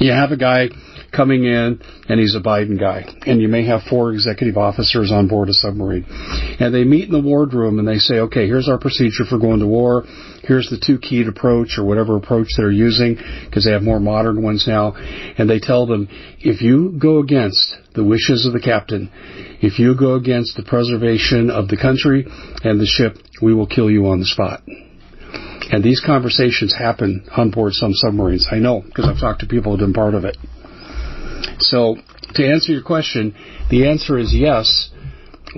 You 0.00 0.12
have 0.12 0.32
a 0.32 0.36
guy 0.36 0.68
coming 1.14 1.44
in, 1.44 1.80
and 2.08 2.18
he's 2.18 2.34
a 2.34 2.40
Biden 2.40 2.78
guy. 2.80 3.04
And 3.26 3.40
you 3.40 3.48
may 3.48 3.66
have 3.66 3.82
four 3.88 4.12
executive 4.12 4.56
officers 4.56 5.12
on 5.12 5.28
board 5.28 5.48
a 5.48 5.52
submarine. 5.52 6.06
And 6.08 6.74
they 6.74 6.84
meet 6.84 7.04
in 7.04 7.12
the 7.12 7.20
wardroom 7.20 7.78
and 7.78 7.86
they 7.86 7.98
say, 7.98 8.14
okay, 8.20 8.46
here's 8.46 8.68
our 8.68 8.78
procedure 8.78 9.24
for 9.28 9.38
going 9.38 9.60
to 9.60 9.66
war. 9.66 10.04
Here's 10.42 10.68
the 10.70 10.82
two 10.84 10.98
keyed 10.98 11.28
approach 11.28 11.78
or 11.78 11.84
whatever 11.84 12.16
approach 12.16 12.48
they're 12.56 12.70
using, 12.70 13.16
because 13.44 13.64
they 13.64 13.72
have 13.72 13.82
more 13.82 14.00
modern 14.00 14.42
ones 14.42 14.64
now. 14.66 14.94
And 14.96 15.48
they 15.48 15.60
tell 15.60 15.86
them, 15.86 16.08
if 16.40 16.62
you 16.62 16.98
go 16.98 17.18
against 17.18 17.76
the 17.94 18.04
wishes 18.04 18.46
of 18.46 18.52
the 18.52 18.60
captain, 18.60 19.10
if 19.60 19.78
you 19.78 19.94
go 19.96 20.14
against 20.14 20.56
the 20.56 20.64
preservation 20.64 21.50
of 21.50 21.68
the 21.68 21.76
country 21.76 22.26
and 22.64 22.80
the 22.80 22.86
ship, 22.86 23.16
we 23.40 23.54
will 23.54 23.66
kill 23.66 23.90
you 23.90 24.06
on 24.06 24.18
the 24.18 24.26
spot. 24.26 24.62
And 25.70 25.82
these 25.82 26.02
conversations 26.04 26.74
happen 26.76 27.24
on 27.34 27.50
board 27.50 27.72
some 27.72 27.92
submarines. 27.94 28.46
I 28.50 28.58
know 28.58 28.82
because 28.84 29.06
I've 29.08 29.20
talked 29.20 29.40
to 29.40 29.46
people 29.46 29.72
who've 29.72 29.80
been 29.80 29.94
part 29.94 30.14
of 30.14 30.24
it. 30.24 30.36
So, 31.58 31.96
to 32.34 32.46
answer 32.46 32.72
your 32.72 32.82
question, 32.82 33.34
the 33.70 33.88
answer 33.88 34.18
is 34.18 34.34
yes. 34.34 34.90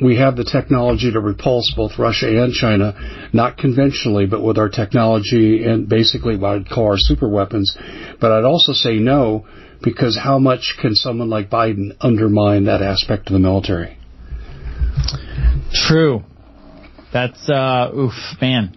We 0.02 0.16
have 0.16 0.36
the 0.36 0.44
technology 0.44 1.12
to 1.12 1.20
repulse 1.20 1.72
both 1.76 1.98
Russia 1.98 2.42
and 2.42 2.52
China, 2.52 3.28
not 3.32 3.58
conventionally, 3.58 4.26
but 4.26 4.42
with 4.42 4.58
our 4.58 4.68
technology 4.68 5.64
and 5.64 5.88
basically 5.88 6.36
what 6.36 6.50
I'd 6.50 6.68
call 6.68 6.86
our 6.86 6.98
super 6.98 7.28
weapons. 7.28 7.76
But 8.20 8.32
I'd 8.32 8.44
also 8.44 8.72
say 8.72 8.96
no, 8.96 9.46
because 9.82 10.18
how 10.18 10.38
much 10.38 10.76
can 10.80 10.94
someone 10.96 11.30
like 11.30 11.48
Biden 11.48 11.96
undermine 12.00 12.64
that 12.64 12.82
aspect 12.82 13.28
of 13.28 13.34
the 13.34 13.38
military? 13.38 13.96
True. 15.72 16.24
That's, 17.12 17.48
uh, 17.48 17.92
oof, 17.94 18.14
man. 18.40 18.76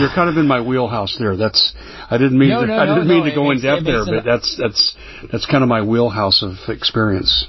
You're 0.00 0.14
kind 0.14 0.30
of 0.30 0.36
in 0.36 0.46
my 0.46 0.60
wheelhouse 0.60 1.16
there. 1.18 1.36
That's 1.36 1.74
I 2.10 2.18
didn't 2.18 2.38
mean 2.38 2.50
no, 2.50 2.60
to, 2.62 2.66
no, 2.66 2.78
I 2.78 2.86
didn't 2.86 3.08
no, 3.08 3.14
mean 3.14 3.24
to 3.24 3.34
go 3.34 3.50
in 3.50 3.60
depth 3.60 3.84
there, 3.84 4.04
but 4.04 4.24
that's 4.24 4.56
that's 4.60 4.96
that's 5.30 5.46
kind 5.46 5.62
of 5.62 5.68
my 5.68 5.82
wheelhouse 5.82 6.42
of 6.42 6.54
experience. 6.68 7.46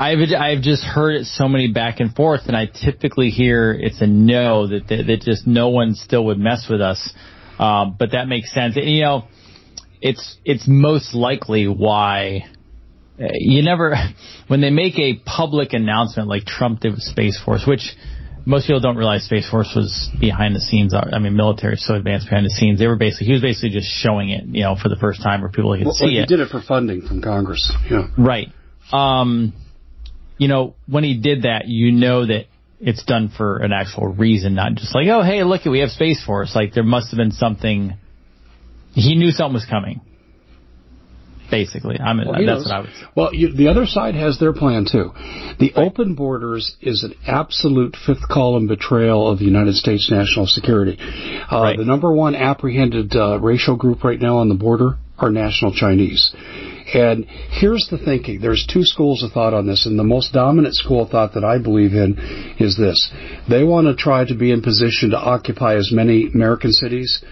I've 0.00 0.18
I've 0.38 0.62
just 0.62 0.84
heard 0.84 1.16
it 1.16 1.26
so 1.26 1.48
many 1.48 1.72
back 1.72 2.00
and 2.00 2.14
forth, 2.14 2.42
and 2.46 2.56
I 2.56 2.66
typically 2.66 3.30
hear 3.30 3.72
it's 3.72 4.00
a 4.00 4.06
no 4.06 4.66
that 4.68 4.88
that, 4.88 5.06
that 5.06 5.20
just 5.22 5.46
no 5.46 5.70
one 5.70 5.94
still 5.94 6.26
would 6.26 6.38
mess 6.38 6.66
with 6.70 6.80
us. 6.80 7.12
Um, 7.58 7.96
but 7.98 8.12
that 8.12 8.28
makes 8.28 8.54
sense. 8.54 8.76
And, 8.76 8.88
you 8.88 9.02
know, 9.02 9.24
it's 10.00 10.36
it's 10.44 10.64
most 10.68 11.14
likely 11.14 11.66
why 11.66 12.44
uh, 13.20 13.26
you 13.34 13.62
never 13.62 13.94
when 14.46 14.60
they 14.60 14.70
make 14.70 14.98
a 14.98 15.16
public 15.24 15.72
announcement 15.72 16.28
like 16.28 16.44
Trump 16.44 16.80
did 16.80 16.92
with 16.92 17.02
Space 17.02 17.40
Force, 17.44 17.64
which 17.66 17.96
most 18.48 18.66
people 18.66 18.80
don't 18.80 18.96
realize 18.96 19.24
Space 19.24 19.48
Force 19.48 19.70
was 19.76 20.08
behind 20.18 20.56
the 20.56 20.60
scenes. 20.60 20.94
I 20.94 21.18
mean, 21.18 21.36
military 21.36 21.74
is 21.74 21.86
so 21.86 21.94
advanced 21.94 22.28
behind 22.28 22.46
the 22.46 22.50
scenes. 22.50 22.78
They 22.78 22.86
were 22.86 22.96
basically 22.96 23.26
he 23.26 23.34
was 23.34 23.42
basically 23.42 23.70
just 23.70 23.88
showing 23.88 24.30
it, 24.30 24.44
you 24.46 24.62
know, 24.62 24.74
for 24.74 24.88
the 24.88 24.96
first 24.96 25.22
time 25.22 25.42
where 25.42 25.50
people 25.50 25.76
could 25.76 25.84
well, 25.84 25.92
see 25.92 26.06
well, 26.06 26.12
he 26.12 26.18
it. 26.20 26.30
He 26.30 26.36
did 26.36 26.40
it 26.40 26.48
for 26.48 26.62
funding 26.62 27.06
from 27.06 27.20
Congress. 27.20 27.70
Yeah. 27.90 28.08
Right. 28.16 28.48
Um, 28.90 29.52
you 30.38 30.48
know, 30.48 30.74
when 30.86 31.04
he 31.04 31.20
did 31.20 31.42
that, 31.42 31.68
you 31.68 31.92
know 31.92 32.26
that 32.26 32.46
it's 32.80 33.04
done 33.04 33.30
for 33.36 33.58
an 33.58 33.72
actual 33.72 34.08
reason, 34.08 34.54
not 34.54 34.74
just 34.76 34.94
like, 34.94 35.08
oh, 35.08 35.22
hey, 35.22 35.44
look, 35.44 35.66
we 35.66 35.80
have 35.80 35.90
Space 35.90 36.24
Force. 36.24 36.56
Like 36.56 36.72
there 36.72 36.82
must 36.82 37.10
have 37.10 37.18
been 37.18 37.32
something. 37.32 37.98
He 38.94 39.14
knew 39.14 39.30
something 39.30 39.52
was 39.52 39.66
coming. 39.66 40.00
Basically, 41.50 41.98
I 41.98 42.12
mean, 42.12 42.26
well, 42.26 42.34
that's 42.34 42.46
knows. 42.46 42.64
what 42.64 42.74
I 42.74 42.80
would 42.80 42.90
say. 42.90 43.06
Well, 43.14 43.34
you, 43.34 43.54
the 43.54 43.68
other 43.68 43.86
side 43.86 44.14
has 44.14 44.38
their 44.38 44.52
plan 44.52 44.84
too. 44.90 45.12
The 45.58 45.72
right. 45.74 45.86
open 45.86 46.14
borders 46.14 46.76
is 46.82 47.04
an 47.04 47.14
absolute 47.26 47.96
fifth 48.06 48.28
column 48.30 48.66
betrayal 48.66 49.30
of 49.30 49.38
the 49.38 49.46
United 49.46 49.74
States 49.74 50.10
national 50.10 50.46
security. 50.46 50.98
Uh, 51.50 51.62
right. 51.62 51.78
The 51.78 51.84
number 51.84 52.12
one 52.12 52.34
apprehended 52.34 53.16
uh, 53.16 53.38
racial 53.40 53.76
group 53.76 54.04
right 54.04 54.20
now 54.20 54.38
on 54.38 54.48
the 54.48 54.54
border 54.54 54.98
are 55.18 55.30
national 55.30 55.72
Chinese. 55.72 56.34
And 56.94 57.26
here's 57.26 57.86
the 57.90 57.98
thinking. 57.98 58.40
There's 58.40 58.66
two 58.72 58.84
schools 58.84 59.22
of 59.22 59.32
thought 59.32 59.52
on 59.52 59.66
this, 59.66 59.84
and 59.84 59.98
the 59.98 60.04
most 60.04 60.32
dominant 60.32 60.74
school 60.74 61.02
of 61.02 61.10
thought 61.10 61.34
that 61.34 61.44
I 61.44 61.58
believe 61.58 61.92
in 61.92 62.16
is 62.58 62.78
this. 62.78 63.12
They 63.48 63.62
want 63.62 63.88
to 63.88 63.94
try 63.94 64.24
to 64.24 64.34
be 64.34 64.52
in 64.52 64.62
position 64.62 65.10
to 65.10 65.18
occupy 65.18 65.74
as 65.76 65.90
many 65.92 66.28
American 66.32 66.72
cities, 66.72 67.22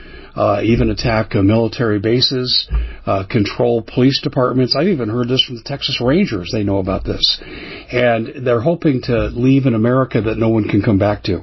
even 0.63 0.91
attack 0.91 1.35
uh, 1.35 1.43
military 1.43 1.99
bases, 1.99 2.69
uh, 3.07 3.25
control 3.31 3.83
police 3.83 4.21
departments. 4.23 4.77
I've 4.77 4.89
even 4.89 5.09
heard 5.09 5.29
this 5.29 5.43
from 5.45 5.57
the 5.57 5.63
Texas 5.63 6.01
Rangers. 6.01 6.51
They 6.53 6.63
know 6.63 6.79
about 6.79 7.05
this. 7.05 7.41
And 7.91 8.47
they're 8.47 8.61
hoping 8.61 9.03
to 9.05 9.29
leave 9.29 9.67
an 9.67 9.75
America 9.75 10.21
that 10.21 10.39
no 10.39 10.49
one 10.49 10.69
can 10.69 10.83
come 10.83 10.99
back 10.99 11.23
to. 11.25 11.43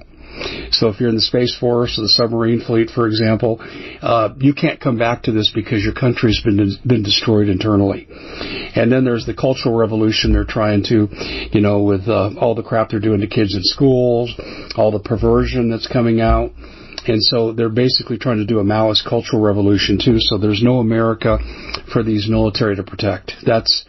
So 0.71 0.89
if 0.89 0.99
you're 0.99 1.09
in 1.09 1.15
the 1.15 1.21
Space 1.21 1.55
Force 1.57 1.97
or 1.97 2.01
the 2.01 2.09
submarine 2.09 2.61
fleet, 2.61 2.89
for 2.89 3.07
example, 3.07 3.59
uh, 4.01 4.29
you 4.39 4.53
can't 4.53 4.79
come 4.79 4.97
back 4.97 5.23
to 5.23 5.31
this 5.31 5.51
because 5.53 5.83
your 5.83 5.93
country's 5.93 6.41
been 6.41 6.75
been 6.85 7.03
destroyed 7.03 7.49
internally. 7.49 8.07
And 8.09 8.91
then 8.91 9.05
there's 9.05 9.25
the 9.25 9.35
cultural 9.35 9.75
revolution 9.75 10.33
they're 10.33 10.43
trying 10.43 10.83
to, 10.85 11.07
you 11.51 11.61
know, 11.61 11.83
with 11.83 12.07
uh, 12.07 12.31
all 12.39 12.55
the 12.55 12.63
crap 12.63 12.89
they're 12.89 12.99
doing 12.99 13.21
to 13.21 13.27
kids 13.27 13.53
in 13.53 13.61
schools, 13.63 14.33
all 14.75 14.91
the 14.91 14.99
perversion 14.99 15.69
that's 15.69 15.87
coming 15.87 16.19
out. 16.19 16.51
And 17.07 17.23
so 17.23 17.51
they're 17.51 17.69
basically 17.69 18.17
trying 18.17 18.37
to 18.37 18.45
do 18.45 18.59
a 18.59 18.63
Maoist 18.63 19.07
cultural 19.07 19.41
revolution 19.41 19.99
too. 20.03 20.19
So 20.19 20.37
there's 20.37 20.63
no 20.63 20.79
America 20.79 21.39
for 21.91 22.03
these 22.03 22.27
military 22.29 22.75
to 22.75 22.83
protect. 22.83 23.33
That's 23.45 23.85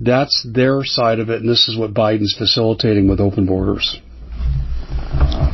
that's 0.00 0.46
their 0.52 0.82
side 0.84 1.20
of 1.20 1.30
it, 1.30 1.40
and 1.40 1.48
this 1.48 1.68
is 1.68 1.76
what 1.76 1.94
Biden's 1.94 2.34
facilitating 2.36 3.08
with 3.08 3.20
open 3.20 3.46
borders. 3.46 4.00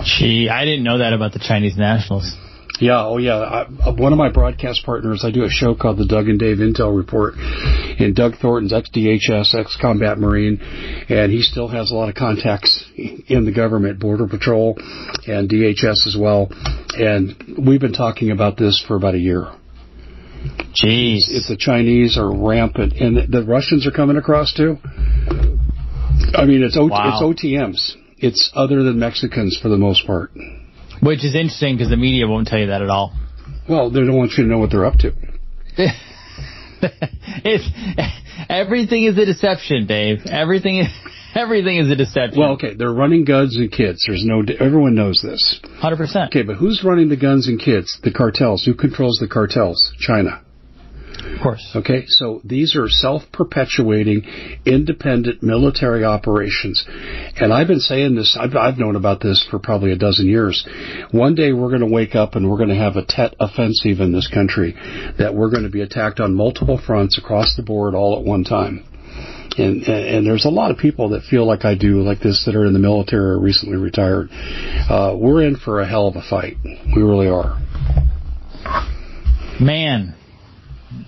Gee, 0.04 0.48
I 0.48 0.64
didn't 0.64 0.84
know 0.84 0.98
that 0.98 1.12
about 1.12 1.32
the 1.32 1.38
Chinese 1.38 1.76
nationals. 1.76 2.34
Yeah, 2.80 3.04
oh 3.04 3.18
yeah. 3.18 3.38
I, 3.38 3.60
uh, 3.62 3.94
one 3.94 4.12
of 4.12 4.18
my 4.18 4.30
broadcast 4.30 4.84
partners, 4.84 5.22
I 5.24 5.30
do 5.30 5.44
a 5.44 5.50
show 5.50 5.74
called 5.74 5.98
the 5.98 6.06
Doug 6.06 6.28
and 6.28 6.38
Dave 6.38 6.58
Intel 6.58 6.96
Report, 6.96 7.34
and 7.36 8.14
Doug 8.14 8.36
Thornton's 8.40 8.72
ex-DHS, 8.72 9.54
ex-combat 9.54 10.18
Marine, 10.18 10.60
and 11.08 11.32
he 11.32 11.42
still 11.42 11.68
has 11.68 11.90
a 11.90 11.94
lot 11.94 12.08
of 12.08 12.14
contacts 12.14 12.84
in 12.96 13.44
the 13.44 13.52
government, 13.52 13.98
Border 13.98 14.28
Patrol, 14.28 14.76
and 15.26 15.50
DHS 15.50 16.06
as 16.06 16.16
well. 16.18 16.48
And 16.96 17.56
we've 17.66 17.80
been 17.80 17.92
talking 17.92 18.30
about 18.30 18.56
this 18.56 18.82
for 18.86 18.96
about 18.96 19.14
a 19.14 19.18
year. 19.18 19.52
Jeez. 20.70 21.26
If 21.30 21.48
the 21.48 21.56
Chinese 21.58 22.16
are 22.16 22.32
rampant, 22.32 22.92
and 22.94 23.32
the 23.32 23.42
Russians 23.42 23.86
are 23.86 23.90
coming 23.90 24.16
across 24.16 24.54
too. 24.54 24.76
I 26.34 26.44
mean, 26.44 26.62
it's, 26.62 26.76
o- 26.76 26.86
wow. 26.86 27.20
it's 27.20 27.42
OTMs. 27.42 27.96
It's 28.18 28.52
other 28.54 28.82
than 28.84 28.98
Mexicans 28.98 29.58
for 29.60 29.68
the 29.68 29.76
most 29.76 30.06
part. 30.06 30.30
Which 31.02 31.24
is 31.24 31.34
interesting 31.34 31.76
because 31.76 31.90
the 31.90 31.96
media 31.96 32.26
won't 32.26 32.48
tell 32.48 32.58
you 32.58 32.66
that 32.68 32.82
at 32.82 32.90
all. 32.90 33.14
Well, 33.68 33.90
they 33.90 34.00
don't 34.00 34.16
want 34.16 34.32
you 34.36 34.44
to 34.44 34.50
know 34.50 34.58
what 34.58 34.70
they're 34.70 34.86
up 34.86 34.98
to. 34.98 35.12
it's, 37.44 37.68
everything 38.48 39.04
is 39.04 39.16
a 39.18 39.24
deception, 39.24 39.86
Dave. 39.86 40.20
Everything 40.26 40.78
is. 40.78 40.88
Everything 41.34 41.76
is 41.76 41.90
a 41.90 41.94
deception. 41.94 42.40
Well, 42.40 42.52
okay, 42.52 42.74
they're 42.74 42.92
running 42.92 43.24
guns 43.24 43.56
and 43.56 43.70
kids. 43.70 44.02
There's 44.08 44.24
no, 44.24 44.42
everyone 44.58 44.94
knows 44.94 45.20
this. 45.22 45.60
Hundred 45.78 45.98
percent. 45.98 46.30
Okay, 46.30 46.42
but 46.42 46.56
who's 46.56 46.82
running 46.82 47.10
the 47.10 47.18
guns 47.18 47.46
and 47.46 47.60
kids? 47.60 47.98
The 48.02 48.10
cartels. 48.10 48.64
Who 48.64 48.74
controls 48.74 49.18
the 49.20 49.28
cartels? 49.28 49.92
China. 50.00 50.42
Of 51.38 51.42
course. 51.44 51.70
Okay, 51.76 52.02
so 52.08 52.40
these 52.42 52.74
are 52.74 52.88
self-perpetuating, 52.88 54.60
independent 54.66 55.40
military 55.40 56.02
operations. 56.02 56.84
And 57.36 57.52
I've 57.52 57.68
been 57.68 57.78
saying 57.78 58.16
this, 58.16 58.36
I've, 58.38 58.56
I've 58.56 58.76
known 58.76 58.96
about 58.96 59.20
this 59.20 59.46
for 59.48 59.60
probably 59.60 59.92
a 59.92 59.96
dozen 59.96 60.26
years. 60.26 60.66
One 61.12 61.36
day 61.36 61.52
we're 61.52 61.68
going 61.68 61.88
to 61.88 61.94
wake 61.94 62.16
up 62.16 62.34
and 62.34 62.50
we're 62.50 62.56
going 62.56 62.70
to 62.70 62.74
have 62.74 62.96
a 62.96 63.04
Tet 63.04 63.36
offensive 63.38 64.00
in 64.00 64.10
this 64.10 64.26
country, 64.26 64.72
that 65.20 65.32
we're 65.32 65.50
going 65.50 65.62
to 65.62 65.68
be 65.68 65.80
attacked 65.80 66.18
on 66.18 66.34
multiple 66.34 66.80
fronts 66.84 67.18
across 67.18 67.54
the 67.54 67.62
board 67.62 67.94
all 67.94 68.18
at 68.18 68.24
one 68.24 68.42
time. 68.42 68.84
And, 69.56 69.84
and, 69.84 69.88
and, 69.88 70.26
there's 70.26 70.44
a 70.44 70.50
lot 70.50 70.72
of 70.72 70.78
people 70.78 71.10
that 71.10 71.22
feel 71.22 71.46
like 71.46 71.64
I 71.64 71.76
do, 71.76 72.02
like 72.02 72.18
this, 72.18 72.42
that 72.46 72.56
are 72.56 72.66
in 72.66 72.72
the 72.72 72.80
military 72.80 73.30
or 73.30 73.38
recently 73.38 73.76
retired. 73.76 74.28
Uh, 74.32 75.14
we're 75.16 75.46
in 75.46 75.54
for 75.56 75.80
a 75.80 75.88
hell 75.88 76.08
of 76.08 76.16
a 76.16 76.22
fight. 76.28 76.56
We 76.64 77.02
really 77.02 77.28
are. 77.28 77.60
Man, 79.60 80.17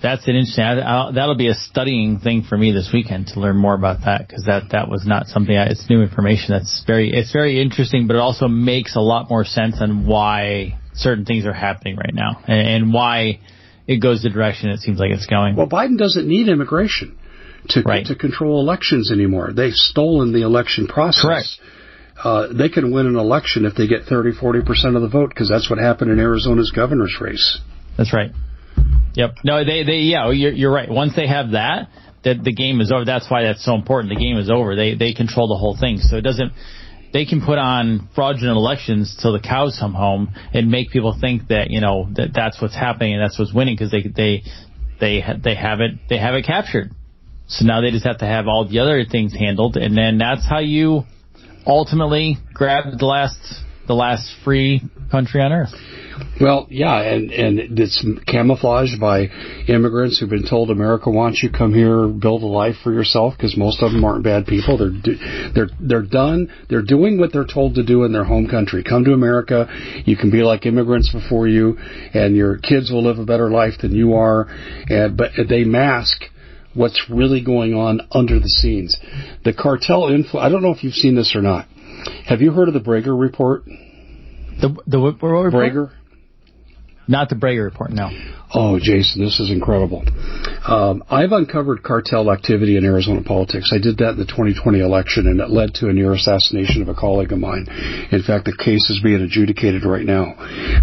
that's 0.01 0.27
an 0.27 0.35
interesting. 0.35 0.63
I, 0.63 0.79
I, 0.79 1.11
that'll 1.11 1.35
be 1.35 1.49
a 1.49 1.53
studying 1.53 2.19
thing 2.19 2.43
for 2.43 2.57
me 2.57 2.71
this 2.71 2.91
weekend 2.93 3.27
to 3.27 3.39
learn 3.39 3.57
more 3.57 3.73
about 3.73 4.01
that 4.05 4.27
because 4.27 4.43
that 4.45 4.69
that 4.71 4.89
was 4.89 5.05
not 5.05 5.27
something. 5.27 5.55
I, 5.55 5.65
it's 5.65 5.89
new 5.89 6.01
information. 6.01 6.47
That's 6.49 6.83
very 6.85 7.11
it's 7.11 7.31
very 7.31 7.61
interesting, 7.61 8.07
but 8.07 8.15
it 8.15 8.19
also 8.19 8.47
makes 8.47 8.95
a 8.95 9.01
lot 9.01 9.29
more 9.29 9.43
sense 9.43 9.77
on 9.81 10.05
why 10.05 10.79
certain 10.93 11.25
things 11.25 11.45
are 11.45 11.53
happening 11.53 11.95
right 11.95 12.13
now 12.13 12.43
and, 12.47 12.67
and 12.67 12.93
why 12.93 13.39
it 13.87 14.01
goes 14.01 14.21
the 14.21 14.29
direction 14.29 14.69
it 14.69 14.79
seems 14.79 14.99
like 14.99 15.11
it's 15.11 15.25
going. 15.25 15.55
Well, 15.55 15.67
Biden 15.67 15.97
doesn't 15.97 16.27
need 16.27 16.47
immigration 16.47 17.17
to 17.69 17.81
right. 17.81 18.05
to 18.05 18.15
control 18.15 18.59
elections 18.59 19.11
anymore. 19.11 19.51
They've 19.53 19.73
stolen 19.73 20.33
the 20.33 20.43
election 20.43 20.87
process. 20.87 21.23
Correct. 21.23 21.47
Uh, 22.23 22.53
they 22.53 22.69
can 22.69 22.93
win 22.93 23.07
an 23.07 23.15
election 23.15 23.65
if 23.65 23.73
they 23.73 23.87
get 23.87 24.03
30, 24.03 24.33
40 24.33 24.61
percent 24.61 24.95
of 24.95 25.01
the 25.01 25.09
vote 25.09 25.29
because 25.29 25.49
that's 25.49 25.69
what 25.69 25.79
happened 25.79 26.11
in 26.11 26.19
Arizona's 26.19 26.71
governor's 26.71 27.17
race. 27.19 27.59
That's 27.97 28.13
right. 28.13 28.31
Yep. 29.13 29.35
No, 29.43 29.65
they, 29.65 29.83
they, 29.83 29.99
yeah, 30.07 30.29
you're, 30.31 30.51
you're 30.53 30.71
right. 30.71 30.89
Once 30.89 31.15
they 31.15 31.27
have 31.27 31.51
that, 31.51 31.89
that 32.23 32.43
the 32.43 32.53
game 32.53 32.81
is 32.81 32.91
over. 32.91 33.05
That's 33.05 33.29
why 33.29 33.43
that's 33.43 33.65
so 33.65 33.75
important. 33.75 34.13
The 34.13 34.19
game 34.19 34.37
is 34.37 34.49
over. 34.49 34.75
They, 34.75 34.95
they 34.95 35.13
control 35.13 35.47
the 35.47 35.57
whole 35.57 35.77
thing. 35.79 35.97
So 35.97 36.17
it 36.17 36.21
doesn't, 36.21 36.53
they 37.13 37.25
can 37.25 37.43
put 37.43 37.57
on 37.57 38.09
fraudulent 38.15 38.57
elections 38.57 39.17
till 39.21 39.33
the 39.33 39.39
cows 39.39 39.77
come 39.79 39.93
home 39.93 40.33
and 40.53 40.69
make 40.69 40.91
people 40.91 41.17
think 41.19 41.47
that, 41.49 41.69
you 41.69 41.81
know, 41.81 42.07
that 42.13 42.29
that's 42.33 42.61
what's 42.61 42.75
happening 42.75 43.13
and 43.13 43.23
that's 43.23 43.37
what's 43.37 43.53
winning 43.53 43.75
because 43.75 43.91
they, 43.91 44.03
they, 44.03 44.43
they, 44.99 45.23
they 45.43 45.55
have 45.55 45.81
it, 45.81 45.91
they 46.09 46.17
have 46.17 46.35
it 46.35 46.45
captured. 46.45 46.91
So 47.47 47.65
now 47.65 47.81
they 47.81 47.91
just 47.91 48.05
have 48.05 48.19
to 48.19 48.25
have 48.25 48.47
all 48.47 48.67
the 48.67 48.79
other 48.79 49.03
things 49.03 49.33
handled 49.33 49.75
and 49.75 49.97
then 49.97 50.17
that's 50.17 50.47
how 50.47 50.59
you 50.59 51.03
ultimately 51.65 52.37
grab 52.53 52.97
the 52.97 53.05
last, 53.05 53.37
the 53.91 53.95
last 53.95 54.33
free 54.45 54.81
country 55.11 55.41
on 55.41 55.51
earth. 55.51 55.73
Well, 56.39 56.67
yeah, 56.69 57.01
and 57.01 57.29
and 57.31 57.79
it's 57.79 58.05
camouflaged 58.25 59.01
by 59.01 59.27
immigrants 59.67 60.17
who've 60.17 60.29
been 60.29 60.47
told 60.47 60.69
America 60.69 61.09
wants 61.09 61.43
you 61.43 61.49
come 61.49 61.73
here, 61.73 62.07
build 62.07 62.41
a 62.43 62.47
life 62.47 62.75
for 62.83 62.93
yourself 62.93 63.33
because 63.35 63.57
most 63.57 63.83
of 63.83 63.91
them 63.91 64.05
aren't 64.05 64.23
bad 64.23 64.45
people. 64.45 64.77
They're 64.77 65.51
they're 65.53 65.69
they're 65.79 66.01
done. 66.03 66.49
They're 66.69 66.81
doing 66.81 67.19
what 67.19 67.33
they're 67.33 67.45
told 67.45 67.75
to 67.75 67.83
do 67.83 68.05
in 68.05 68.13
their 68.13 68.23
home 68.23 68.47
country. 68.47 68.83
Come 68.83 69.03
to 69.05 69.13
America. 69.13 69.67
You 70.05 70.15
can 70.15 70.31
be 70.31 70.41
like 70.41 70.65
immigrants 70.65 71.11
before 71.11 71.49
you, 71.49 71.77
and 72.13 72.35
your 72.35 72.57
kids 72.59 72.91
will 72.91 73.03
live 73.03 73.19
a 73.19 73.25
better 73.25 73.51
life 73.51 73.73
than 73.81 73.93
you 73.93 74.13
are. 74.13 74.47
And 74.89 75.17
but 75.17 75.31
they 75.49 75.65
mask 75.65 76.23
what's 76.73 77.09
really 77.09 77.43
going 77.43 77.73
on 77.73 78.07
under 78.11 78.39
the 78.39 78.47
scenes. 78.47 78.97
The 79.43 79.53
cartel 79.53 80.07
influence. 80.07 80.45
I 80.45 80.49
don't 80.49 80.61
know 80.61 80.73
if 80.73 80.83
you've 80.83 80.93
seen 80.93 81.15
this 81.15 81.35
or 81.35 81.41
not. 81.41 81.67
Have 82.31 82.41
you 82.41 82.53
heard 82.53 82.69
of 82.69 82.73
the 82.73 82.79
Breger 82.79 83.19
report? 83.19 83.65
The 83.65 84.73
the 84.87 85.01
what 85.01 85.21
report? 85.21 85.51
Breger. 85.51 85.91
Not 87.07 87.29
the 87.29 87.35
Breger 87.35 87.63
report, 87.63 87.91
no. 87.91 88.09
Oh, 88.53 88.79
Jason, 88.79 89.23
this 89.23 89.39
is 89.39 89.49
incredible. 89.49 90.03
Um, 90.67 91.03
I've 91.09 91.31
uncovered 91.31 91.83
cartel 91.83 92.29
activity 92.31 92.75
in 92.75 92.83
Arizona 92.83 93.23
politics. 93.23 93.71
I 93.73 93.79
did 93.79 93.97
that 93.99 94.11
in 94.11 94.17
the 94.17 94.25
2020 94.25 94.81
election, 94.81 95.27
and 95.27 95.39
it 95.39 95.49
led 95.49 95.73
to 95.75 95.87
a 95.87 95.93
near 95.93 96.13
assassination 96.13 96.81
of 96.81 96.89
a 96.89 96.93
colleague 96.93 97.31
of 97.31 97.39
mine. 97.39 97.65
In 98.11 98.21
fact, 98.21 98.45
the 98.45 98.55
case 98.55 98.89
is 98.89 98.99
being 99.01 99.21
adjudicated 99.21 99.85
right 99.85 100.05
now. 100.05 100.35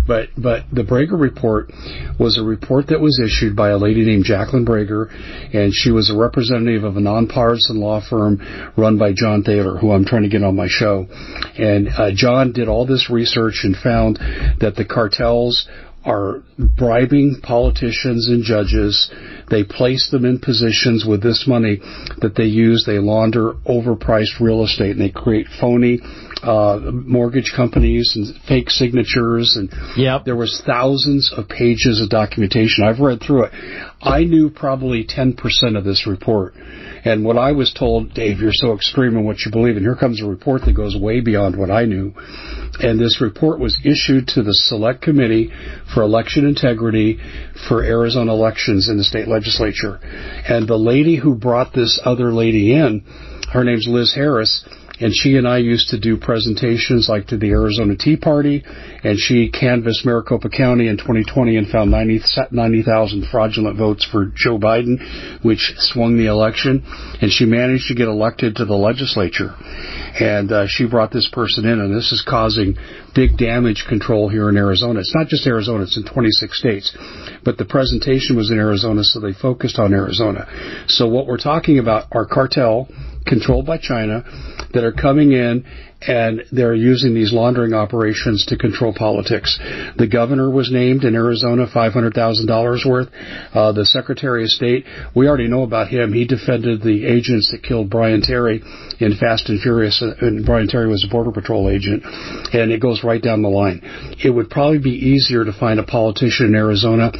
But 0.07 0.31
but 0.39 0.65
the 0.73 0.83
Breger 0.83 1.21
report 1.21 1.71
was 2.19 2.39
a 2.39 2.43
report 2.43 2.87
that 2.89 3.01
was 3.01 3.21
issued 3.21 3.55
by 3.55 3.69
a 3.69 3.77
lady 3.77 4.05
named 4.05 4.25
Jacqueline 4.25 4.65
Breger, 4.65 5.13
and 5.55 5.71
she 5.73 5.91
was 5.91 6.11
a 6.11 6.17
representative 6.17 6.85
of 6.85 6.97
a 6.97 7.01
nonpartisan 7.01 7.81
law 7.81 8.01
firm 8.01 8.41
run 8.79 8.97
by 8.97 9.13
John 9.13 9.43
Thaller, 9.43 9.79
who 9.79 9.93
I'm 9.93 10.07
trying 10.07 10.23
to 10.23 10.31
get 10.31 10.43
on 10.43 10.57
my 10.57 10.69
show. 10.69 11.07
And 11.59 11.89
uh, 11.89 12.11
John 12.15 12.53
did 12.53 12.69
all 12.69 12.87
this 12.87 13.11
research 13.11 13.61
and 13.65 13.77
found 13.77 14.17
that 14.61 14.75
the 14.75 14.87
cartels 14.87 15.69
are 16.09 16.43
bribing 16.59 17.41
politicians 17.43 18.29
and 18.29 18.43
judges. 18.43 19.11
They 19.51 19.63
place 19.63 20.09
them 20.11 20.25
in 20.25 20.39
positions 20.39 21.05
with 21.07 21.23
this 21.23 21.45
money 21.47 21.81
that 22.21 22.35
they 22.35 22.45
use. 22.45 22.85
They 22.87 22.99
launder 22.99 23.55
overpriced 23.67 24.41
real 24.41 24.65
estate 24.65 24.93
and 24.97 25.01
they 25.01 25.11
create 25.11 25.47
phony 25.61 26.01
uh, 26.43 26.79
mortgage 26.93 27.53
companies 27.55 28.13
and 28.15 28.35
fake 28.47 28.71
signatures. 28.71 29.57
And 29.57 29.73
yep. 29.97 30.25
there 30.25 30.37
was 30.37 30.63
thousands 30.67 31.33
of 31.37 31.49
pages 31.49 32.01
of 32.01 32.11
documentation. 32.11 32.85
I've 32.85 33.01
read 33.01 33.21
through 33.21 33.45
it. 33.45 33.53
I 34.01 34.25
knew 34.25 34.51
probably 34.51 35.05
10% 35.05 35.37
of 35.77 35.85
this 35.85 36.07
report. 36.07 36.55
And 37.05 37.25
what 37.25 37.39
I 37.39 37.53
was 37.53 37.73
told, 37.73 38.15
Dave, 38.15 38.39
you're 38.39 38.51
so 38.53 38.75
extreme 38.75 39.17
in 39.17 39.25
what 39.25 39.41
you 39.45 39.51
believe, 39.51 39.77
and 39.77 39.85
here 39.85 39.97
comes 39.97 40.23
a 40.23 40.27
report 40.27 40.63
that 40.67 40.75
goes 40.75 40.97
way 40.97 41.21
beyond 41.21 41.57
what 41.57 41.71
I 41.71 41.85
knew. 41.85 42.13
And 42.81 43.01
this 43.01 43.21
report 43.21 43.59
was 43.59 43.79
issued 43.85 44.29
to 44.29 44.43
the 44.43 44.55
Select 44.55 45.03
Committee 45.03 45.51
for 45.95 46.03
Election 46.03 46.47
Integrity 46.47 47.19
for 47.69 47.83
Arizona 47.83 48.33
elections 48.33 48.89
in 48.89 48.99
the 48.99 49.05
state 49.05 49.27
legislature. 49.27 49.99
And 50.03 50.69
the 50.69 50.77
lady 50.77 51.17
who 51.17 51.35
brought 51.35 51.73
this 51.73 52.01
other 52.05 52.33
lady 52.33 52.73
in, 52.73 53.05
her 53.53 53.65
name's 53.65 53.89
Liz 53.89 54.13
Harris, 54.15 54.65
and 55.01 55.15
she 55.15 55.37
and 55.37 55.47
I 55.47 55.59
used 55.59 55.89
to 55.89 56.01
do 56.01 56.17
presentations 56.17 57.09
like 57.09 57.29
to 57.29 57.37
the 57.37 57.51
Arizona 57.51 57.97
Tea 57.97 58.17
Party, 58.17 58.65
and 59.05 59.19
she 59.19 59.51
canvassed 59.51 60.05
Maricopa 60.05 60.49
County 60.49 60.89
in 60.89 60.97
2020 60.97 61.57
and 61.57 61.69
found 61.69 61.91
90,000 61.91 62.49
90, 62.51 63.31
fraudulent 63.31 63.79
votes 63.79 64.05
for 64.05 64.33
Joe 64.35 64.59
Biden, 64.59 65.45
which 65.45 65.75
swung 65.79 66.17
the 66.17 66.27
election, 66.27 66.83
and 67.21 67.31
she 67.31 67.45
managed 67.45 67.87
to 67.89 67.95
get 67.95 68.09
elected 68.09 68.57
to 68.57 68.65
the 68.65 68.75
legislature. 68.75 69.55
And 70.21 70.51
uh, 70.51 70.67
she 70.67 70.87
brought 70.87 71.13
this 71.13 71.29
person 71.33 71.65
in, 71.65 71.79
and 71.79 71.95
this 71.95 72.11
is 72.11 72.25
causing 72.27 72.77
big 73.15 73.37
damage 73.39 73.85
control 73.89 74.29
here 74.29 74.49
in 74.49 74.57
Arizona. 74.57 75.01
It's 75.01 75.15
not 75.15 75.29
just 75.29 75.47
Arizona, 75.47 75.85
it's 75.85 75.97
in 75.97 76.05
26 76.05 76.59
states. 76.59 76.97
But 77.45 77.57
the 77.57 77.65
presentation 77.65 78.37
was 78.37 78.51
in 78.51 78.59
Arizona, 78.59 79.05
so 79.05 79.21
they 79.21 79.33
focused 79.33 79.79
on 79.79 79.93
Arizona. 79.93 80.47
So 80.89 81.09
what 81.09 81.27
we're 81.27 81.39
talking 81.39 81.79
about 81.79 82.07
are 82.13 82.27
cartel 82.27 82.89
controlled 83.29 83.67
by 83.67 83.79
China 83.79 84.25
that 84.73 84.85
are 84.85 84.93
coming 84.93 85.33
in 85.33 85.65
and 86.01 86.45
they're 86.53 86.75
using 86.75 87.13
these 87.13 87.33
laundering 87.33 87.73
operations 87.73 88.47
to 88.47 88.57
control 88.57 88.95
politics. 88.95 89.59
The 89.97 90.07
governor 90.07 90.49
was 90.49 90.71
named 90.71 91.03
in 91.05 91.15
Arizona, 91.15 91.67
$500,000 91.67 92.89
worth. 92.89 93.09
Uh, 93.53 93.73
the 93.73 93.85
Secretary 93.85 94.45
of 94.45 94.49
State, 94.49 94.85
we 95.17 95.27
already 95.27 95.49
know 95.49 95.63
about 95.65 95.89
him. 95.89 96.13
He 96.13 96.25
defended 96.25 96.83
the 96.83 97.07
agents 97.07 97.51
that 97.51 97.65
killed 97.65 97.91
Brian 97.91 98.23
Terry 98.23 98.63
in 99.01 99.17
Fast 99.17 99.49
and 99.49 99.61
Furious, 99.61 100.01
uh, 100.01 100.15
and 100.21 100.47
Brian 100.47 100.69
Terry 100.69 100.89
was 100.89 101.05
a 101.05 101.13
Border 101.13 101.33
Patrol 101.33 101.69
agent, 101.69 102.05
and 102.05 102.71
it 102.71 102.81
goes 102.81 103.03
right 103.03 103.23
down 103.23 103.43
the 103.43 103.49
line. 103.49 103.81
It 104.23 104.31
would 104.31 104.51
probably 104.51 104.79
be 104.79 104.91
easier 104.91 105.45
to 105.45 105.53
find 105.53 105.81
a 105.81 105.85
politician 105.85 106.47
in 106.47 106.55
Arizona 106.55 107.11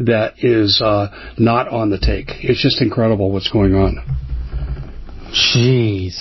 that 0.00 0.34
is 0.38 0.80
uh, 0.80 1.08
not 1.38 1.68
on 1.68 1.90
the 1.90 1.98
take. 1.98 2.28
It's 2.44 2.62
just 2.62 2.80
incredible 2.80 3.32
what's 3.32 3.50
going 3.50 3.74
on. 3.74 4.27
Jeez. 5.32 6.14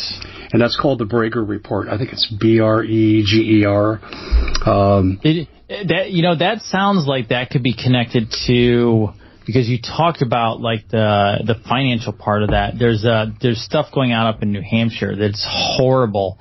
And 0.51 0.61
that's 0.61 0.77
called 0.79 0.99
the 0.99 1.05
Breger 1.05 1.47
Report. 1.47 1.87
I 1.89 1.97
think 1.97 2.13
it's 2.13 2.25
B 2.39 2.59
R 2.59 2.83
E 2.83 3.23
G 3.25 3.61
E 3.61 3.65
R. 3.65 3.99
Um, 4.65 5.19
that 5.69 6.11
you 6.11 6.21
know 6.23 6.35
that 6.37 6.61
sounds 6.61 7.05
like 7.05 7.29
that 7.29 7.49
could 7.49 7.63
be 7.63 7.73
connected 7.73 8.33
to 8.47 9.09
because 9.45 9.67
you 9.67 9.79
talked 9.81 10.21
about 10.21 10.61
like 10.61 10.87
the 10.89 11.43
the 11.45 11.55
financial 11.67 12.13
part 12.13 12.43
of 12.43 12.51
that. 12.51 12.73
There's 12.79 13.03
uh 13.05 13.27
there's 13.41 13.61
stuff 13.61 13.87
going 13.93 14.13
on 14.13 14.27
up 14.27 14.41
in 14.41 14.51
New 14.51 14.61
Hampshire 14.61 15.15
that's 15.15 15.45
horrible, 15.47 16.39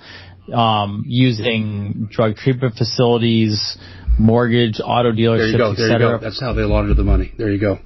um, 0.52 1.04
using 1.06 2.08
drug 2.10 2.36
treatment 2.36 2.74
facilities, 2.76 3.76
mortgage, 4.18 4.80
auto 4.82 5.12
dealerships, 5.12 5.38
there 5.38 5.48
you 5.48 5.58
go. 5.58 5.74
There 5.74 5.92
you 5.92 5.98
go. 5.98 6.18
That's 6.18 6.40
how 6.40 6.52
they 6.52 6.62
launder 6.62 6.94
the 6.94 7.04
money. 7.04 7.32
There 7.36 7.50
you 7.50 7.60
go. 7.60 7.78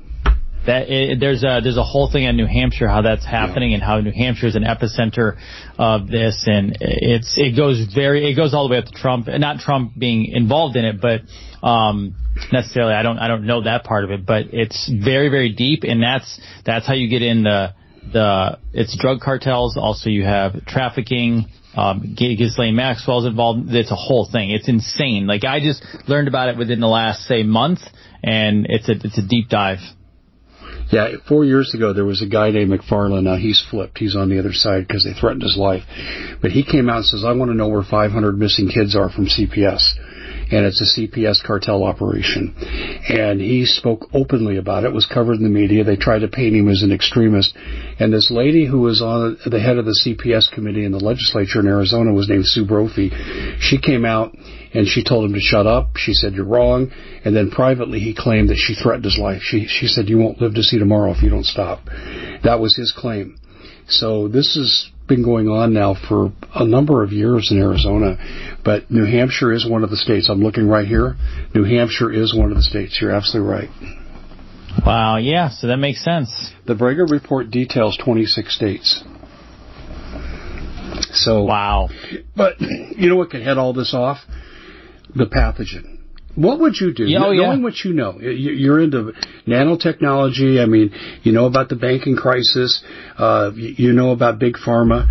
That 0.66 0.90
it, 0.90 1.18
there's 1.20 1.42
a 1.42 1.60
there's 1.62 1.78
a 1.78 1.84
whole 1.84 2.10
thing 2.10 2.24
in 2.24 2.36
New 2.36 2.46
Hampshire 2.46 2.86
how 2.86 3.02
that's 3.02 3.24
happening 3.24 3.70
yeah. 3.70 3.76
and 3.76 3.82
how 3.82 4.00
New 4.00 4.12
Hampshire 4.12 4.46
is 4.46 4.56
an 4.56 4.64
epicenter 4.64 5.38
of 5.78 6.06
this 6.08 6.44
and 6.46 6.76
it's 6.80 7.34
it 7.38 7.56
goes 7.56 7.86
very 7.94 8.30
it 8.30 8.34
goes 8.34 8.52
all 8.52 8.68
the 8.68 8.72
way 8.72 8.78
up 8.78 8.84
to 8.84 8.92
Trump 8.92 9.28
and 9.28 9.40
not 9.40 9.60
Trump 9.60 9.98
being 9.98 10.26
involved 10.26 10.76
in 10.76 10.84
it 10.84 11.00
but 11.00 11.22
um 11.66 12.14
necessarily 12.52 12.92
I 12.92 13.02
don't 13.02 13.18
I 13.18 13.26
don't 13.26 13.46
know 13.46 13.62
that 13.62 13.84
part 13.84 14.04
of 14.04 14.10
it 14.10 14.26
but 14.26 14.52
it's 14.52 14.90
very 15.02 15.30
very 15.30 15.50
deep 15.50 15.82
and 15.82 16.02
that's 16.02 16.38
that's 16.66 16.86
how 16.86 16.92
you 16.92 17.08
get 17.08 17.22
in 17.22 17.42
the 17.42 17.74
the 18.12 18.58
it's 18.74 18.96
drug 19.00 19.20
cartels 19.20 19.78
also 19.78 20.10
you 20.10 20.24
have 20.24 20.66
trafficking 20.66 21.46
um, 21.76 22.16
Ghislaine 22.16 22.74
Maxwell's 22.74 23.26
involved. 23.26 23.72
It's 23.72 23.92
a 23.92 23.96
whole 23.96 24.28
thing. 24.30 24.50
It's 24.50 24.68
insane. 24.68 25.26
Like 25.26 25.44
I 25.44 25.60
just 25.60 25.84
learned 26.08 26.28
about 26.28 26.48
it 26.48 26.58
within 26.58 26.80
the 26.80 26.88
last 26.88 27.26
say 27.26 27.42
month, 27.42 27.80
and 28.22 28.66
it's 28.68 28.88
a 28.88 28.92
it's 28.92 29.18
a 29.18 29.26
deep 29.26 29.48
dive. 29.48 29.78
Yeah, 30.90 31.08
four 31.28 31.44
years 31.44 31.72
ago 31.74 31.92
there 31.92 32.04
was 32.04 32.22
a 32.22 32.26
guy 32.26 32.50
named 32.50 32.72
McFarland. 32.72 33.22
Now 33.22 33.36
he's 33.36 33.64
flipped. 33.70 33.98
He's 33.98 34.16
on 34.16 34.28
the 34.28 34.38
other 34.38 34.52
side 34.52 34.86
because 34.86 35.04
they 35.04 35.12
threatened 35.12 35.42
his 35.42 35.56
life. 35.56 35.82
But 36.42 36.50
he 36.50 36.64
came 36.64 36.88
out 36.88 36.98
and 36.98 37.06
says, 37.06 37.24
"I 37.24 37.32
want 37.32 37.50
to 37.50 37.56
know 37.56 37.68
where 37.68 37.82
500 37.82 38.38
missing 38.38 38.68
kids 38.68 38.96
are 38.96 39.08
from 39.08 39.26
CPS." 39.26 39.94
And 40.50 40.66
it's 40.66 40.80
a 40.80 41.00
CPS 41.00 41.44
cartel 41.44 41.84
operation. 41.84 42.54
And 43.08 43.40
he 43.40 43.64
spoke 43.64 44.08
openly 44.12 44.56
about 44.56 44.84
it. 44.84 44.92
was 44.92 45.06
covered 45.06 45.34
in 45.34 45.44
the 45.44 45.48
media. 45.48 45.84
They 45.84 45.96
tried 45.96 46.20
to 46.20 46.28
paint 46.28 46.56
him 46.56 46.68
as 46.68 46.82
an 46.82 46.92
extremist. 46.92 47.56
And 47.98 48.12
this 48.12 48.30
lady 48.30 48.66
who 48.66 48.80
was 48.80 49.00
on 49.00 49.38
the 49.46 49.60
head 49.60 49.78
of 49.78 49.84
the 49.84 49.98
CPS 50.04 50.52
committee 50.52 50.84
in 50.84 50.92
the 50.92 50.98
legislature 50.98 51.60
in 51.60 51.68
Arizona 51.68 52.12
was 52.12 52.28
named 52.28 52.46
Sue 52.46 52.66
Brophy. 52.66 53.10
She 53.60 53.80
came 53.80 54.04
out 54.04 54.34
and 54.74 54.86
she 54.86 55.04
told 55.04 55.24
him 55.24 55.34
to 55.34 55.40
shut 55.40 55.66
up. 55.66 55.96
She 55.96 56.14
said, 56.14 56.34
you're 56.34 56.44
wrong. 56.44 56.90
And 57.24 57.34
then 57.34 57.50
privately 57.50 58.00
he 58.00 58.14
claimed 58.16 58.50
that 58.50 58.58
she 58.58 58.74
threatened 58.74 59.04
his 59.04 59.18
life. 59.18 59.42
She, 59.42 59.66
she 59.66 59.86
said, 59.86 60.08
you 60.08 60.18
won't 60.18 60.40
live 60.40 60.54
to 60.54 60.62
see 60.62 60.78
tomorrow 60.78 61.12
if 61.12 61.22
you 61.22 61.30
don't 61.30 61.46
stop. 61.46 61.84
That 62.42 62.60
was 62.60 62.76
his 62.76 62.92
claim. 62.96 63.38
So 63.88 64.28
this 64.28 64.54
has 64.54 64.90
been 65.10 65.22
going 65.22 65.48
on 65.48 65.74
now 65.74 65.94
for 66.08 66.32
a 66.54 66.64
number 66.64 67.02
of 67.02 67.12
years 67.12 67.50
in 67.50 67.58
Arizona, 67.58 68.16
but 68.64 68.90
New 68.90 69.04
Hampshire 69.04 69.52
is 69.52 69.68
one 69.68 69.84
of 69.84 69.90
the 69.90 69.96
states. 69.96 70.30
I'm 70.30 70.40
looking 70.40 70.68
right 70.68 70.86
here. 70.86 71.16
New 71.54 71.64
Hampshire 71.64 72.10
is 72.10 72.34
one 72.34 72.50
of 72.50 72.56
the 72.56 72.62
states. 72.62 72.98
You're 73.00 73.10
absolutely 73.10 73.52
right. 73.52 73.68
Wow, 74.86 75.16
yeah, 75.16 75.50
so 75.50 75.66
that 75.66 75.78
makes 75.78 76.02
sense. 76.02 76.52
The 76.66 76.74
Breger 76.74 77.10
report 77.10 77.50
details 77.50 77.98
26 78.02 78.54
states. 78.54 79.02
So 81.12 81.42
wow. 81.42 81.88
But 82.36 82.60
you 82.60 83.08
know 83.10 83.16
what 83.16 83.30
could 83.30 83.42
head 83.42 83.58
all 83.58 83.72
this 83.72 83.92
off? 83.92 84.18
The 85.14 85.26
pathogen. 85.26 85.99
What 86.36 86.60
would 86.60 86.76
you 86.80 86.94
do? 86.94 87.04
Yeah, 87.04 87.18
oh, 87.18 87.32
Knowing 87.32 87.58
yeah. 87.58 87.64
what 87.64 87.78
you 87.84 87.92
know, 87.92 88.18
you're 88.20 88.80
into 88.80 89.12
nanotechnology. 89.46 90.62
I 90.62 90.66
mean, 90.66 90.92
you 91.22 91.32
know 91.32 91.46
about 91.46 91.68
the 91.68 91.76
banking 91.76 92.16
crisis. 92.16 92.82
Uh, 93.18 93.50
you 93.54 93.92
know 93.92 94.12
about 94.12 94.38
big 94.38 94.54
pharma. 94.54 95.08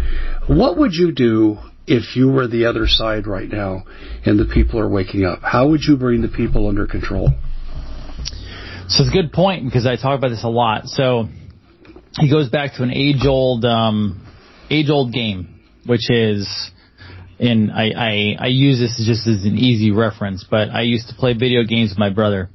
What 0.48 0.78
would 0.78 0.94
you 0.94 1.12
do 1.12 1.58
if 1.88 2.16
you 2.16 2.30
were 2.30 2.48
the 2.48 2.66
other 2.66 2.88
side 2.88 3.28
right 3.28 3.50
now 3.50 3.84
and 4.26 4.40
the 4.40 4.46
people 4.46 4.80
are 4.80 4.90
waking 4.90 5.26
up? 5.26 5.40
How 5.42 5.68
would 5.70 5.82
you 5.84 5.98
bring 5.98 6.22
the 6.22 6.30
people 6.30 6.68
under 6.68 6.88
control? 6.88 7.30
So 8.88 9.04
it's 9.04 9.10
a 9.10 9.14
good 9.14 9.34
point 9.34 9.66
because 9.66 9.86
I 9.86 9.98
talk 9.98 10.18
about 10.18 10.30
this 10.30 10.44
a 10.44 10.50
lot. 10.50 10.86
So 10.86 11.28
he 12.18 12.30
goes 12.30 12.50
back 12.50 12.76
to 12.76 12.84
an 12.84 12.92
age-old, 12.92 13.66
um, 13.66 14.26
age-old 14.70 15.14
game, 15.14 15.60
which 15.86 16.10
is 16.10 16.72
and 17.40 17.72
I, 17.72 17.92
I, 17.96 18.36
I 18.40 18.48
use 18.48 18.80
this 18.80 19.02
just 19.06 19.28
as 19.28 19.46
an 19.46 19.58
easy 19.58 19.92
reference, 19.92 20.46
but 20.50 20.70
I 20.70 20.82
used 20.82 21.08
to 21.10 21.16
play 21.16 21.34
video 21.34 21.64
games 21.64 21.92
with 21.92 21.98
my 21.98 22.10
brother, 22.10 22.50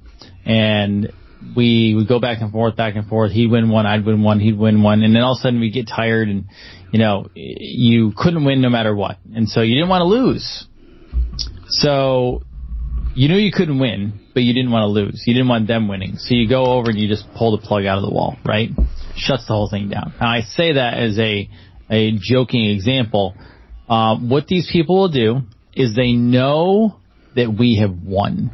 and 0.45 1.12
we 1.57 1.95
would 1.95 2.09
go 2.09 2.20
back 2.20 2.41
and 2.41 2.53
forth, 2.53 2.76
back 2.76 2.95
and 2.97 3.07
forth. 3.07 3.32
He'd 3.32 3.51
win 3.51 3.70
one, 3.70 3.87
I'd 3.87 4.05
win 4.05 4.22
one, 4.22 4.41
he'd 4.41 4.59
win 4.59 4.82
one, 4.82 5.03
and 5.03 5.14
then 5.14 5.22
all 5.22 5.32
of 5.32 5.39
a 5.39 5.43
sudden 5.43 5.61
we'd 5.61 5.72
get 5.72 5.89
tired, 5.89 6.28
and 6.28 6.45
you 6.93 6.99
know, 6.99 7.28
you 7.35 8.12
couldn't 8.16 8.45
win 8.45 8.61
no 8.61 8.68
matter 8.68 8.95
what, 8.95 9.18
and 9.35 9.49
so 9.49 9.62
you 9.62 9.74
didn't 9.74 9.89
want 9.89 10.03
to 10.03 10.07
lose. 10.07 10.66
So 11.68 12.43
you 13.14 13.28
knew 13.28 13.39
you 13.39 13.53
couldn't 13.53 13.78
win, 13.78 14.20
but 14.35 14.43
you 14.43 14.53
didn't 14.53 14.70
want 14.70 14.82
to 14.82 14.89
lose. 14.89 15.22
You 15.26 15.35
didn't 15.35 15.49
want 15.49 15.66
them 15.66 15.89
winning, 15.89 16.16
so 16.18 16.35
you 16.35 16.49
go 16.49 16.66
over 16.66 16.91
and 16.91 16.99
you 16.99 17.09
just 17.09 17.24
pull 17.37 17.57
the 17.57 17.66
plug 17.66 17.87
out 17.87 17.99
of 17.99 18.05
the 18.05 18.11
wall, 18.11 18.37
right? 18.45 18.68
Shuts 19.16 19.47
the 19.47 19.55
whole 19.55 19.70
thing 19.70 19.89
down. 19.89 20.12
Now 20.20 20.28
I 20.28 20.43
say 20.43 20.74
that 20.74 20.99
as 20.99 21.18
a 21.18 21.49
a 21.91 22.12
joking 22.18 22.64
example 22.70 23.35
um, 23.89 24.28
what 24.30 24.47
these 24.47 24.68
people 24.70 24.97
will 24.97 25.11
do 25.11 25.41
is 25.74 25.95
they 25.95 26.12
know 26.12 26.97
that 27.37 27.55
we 27.57 27.78
have 27.78 27.97
won. 28.03 28.51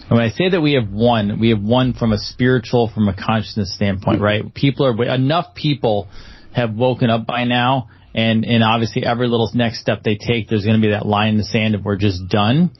And 0.00 0.18
when 0.18 0.22
I 0.22 0.30
say 0.30 0.48
that 0.50 0.60
we 0.60 0.72
have 0.72 0.90
won, 0.90 1.38
we 1.40 1.50
have 1.50 1.62
won 1.62 1.94
from 1.94 2.12
a 2.12 2.18
spiritual, 2.18 2.90
from 2.92 3.08
a 3.08 3.14
consciousness 3.14 3.74
standpoint, 3.74 4.20
right? 4.20 4.52
People 4.54 4.86
are, 4.86 5.14
enough 5.14 5.54
people 5.54 6.08
have 6.52 6.74
woken 6.74 7.10
up 7.10 7.26
by 7.26 7.44
now 7.44 7.88
and, 8.14 8.44
and 8.44 8.64
obviously 8.64 9.04
every 9.04 9.28
little 9.28 9.50
next 9.54 9.80
step 9.80 10.02
they 10.02 10.16
take, 10.16 10.48
there's 10.48 10.64
going 10.64 10.80
to 10.80 10.84
be 10.84 10.92
that 10.92 11.06
line 11.06 11.30
in 11.30 11.36
the 11.36 11.44
sand 11.44 11.74
of 11.74 11.84
we're 11.84 11.96
just 11.96 12.28
done. 12.28 12.70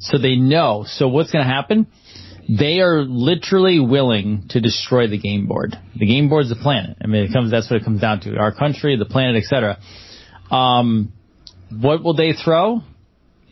So 0.00 0.18
they 0.18 0.36
know. 0.36 0.84
So 0.86 1.08
what's 1.08 1.30
going 1.30 1.44
to 1.44 1.50
happen? 1.50 1.86
They 2.48 2.80
are 2.80 3.02
literally 3.02 3.78
willing 3.78 4.46
to 4.50 4.60
destroy 4.60 5.06
the 5.06 5.18
game 5.18 5.46
board. 5.46 5.76
The 5.94 6.06
game 6.06 6.28
board's 6.28 6.48
the 6.48 6.56
planet. 6.56 6.96
I 7.02 7.06
mean, 7.06 7.22
it 7.22 7.32
comes, 7.32 7.52
that's 7.52 7.70
what 7.70 7.80
it 7.80 7.84
comes 7.84 8.00
down 8.00 8.20
to. 8.22 8.36
Our 8.36 8.52
country, 8.52 8.96
the 8.96 9.04
planet, 9.04 9.40
etc. 9.40 9.78
Um, 10.50 11.12
what 11.70 12.02
will 12.02 12.14
they 12.14 12.32
throw? 12.32 12.80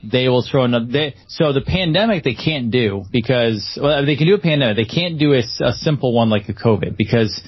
They 0.03 0.29
will 0.29 0.47
throw 0.49 0.65
another. 0.65 0.87
They, 0.87 1.15
so 1.27 1.53
the 1.53 1.61
pandemic 1.61 2.23
they 2.23 2.35
can't 2.35 2.71
do 2.71 3.05
because 3.11 3.79
well, 3.81 4.05
they 4.07 4.17
can 4.17 4.27
do 4.27 4.35
a 4.35 4.39
pandemic. 4.39 4.77
They 4.77 4.85
can't 4.85 5.19
do 5.19 5.33
a, 5.33 5.43
a 5.65 5.73
simple 5.73 6.13
one 6.15 6.31
like 6.31 6.49
a 6.49 6.55
COVID 6.55 6.97
because 6.97 7.41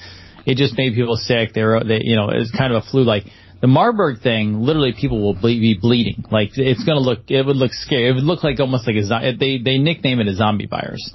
it 0.45 0.57
just 0.57 0.77
made 0.77 0.93
people 0.93 1.15
sick. 1.15 1.53
They 1.53 1.63
were, 1.63 1.81
they, 1.83 1.99
you 2.01 2.15
know, 2.15 2.29
it's 2.29 2.51
kind 2.51 2.73
of 2.73 2.83
a 2.83 2.85
flu 2.89 3.03
like. 3.03 3.23
The 3.61 3.67
Marburg 3.67 4.21
thing, 4.21 4.61
literally 4.61 4.91
people 4.99 5.21
will 5.21 5.35
ble- 5.35 5.59
be 5.59 5.77
bleeding. 5.79 6.25
Like 6.31 6.49
it's 6.55 6.83
going 6.83 6.97
to 6.97 7.03
look, 7.03 7.29
it 7.29 7.45
would 7.45 7.55
look 7.55 7.71
scary. 7.73 8.09
It 8.09 8.13
would 8.13 8.23
look 8.23 8.43
like 8.43 8.59
almost 8.59 8.87
like 8.87 8.95
a, 8.95 9.37
they, 9.37 9.59
they 9.59 9.77
nickname 9.77 10.19
it 10.19 10.27
a 10.27 10.33
zombie 10.33 10.65
virus. 10.65 11.11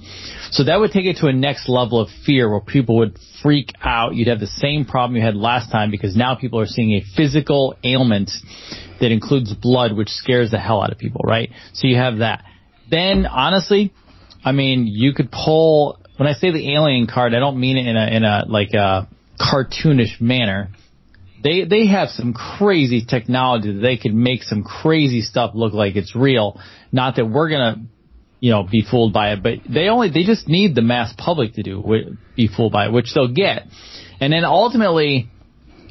So 0.53 0.63
that 0.65 0.79
would 0.79 0.93
take 0.93 1.07
it 1.07 1.17
to 1.23 1.27
a 1.27 1.33
next 1.33 1.69
level 1.69 2.01
of 2.01 2.09
fear 2.25 2.49
where 2.49 2.61
people 2.61 2.99
would 2.99 3.19
freak 3.43 3.73
out. 3.83 4.15
You'd 4.15 4.29
have 4.29 4.39
the 4.39 4.47
same 4.47 4.85
problem 4.85 5.17
you 5.17 5.23
had 5.23 5.35
last 5.35 5.73
time 5.73 5.91
because 5.91 6.15
now 6.15 6.37
people 6.37 6.61
are 6.61 6.67
seeing 6.67 6.93
a 6.93 7.03
physical 7.17 7.77
ailment 7.83 8.31
that 9.01 9.11
includes 9.11 9.53
blood, 9.53 9.97
which 9.97 10.09
scares 10.09 10.53
the 10.53 10.59
hell 10.59 10.81
out 10.81 10.93
of 10.93 10.99
people, 10.99 11.23
right? 11.25 11.51
So 11.73 11.89
you 11.89 11.97
have 11.97 12.19
that. 12.19 12.45
Then 12.89 13.27
honestly, 13.27 13.93
I 14.45 14.53
mean, 14.53 14.87
you 14.87 15.15
could 15.15 15.33
pull, 15.33 15.99
when 16.17 16.29
I 16.29 16.35
say 16.35 16.53
the 16.53 16.75
alien 16.75 17.09
card, 17.09 17.35
I 17.35 17.41
don't 17.41 17.59
mean 17.59 17.77
it 17.77 17.89
in 17.89 17.97
a, 17.97 18.07
in 18.07 18.23
a, 18.23 18.45
like 18.47 18.73
a 18.73 19.09
cartoonish 19.41 20.21
manner 20.21 20.71
they 21.47 21.65
they 21.65 21.87
have 21.87 22.09
some 22.09 22.33
crazy 22.33 23.05
technology 23.05 23.73
that 23.73 23.81
they 23.81 23.97
could 23.97 24.15
make 24.15 24.43
some 24.43 24.65
crazy 24.65 25.21
stuff 25.21 25.53
look 25.55 25.73
like 25.73 25.95
it's 25.95 26.17
real. 26.17 26.61
Not 26.91 27.17
that 27.17 27.27
we're 27.27 27.49
gonna, 27.49 27.77
you 28.41 28.51
know, 28.51 28.65
be 28.65 28.85
fooled 28.89 29.13
by 29.13 29.33
it, 29.33 29.43
but 29.43 29.59
they 29.73 29.89
only 29.89 30.11
they 30.11 30.25
just 30.25 30.49
need 30.49 30.75
the 30.75 30.83
mass 30.83 31.15
public 31.17 31.55
to 31.55 31.63
do 31.63 32.17
be 32.35 32.49
fooled 32.49 32.73
by 32.73 32.87
it, 32.87 32.93
which 32.93 33.13
they'll 33.15 33.33
get. 33.33 33.63
And 34.21 34.33
then 34.33 34.45
ultimately, 34.45 35.31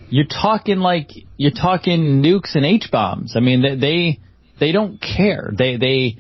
you're 0.10 0.26
talking 0.26 0.80
like 0.80 1.12
you're 1.38 1.51
talking 1.51 2.22
nukes 2.22 2.56
and 2.56 2.66
H 2.66 2.89
bombs. 2.91 3.36
I 3.38 3.39
mean, 3.39 3.62
they, 3.62 3.76
they 3.76 4.20
they 4.60 4.72
don't 4.74 5.01
care. 5.01 5.51
They 5.58 5.78
they 5.78 6.18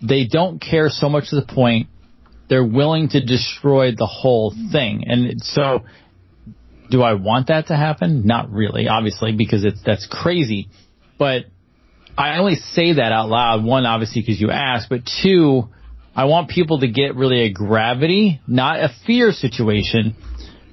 they 0.00 0.26
don't 0.26 0.60
care 0.60 0.88
so 0.88 1.08
much 1.08 1.30
to 1.30 1.36
the 1.36 1.46
point 1.46 1.88
they're 2.48 2.64
willing 2.64 3.08
to 3.10 3.20
destroy 3.24 3.90
the 3.90 4.06
whole 4.06 4.54
thing. 4.72 5.04
And 5.06 5.40
so 5.42 5.84
do 6.90 7.02
I 7.02 7.14
want 7.14 7.48
that 7.48 7.66
to 7.68 7.76
happen? 7.76 8.26
Not 8.26 8.50
really, 8.50 8.88
obviously, 8.88 9.32
because 9.32 9.64
it's 9.64 9.80
that's 9.84 10.06
crazy. 10.10 10.68
But 11.18 11.44
I 12.16 12.38
only 12.38 12.56
say 12.56 12.94
that 12.94 13.12
out 13.12 13.28
loud. 13.28 13.64
One, 13.64 13.86
obviously, 13.86 14.22
because 14.22 14.40
you 14.40 14.50
asked, 14.50 14.88
but 14.88 15.00
two, 15.22 15.68
I 16.14 16.24
want 16.24 16.50
people 16.50 16.80
to 16.80 16.88
get 16.88 17.14
really 17.14 17.42
a 17.42 17.52
gravity, 17.52 18.40
not 18.46 18.80
a 18.80 18.90
fear 19.06 19.32
situation, 19.32 20.16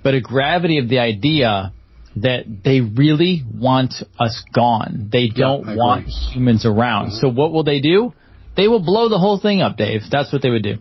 but 0.04 0.14
a 0.14 0.22
gravity 0.22 0.80
of 0.80 0.90
the 0.90 1.00
idea 1.00 1.74
that 2.18 2.46
they 2.64 2.80
really 2.82 3.44
want 3.54 3.94
us 4.20 4.44
gone. 4.54 5.10
They 5.12 5.28
don't 5.28 5.68
yeah, 5.68 5.76
want 5.76 6.08
humans 6.08 6.66
around. 6.66 7.08
Mm-hmm. 7.08 7.18
So 7.18 7.30
what 7.30 7.52
will 7.52 7.64
they 7.64 7.82
do? 7.82 8.14
They 8.56 8.68
will 8.68 8.80
blow 8.80 9.10
the 9.10 9.20
whole 9.20 9.40
thing 9.40 9.62
up, 9.62 9.76
Dave. 9.76 10.02
That's 10.10 10.32
what 10.32 10.42
they 10.42 10.50
would 10.50 10.64
do. 10.64 10.78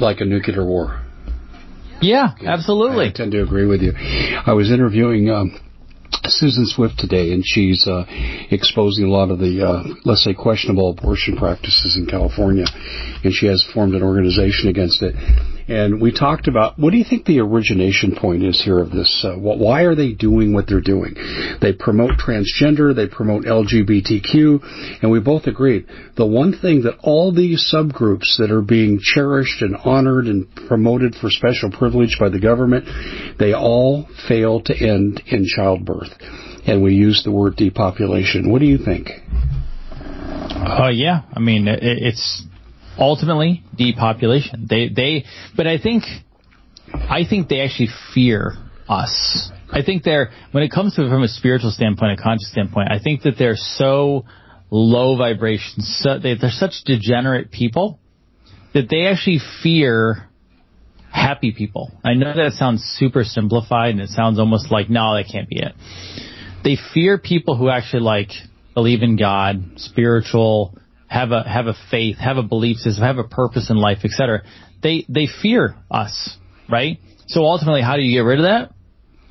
Like 0.00 0.20
a 0.20 0.24
nuclear 0.24 0.64
war. 0.64 1.04
Yeah, 2.00 2.34
absolutely. 2.44 3.06
I 3.06 3.12
tend 3.12 3.32
to 3.32 3.42
agree 3.42 3.66
with 3.66 3.82
you. 3.82 3.92
I 3.96 4.52
was 4.52 4.70
interviewing 4.70 5.30
um, 5.30 5.58
Susan 6.24 6.66
Swift 6.66 6.98
today, 6.98 7.32
and 7.32 7.42
she's 7.44 7.86
uh, 7.86 8.04
exposing 8.50 9.06
a 9.06 9.10
lot 9.10 9.30
of 9.30 9.38
the, 9.38 9.66
uh, 9.66 9.82
let's 10.04 10.24
say, 10.24 10.34
questionable 10.34 10.90
abortion 10.90 11.36
practices 11.36 11.96
in 11.96 12.06
California, 12.06 12.66
and 13.24 13.32
she 13.32 13.46
has 13.46 13.64
formed 13.74 13.94
an 13.94 14.02
organization 14.02 14.68
against 14.68 15.02
it. 15.02 15.14
And 15.68 16.00
we 16.00 16.12
talked 16.12 16.48
about 16.48 16.78
what 16.78 16.90
do 16.90 16.96
you 16.96 17.04
think 17.04 17.26
the 17.26 17.40
origination 17.40 18.16
point 18.16 18.42
is 18.42 18.60
here 18.64 18.78
of 18.78 18.90
this? 18.90 19.22
Uh, 19.22 19.36
why 19.36 19.82
are 19.82 19.94
they 19.94 20.12
doing 20.12 20.54
what 20.54 20.66
they're 20.66 20.80
doing? 20.80 21.14
They 21.60 21.74
promote 21.74 22.12
transgender, 22.12 22.96
they 22.96 23.06
promote 23.06 23.44
LGBTQ, 23.44 25.02
and 25.02 25.10
we 25.10 25.20
both 25.20 25.46
agreed 25.46 25.86
the 26.16 26.24
one 26.24 26.58
thing 26.58 26.82
that 26.82 26.96
all 27.02 27.32
these 27.32 27.70
subgroups 27.72 28.38
that 28.38 28.50
are 28.50 28.62
being 28.62 28.98
cherished 29.00 29.60
and 29.60 29.76
honored 29.76 30.26
and 30.26 30.48
promoted 30.68 31.14
for 31.14 31.28
special 31.28 31.70
privilege 31.70 32.16
by 32.18 32.30
the 32.30 32.40
government, 32.40 32.86
they 33.38 33.52
all 33.52 34.08
fail 34.26 34.62
to 34.62 34.74
end 34.74 35.22
in 35.26 35.44
childbirth. 35.46 36.14
And 36.66 36.82
we 36.82 36.94
use 36.94 37.22
the 37.24 37.32
word 37.32 37.56
depopulation. 37.56 38.50
What 38.50 38.60
do 38.60 38.66
you 38.66 38.78
think? 38.78 39.10
Uh, 40.68 40.88
yeah, 40.92 41.22
I 41.32 41.40
mean, 41.40 41.68
it, 41.68 41.80
it's 41.82 42.42
ultimately 42.98 43.62
depopulation. 43.76 44.66
They 44.68 44.88
they 44.88 45.24
but 45.56 45.66
I 45.66 45.78
think 45.78 46.04
I 46.92 47.24
think 47.28 47.48
they 47.48 47.60
actually 47.60 47.88
fear 48.14 48.54
us. 48.88 49.50
I 49.70 49.82
think 49.82 50.02
they're 50.02 50.30
when 50.52 50.62
it 50.62 50.70
comes 50.70 50.94
to 50.96 51.08
from 51.08 51.22
a 51.22 51.28
spiritual 51.28 51.70
standpoint, 51.70 52.18
a 52.18 52.22
conscious 52.22 52.50
standpoint, 52.50 52.88
I 52.90 52.98
think 52.98 53.22
that 53.22 53.34
they're 53.38 53.56
so 53.56 54.24
low 54.70 55.16
vibration, 55.16 55.82
so 55.82 56.18
they, 56.18 56.34
they're 56.34 56.50
such 56.50 56.84
degenerate 56.84 57.50
people 57.50 57.98
that 58.74 58.88
they 58.90 59.06
actually 59.06 59.40
fear 59.62 60.28
happy 61.10 61.52
people. 61.52 61.90
I 62.04 62.14
know 62.14 62.34
that 62.34 62.52
sounds 62.52 62.82
super 62.98 63.24
simplified 63.24 63.92
and 63.92 64.00
it 64.00 64.10
sounds 64.10 64.38
almost 64.38 64.70
like 64.70 64.90
no, 64.90 65.14
that 65.16 65.24
can't 65.30 65.48
be 65.48 65.58
it. 65.58 65.72
They 66.64 66.76
fear 66.92 67.18
people 67.18 67.56
who 67.56 67.70
actually 67.70 68.02
like 68.02 68.30
believe 68.74 69.02
in 69.02 69.16
God, 69.16 69.72
spiritual, 69.76 70.78
have 71.08 71.32
a 71.32 71.42
have 71.42 71.66
a 71.66 71.74
faith, 71.90 72.18
have 72.18 72.36
a 72.36 72.42
belief 72.42 72.76
system, 72.76 73.04
have 73.04 73.18
a 73.18 73.24
purpose 73.24 73.70
in 73.70 73.76
life, 73.76 73.98
etc. 74.04 74.42
They 74.82 75.04
they 75.08 75.26
fear 75.26 75.74
us, 75.90 76.36
right? 76.70 76.98
So 77.26 77.44
ultimately, 77.44 77.82
how 77.82 77.96
do 77.96 78.02
you 78.02 78.18
get 78.18 78.24
rid 78.24 78.38
of 78.38 78.44
that? 78.44 78.74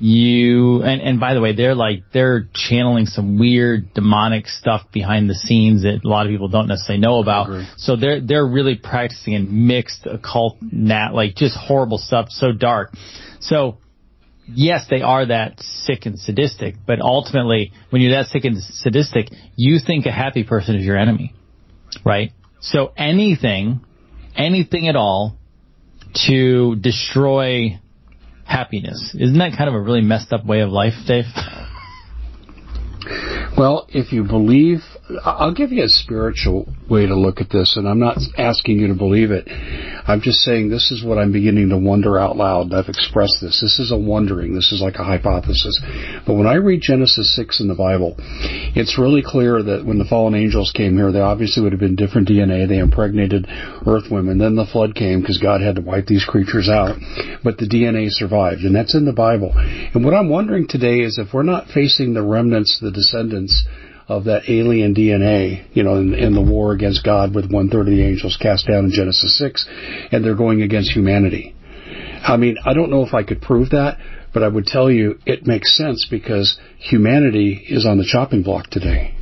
You 0.00 0.82
and 0.82 1.00
and 1.00 1.18
by 1.18 1.34
the 1.34 1.40
way, 1.40 1.54
they're 1.54 1.74
like 1.74 2.04
they're 2.12 2.48
channeling 2.52 3.06
some 3.06 3.38
weird 3.38 3.94
demonic 3.94 4.46
stuff 4.46 4.82
behind 4.92 5.30
the 5.30 5.34
scenes 5.34 5.82
that 5.82 6.04
a 6.04 6.08
lot 6.08 6.26
of 6.26 6.30
people 6.30 6.48
don't 6.48 6.68
necessarily 6.68 7.00
know 7.00 7.20
about. 7.20 7.48
So 7.76 7.96
they're 7.96 8.20
they're 8.20 8.46
really 8.46 8.76
practicing 8.76 9.34
in 9.34 9.66
mixed 9.66 10.06
occult 10.06 10.58
nat 10.60 11.10
like 11.14 11.34
just 11.36 11.56
horrible 11.56 11.98
stuff, 11.98 12.26
so 12.30 12.52
dark. 12.52 12.92
So 13.40 13.78
yes, 14.46 14.86
they 14.88 15.02
are 15.02 15.26
that 15.26 15.60
sick 15.60 16.06
and 16.06 16.18
sadistic, 16.18 16.74
but 16.86 17.00
ultimately, 17.00 17.72
when 17.90 18.02
you're 18.02 18.12
that 18.12 18.26
sick 18.26 18.44
and 18.44 18.56
sadistic, 18.60 19.28
you 19.56 19.78
think 19.84 20.06
a 20.06 20.12
happy 20.12 20.44
person 20.44 20.76
is 20.76 20.84
your 20.84 20.96
enemy 20.96 21.34
right? 22.08 22.32
So 22.60 22.92
anything, 22.96 23.80
anything 24.34 24.88
at 24.88 24.96
all 24.96 25.36
to 26.26 26.74
destroy 26.76 27.78
happiness. 28.44 29.14
Isn't 29.16 29.38
that 29.38 29.52
kind 29.56 29.68
of 29.68 29.74
a 29.74 29.80
really 29.80 30.00
messed 30.00 30.32
up 30.32 30.44
way 30.44 30.60
of 30.60 30.70
life, 30.70 30.94
Dave? 31.06 31.24
Well, 33.56 33.86
if 33.88 34.12
you 34.12 34.24
believe, 34.24 34.78
I'll 35.24 35.54
give 35.54 35.72
you 35.72 35.82
a 35.82 35.88
spiritual 35.88 36.72
way 36.88 37.06
to 37.06 37.14
look 37.14 37.40
at 37.40 37.50
this, 37.50 37.76
and 37.76 37.88
I'm 37.88 37.98
not 37.98 38.18
asking 38.36 38.78
you 38.78 38.88
to 38.88 38.94
believe 38.94 39.30
it. 39.30 39.48
I'm 40.06 40.20
just 40.20 40.38
saying 40.40 40.68
this 40.68 40.90
is 40.90 41.04
what 41.04 41.18
I'm 41.18 41.32
beginning 41.32 41.70
to 41.70 41.78
wonder 41.78 42.18
out 42.18 42.36
loud. 42.36 42.72
I've 42.72 42.88
expressed 42.88 43.38
this. 43.40 43.60
This 43.60 43.78
is 43.78 43.90
a 43.90 43.96
wondering. 43.96 44.54
This 44.54 44.72
is 44.72 44.80
like 44.80 44.96
a 44.96 45.04
hypothesis. 45.04 45.80
But 46.26 46.34
when 46.34 46.46
I 46.46 46.54
read 46.54 46.80
Genesis 46.82 47.34
6 47.36 47.60
in 47.60 47.68
the 47.68 47.74
Bible, 47.74 48.16
it's 48.18 48.98
really 48.98 49.22
clear 49.24 49.62
that 49.62 49.84
when 49.84 49.98
the 49.98 50.04
fallen 50.04 50.34
angels 50.34 50.72
came 50.74 50.96
here, 50.96 51.12
they 51.12 51.20
obviously 51.20 51.62
would 51.62 51.72
have 51.72 51.80
been 51.80 51.96
different 51.96 52.28
DNA. 52.28 52.68
They 52.68 52.78
impregnated 52.78 53.46
earth 53.86 54.10
women. 54.10 54.38
Then 54.38 54.56
the 54.56 54.68
flood 54.70 54.94
came 54.94 55.20
because 55.20 55.38
God 55.38 55.60
had 55.60 55.76
to 55.76 55.82
wipe 55.82 56.06
these 56.06 56.24
creatures 56.24 56.68
out. 56.68 56.96
But 57.42 57.58
the 57.58 57.68
DNA 57.68 58.08
survived, 58.10 58.60
and 58.60 58.74
that's 58.74 58.94
in 58.94 59.04
the 59.04 59.12
Bible. 59.12 59.52
And 59.56 60.04
what 60.04 60.14
I'm 60.14 60.28
wondering 60.28 60.68
today 60.68 61.00
is 61.00 61.18
if 61.18 61.32
we're 61.32 61.42
not 61.42 61.68
facing 61.68 62.14
the 62.14 62.22
remnants, 62.22 62.78
the 62.80 62.90
descendants, 62.98 63.64
of 64.08 64.24
that 64.24 64.48
alien 64.48 64.94
DNA, 64.94 65.66
you 65.74 65.82
know, 65.82 65.96
in, 65.96 66.14
in 66.14 66.34
the 66.34 66.40
war 66.40 66.72
against 66.72 67.04
God 67.04 67.34
with 67.34 67.50
one 67.50 67.68
third 67.68 67.88
of 67.88 67.94
the 67.94 68.04
angels 68.04 68.38
cast 68.40 68.66
down 68.66 68.86
in 68.86 68.90
Genesis 68.90 69.38
6, 69.38 69.68
and 70.10 70.24
they're 70.24 70.34
going 70.34 70.62
against 70.62 70.90
humanity. 70.90 71.54
I 72.22 72.36
mean, 72.38 72.56
I 72.64 72.72
don't 72.72 72.90
know 72.90 73.04
if 73.04 73.12
I 73.12 73.22
could 73.22 73.42
prove 73.42 73.70
that, 73.70 73.98
but 74.32 74.42
I 74.42 74.48
would 74.48 74.64
tell 74.64 74.90
you 74.90 75.18
it 75.26 75.46
makes 75.46 75.76
sense 75.76 76.06
because 76.10 76.58
humanity 76.78 77.66
is 77.68 77.84
on 77.84 77.98
the 77.98 78.04
chopping 78.04 78.42
block 78.42 78.68
today. 78.68 79.14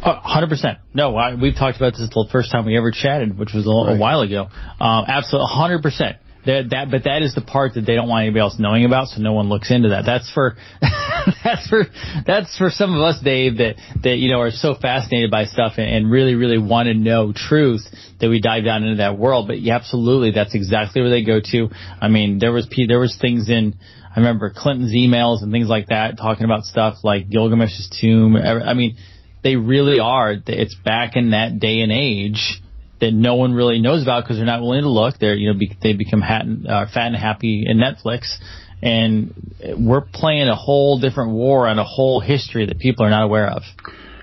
Hundred 0.00 0.48
percent. 0.48 0.78
No, 0.94 1.16
I, 1.16 1.34
we've 1.34 1.56
talked 1.56 1.78
about 1.78 1.94
this 1.94 2.08
the 2.08 2.28
first 2.30 2.52
time 2.52 2.64
we 2.64 2.76
ever 2.76 2.92
chatted, 2.92 3.36
which 3.36 3.52
was 3.52 3.66
a, 3.66 3.70
right. 3.70 3.96
a 3.96 3.98
while 3.98 4.20
ago. 4.20 4.42
Um, 4.78 5.04
absolutely, 5.08 5.48
hundred 5.50 5.82
percent. 5.82 6.18
That, 6.46 6.70
that, 6.70 6.90
but 6.90 7.04
that 7.04 7.22
is 7.22 7.34
the 7.34 7.40
part 7.40 7.74
that 7.74 7.82
they 7.82 7.94
don't 7.94 8.08
want 8.08 8.22
anybody 8.22 8.40
else 8.40 8.56
knowing 8.58 8.84
about, 8.84 9.08
so 9.08 9.20
no 9.20 9.32
one 9.32 9.48
looks 9.48 9.70
into 9.70 9.90
that. 9.90 10.04
That's 10.06 10.30
for, 10.32 10.56
that's 11.44 11.68
for, 11.68 11.84
that's 12.26 12.56
for 12.56 12.70
some 12.70 12.94
of 12.94 13.02
us, 13.02 13.20
Dave, 13.22 13.58
that, 13.58 13.74
that, 14.02 14.16
you 14.16 14.30
know, 14.30 14.40
are 14.40 14.50
so 14.50 14.74
fascinated 14.74 15.30
by 15.30 15.44
stuff 15.44 15.74
and, 15.76 15.88
and 15.88 16.10
really, 16.10 16.34
really 16.34 16.58
want 16.58 16.86
to 16.86 16.94
know 16.94 17.32
truth 17.34 17.82
that 18.20 18.28
we 18.28 18.40
dive 18.40 18.64
down 18.64 18.84
into 18.84 18.96
that 18.98 19.18
world. 19.18 19.48
But 19.48 19.60
yeah, 19.60 19.74
absolutely, 19.74 20.30
that's 20.30 20.54
exactly 20.54 21.02
where 21.02 21.10
they 21.10 21.24
go 21.24 21.40
to. 21.40 21.68
I 22.00 22.08
mean, 22.08 22.38
there 22.38 22.52
was, 22.52 22.68
there 22.88 23.00
was 23.00 23.18
things 23.20 23.50
in, 23.50 23.74
I 24.14 24.20
remember 24.20 24.52
Clinton's 24.56 24.94
emails 24.94 25.42
and 25.42 25.52
things 25.52 25.68
like 25.68 25.88
that 25.88 26.16
talking 26.16 26.44
about 26.44 26.64
stuff 26.64 26.96
like 27.02 27.28
Gilgamesh's 27.28 27.94
tomb. 28.00 28.36
I 28.36 28.72
mean, 28.74 28.96
they 29.42 29.56
really 29.56 30.00
are. 30.00 30.34
It's 30.46 30.74
back 30.74 31.16
in 31.16 31.30
that 31.30 31.58
day 31.58 31.80
and 31.80 31.92
age 31.92 32.62
that 33.00 33.12
no 33.12 33.34
one 33.34 33.52
really 33.52 33.80
knows 33.80 34.02
about 34.02 34.24
because 34.24 34.36
they're 34.36 34.46
not 34.46 34.62
willing 34.62 34.82
to 34.82 34.88
look. 34.88 35.18
They're 35.18 35.34
you 35.34 35.52
know 35.52 35.58
be, 35.58 35.76
they 35.82 35.92
become 35.92 36.20
hat, 36.20 36.44
uh, 36.68 36.86
fat 36.92 37.08
and 37.08 37.16
happy 37.16 37.64
in 37.66 37.78
Netflix, 37.78 38.36
and 38.82 39.34
we're 39.78 40.02
playing 40.02 40.48
a 40.48 40.56
whole 40.56 40.98
different 40.98 41.32
war 41.32 41.66
on 41.66 41.78
a 41.78 41.84
whole 41.84 42.20
history 42.20 42.66
that 42.66 42.78
people 42.78 43.04
are 43.04 43.10
not 43.10 43.24
aware 43.24 43.48
of. 43.48 43.62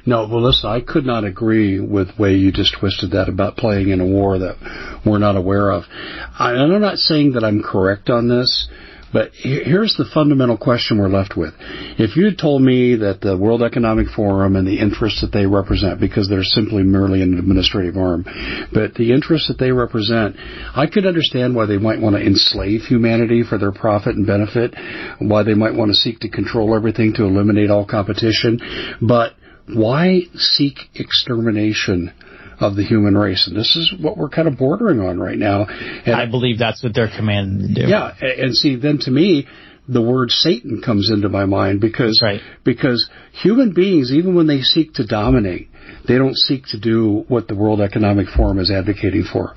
No, 0.05 0.27
well, 0.27 0.41
listen, 0.41 0.69
I 0.69 0.81
could 0.81 1.05
not 1.05 1.23
agree 1.23 1.79
with 1.79 2.15
the 2.15 2.21
way 2.21 2.35
you 2.35 2.51
just 2.51 2.75
twisted 2.77 3.11
that 3.11 3.29
about 3.29 3.55
playing 3.55 3.89
in 3.89 4.01
a 4.01 4.05
war 4.05 4.37
that 4.37 5.01
we're 5.05 5.19
not 5.19 5.37
aware 5.37 5.71
of. 5.71 5.83
I, 5.89 6.51
I'm 6.51 6.81
not 6.81 6.97
saying 6.97 7.33
that 7.33 7.43
I'm 7.45 7.63
correct 7.63 8.09
on 8.09 8.27
this, 8.27 8.67
but 9.13 9.31
here's 9.35 9.95
the 9.95 10.09
fundamental 10.11 10.57
question 10.57 10.97
we're 10.97 11.07
left 11.07 11.37
with. 11.37 11.53
If 11.99 12.17
you 12.17 12.25
had 12.25 12.39
told 12.39 12.63
me 12.63 12.95
that 12.95 13.21
the 13.21 13.37
World 13.37 13.61
Economic 13.61 14.07
Forum 14.07 14.55
and 14.55 14.67
the 14.67 14.79
interests 14.79 15.21
that 15.21 15.31
they 15.31 15.45
represent, 15.45 15.99
because 15.99 16.27
they're 16.27 16.43
simply 16.43 16.81
merely 16.81 17.21
an 17.21 17.37
administrative 17.37 17.95
arm, 17.95 18.25
but 18.73 18.95
the 18.95 19.13
interests 19.13 19.47
that 19.47 19.59
they 19.59 19.71
represent, 19.71 20.35
I 20.75 20.87
could 20.87 21.05
understand 21.05 21.55
why 21.55 21.67
they 21.67 21.77
might 21.77 22.01
want 22.01 22.15
to 22.15 22.25
enslave 22.25 22.81
humanity 22.81 23.43
for 23.47 23.59
their 23.59 23.71
profit 23.71 24.15
and 24.15 24.25
benefit, 24.25 24.73
why 25.19 25.43
they 25.43 25.53
might 25.53 25.75
want 25.75 25.89
to 25.89 25.95
seek 25.95 26.19
to 26.21 26.29
control 26.29 26.75
everything 26.75 27.13
to 27.13 27.23
eliminate 27.23 27.69
all 27.69 27.85
competition, 27.85 28.59
but 28.99 29.33
why 29.67 30.21
seek 30.35 30.77
extermination 30.95 32.11
of 32.59 32.75
the 32.75 32.83
human 32.83 33.17
race. 33.17 33.47
And 33.47 33.55
this 33.55 33.75
is 33.75 33.93
what 33.99 34.17
we're 34.17 34.29
kind 34.29 34.47
of 34.47 34.57
bordering 34.57 34.99
on 34.99 35.19
right 35.19 35.37
now. 35.37 35.65
And 35.65 36.15
I 36.15 36.25
believe 36.25 36.59
that's 36.59 36.83
what 36.83 36.93
they're 36.93 37.11
commanded 37.15 37.75
to 37.75 37.81
do. 37.81 37.87
Yeah, 37.89 38.13
and 38.21 38.55
see, 38.55 38.75
then 38.75 38.99
to 39.01 39.11
me, 39.11 39.47
the 39.87 40.01
word 40.01 40.31
Satan 40.31 40.81
comes 40.83 41.11
into 41.11 41.29
my 41.29 41.45
mind 41.45 41.81
because 41.81 42.21
right. 42.23 42.39
because 42.63 43.09
human 43.33 43.73
beings, 43.73 44.11
even 44.11 44.35
when 44.35 44.47
they 44.47 44.61
seek 44.61 44.93
to 44.93 45.05
dominate, 45.05 45.69
they 46.07 46.17
don't 46.17 46.37
seek 46.37 46.65
to 46.67 46.79
do 46.79 47.25
what 47.27 47.47
the 47.47 47.55
World 47.55 47.81
Economic 47.81 48.27
Forum 48.27 48.59
is 48.59 48.71
advocating 48.71 49.25
for. 49.31 49.53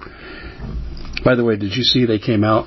By 1.25 1.35
the 1.35 1.45
way, 1.45 1.57
did 1.57 1.75
you 1.75 1.83
see 1.83 2.07
they 2.07 2.19
came 2.19 2.45
out 2.45 2.67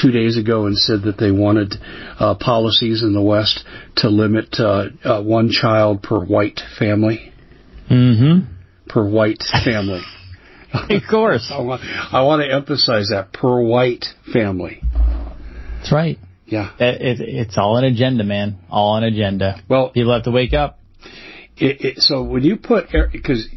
two 0.00 0.10
days 0.10 0.36
ago 0.36 0.66
and 0.66 0.76
said 0.76 1.02
that 1.02 1.16
they 1.18 1.30
wanted 1.30 1.74
uh, 2.18 2.34
policies 2.34 3.02
in 3.02 3.12
the 3.12 3.22
West 3.22 3.64
to 3.96 4.08
limit 4.08 4.56
uh, 4.58 4.86
uh, 5.04 5.22
one 5.22 5.50
child 5.50 6.02
per 6.02 6.24
white 6.24 6.60
family? 6.78 7.32
Mm-hmm 7.90 8.54
per 8.88 9.08
white 9.08 9.42
family. 9.64 10.02
of 10.72 11.02
course. 11.08 11.50
I, 11.54 11.60
want, 11.60 11.82
I 11.82 12.22
want 12.22 12.42
to 12.42 12.52
emphasize 12.52 13.08
that 13.10 13.32
per 13.32 13.60
white 13.60 14.04
family. 14.32 14.82
That's 15.78 15.92
right. 15.92 16.18
Yeah. 16.46 16.72
It, 16.78 17.20
it, 17.20 17.28
it's 17.28 17.58
all 17.58 17.76
an 17.76 17.84
agenda, 17.84 18.24
man. 18.24 18.58
All 18.70 18.96
an 18.96 19.04
agenda. 19.04 19.62
Well, 19.68 19.90
people 19.90 20.12
have 20.14 20.24
to 20.24 20.30
wake 20.30 20.54
up. 20.54 20.78
It, 21.56 21.98
so 21.98 22.22
when 22.22 22.44
you 22.44 22.56
put 22.56 22.86
because 23.12 23.48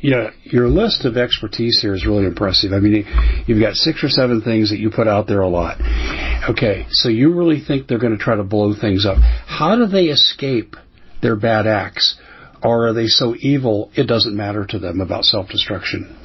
you 0.00 0.10
know 0.10 0.30
your 0.42 0.68
list 0.68 1.06
of 1.06 1.16
expertise 1.16 1.78
here 1.80 1.94
is 1.94 2.06
really 2.06 2.26
impressive. 2.26 2.72
I 2.72 2.80
mean, 2.80 3.06
you've 3.46 3.60
got 3.60 3.74
six 3.74 4.04
or 4.04 4.10
seven 4.10 4.42
things 4.42 4.70
that 4.70 4.78
you 4.78 4.90
put 4.90 5.08
out 5.08 5.26
there 5.26 5.40
a 5.40 5.48
lot. 5.48 5.78
Okay, 6.50 6.86
so 6.90 7.08
you 7.08 7.34
really 7.34 7.62
think 7.66 7.88
they're 7.88 7.98
going 7.98 8.16
to 8.16 8.22
try 8.22 8.36
to 8.36 8.44
blow 8.44 8.74
things 8.78 9.06
up? 9.06 9.16
How 9.46 9.74
do 9.76 9.86
they 9.86 10.04
escape 10.04 10.76
their 11.22 11.34
bad 11.34 11.66
acts? 11.66 12.18
Or 12.62 12.88
are 12.88 12.92
they 12.92 13.06
so 13.06 13.34
evil 13.38 13.90
it 13.94 14.04
doesn't 14.04 14.36
matter 14.36 14.66
to 14.66 14.78
them 14.78 15.00
about 15.00 15.24
self-destruction? 15.24 16.16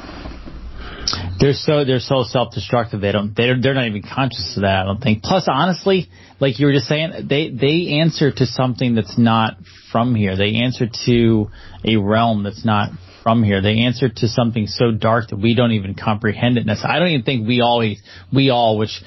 They're 1.40 1.54
so 1.54 1.84
they're 1.84 2.00
so 2.00 2.24
self-destructive. 2.24 3.02
They 3.02 3.12
don't 3.12 3.36
they're 3.36 3.60
they're 3.60 3.74
not 3.74 3.88
even 3.88 4.04
conscious 4.04 4.54
of 4.56 4.62
that. 4.62 4.82
I 4.82 4.86
don't 4.86 5.02
think. 5.02 5.24
Plus, 5.24 5.48
honestly, 5.52 6.10
like 6.40 6.60
you 6.60 6.68
were 6.68 6.74
just 6.74 6.88
saying, 6.88 7.28
they 7.28 7.50
they 7.50 8.00
answer 8.00 8.32
to 8.32 8.46
something 8.46 8.94
that's 8.96 9.18
not 9.18 9.58
from 9.92 10.14
here. 10.14 10.38
They 10.38 10.62
answer 10.64 10.88
to 11.06 11.50
a 11.84 11.98
realm 11.98 12.44
that's 12.44 12.64
not 12.64 12.92
from 13.24 13.44
here. 13.44 13.62
They 13.62 13.80
answer 13.80 14.10
to 14.10 14.28
something 14.28 14.68
so 14.68 14.92
dark 14.92 15.30
that 15.30 15.38
we 15.38 15.56
don't 15.56 15.72
even 15.72 15.96
comprehend 15.96 16.58
it. 16.58 16.68
I 16.70 17.00
don't 17.00 17.10
even 17.10 17.26
think 17.26 17.48
we 17.48 17.62
always 17.62 18.02
we 18.32 18.50
all, 18.50 18.78
which 18.78 19.02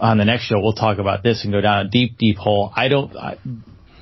on 0.00 0.18
the 0.18 0.24
next 0.24 0.44
show 0.44 0.56
we'll 0.60 0.74
talk 0.74 0.98
about 0.98 1.22
this 1.22 1.44
and 1.44 1.52
go 1.52 1.60
down 1.60 1.86
a 1.86 1.88
deep 1.88 2.18
deep 2.18 2.36
hole. 2.36 2.72
I 2.74 2.88
don't. 2.88 3.16
I, 3.16 3.38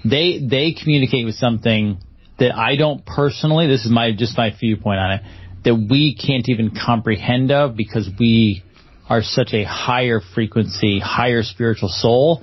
they 0.05 0.41
they 0.47 0.72
communicate 0.72 1.24
with 1.24 1.37
something 1.37 1.99
that 2.39 2.55
I 2.55 2.76
don't 2.76 3.05
personally, 3.05 3.66
this 3.66 3.85
is 3.85 3.91
my 3.91 4.12
just 4.12 4.37
my 4.37 4.51
viewpoint 4.59 4.99
on 4.99 5.12
it, 5.12 5.22
that 5.64 5.74
we 5.74 6.14
can't 6.14 6.49
even 6.49 6.70
comprehend 6.74 7.51
of 7.51 7.76
because 7.76 8.09
we 8.18 8.62
are 9.09 9.22
such 9.22 9.53
a 9.53 9.64
higher 9.64 10.20
frequency, 10.35 11.01
higher 11.01 11.43
spiritual 11.43 11.89
soul 11.89 12.43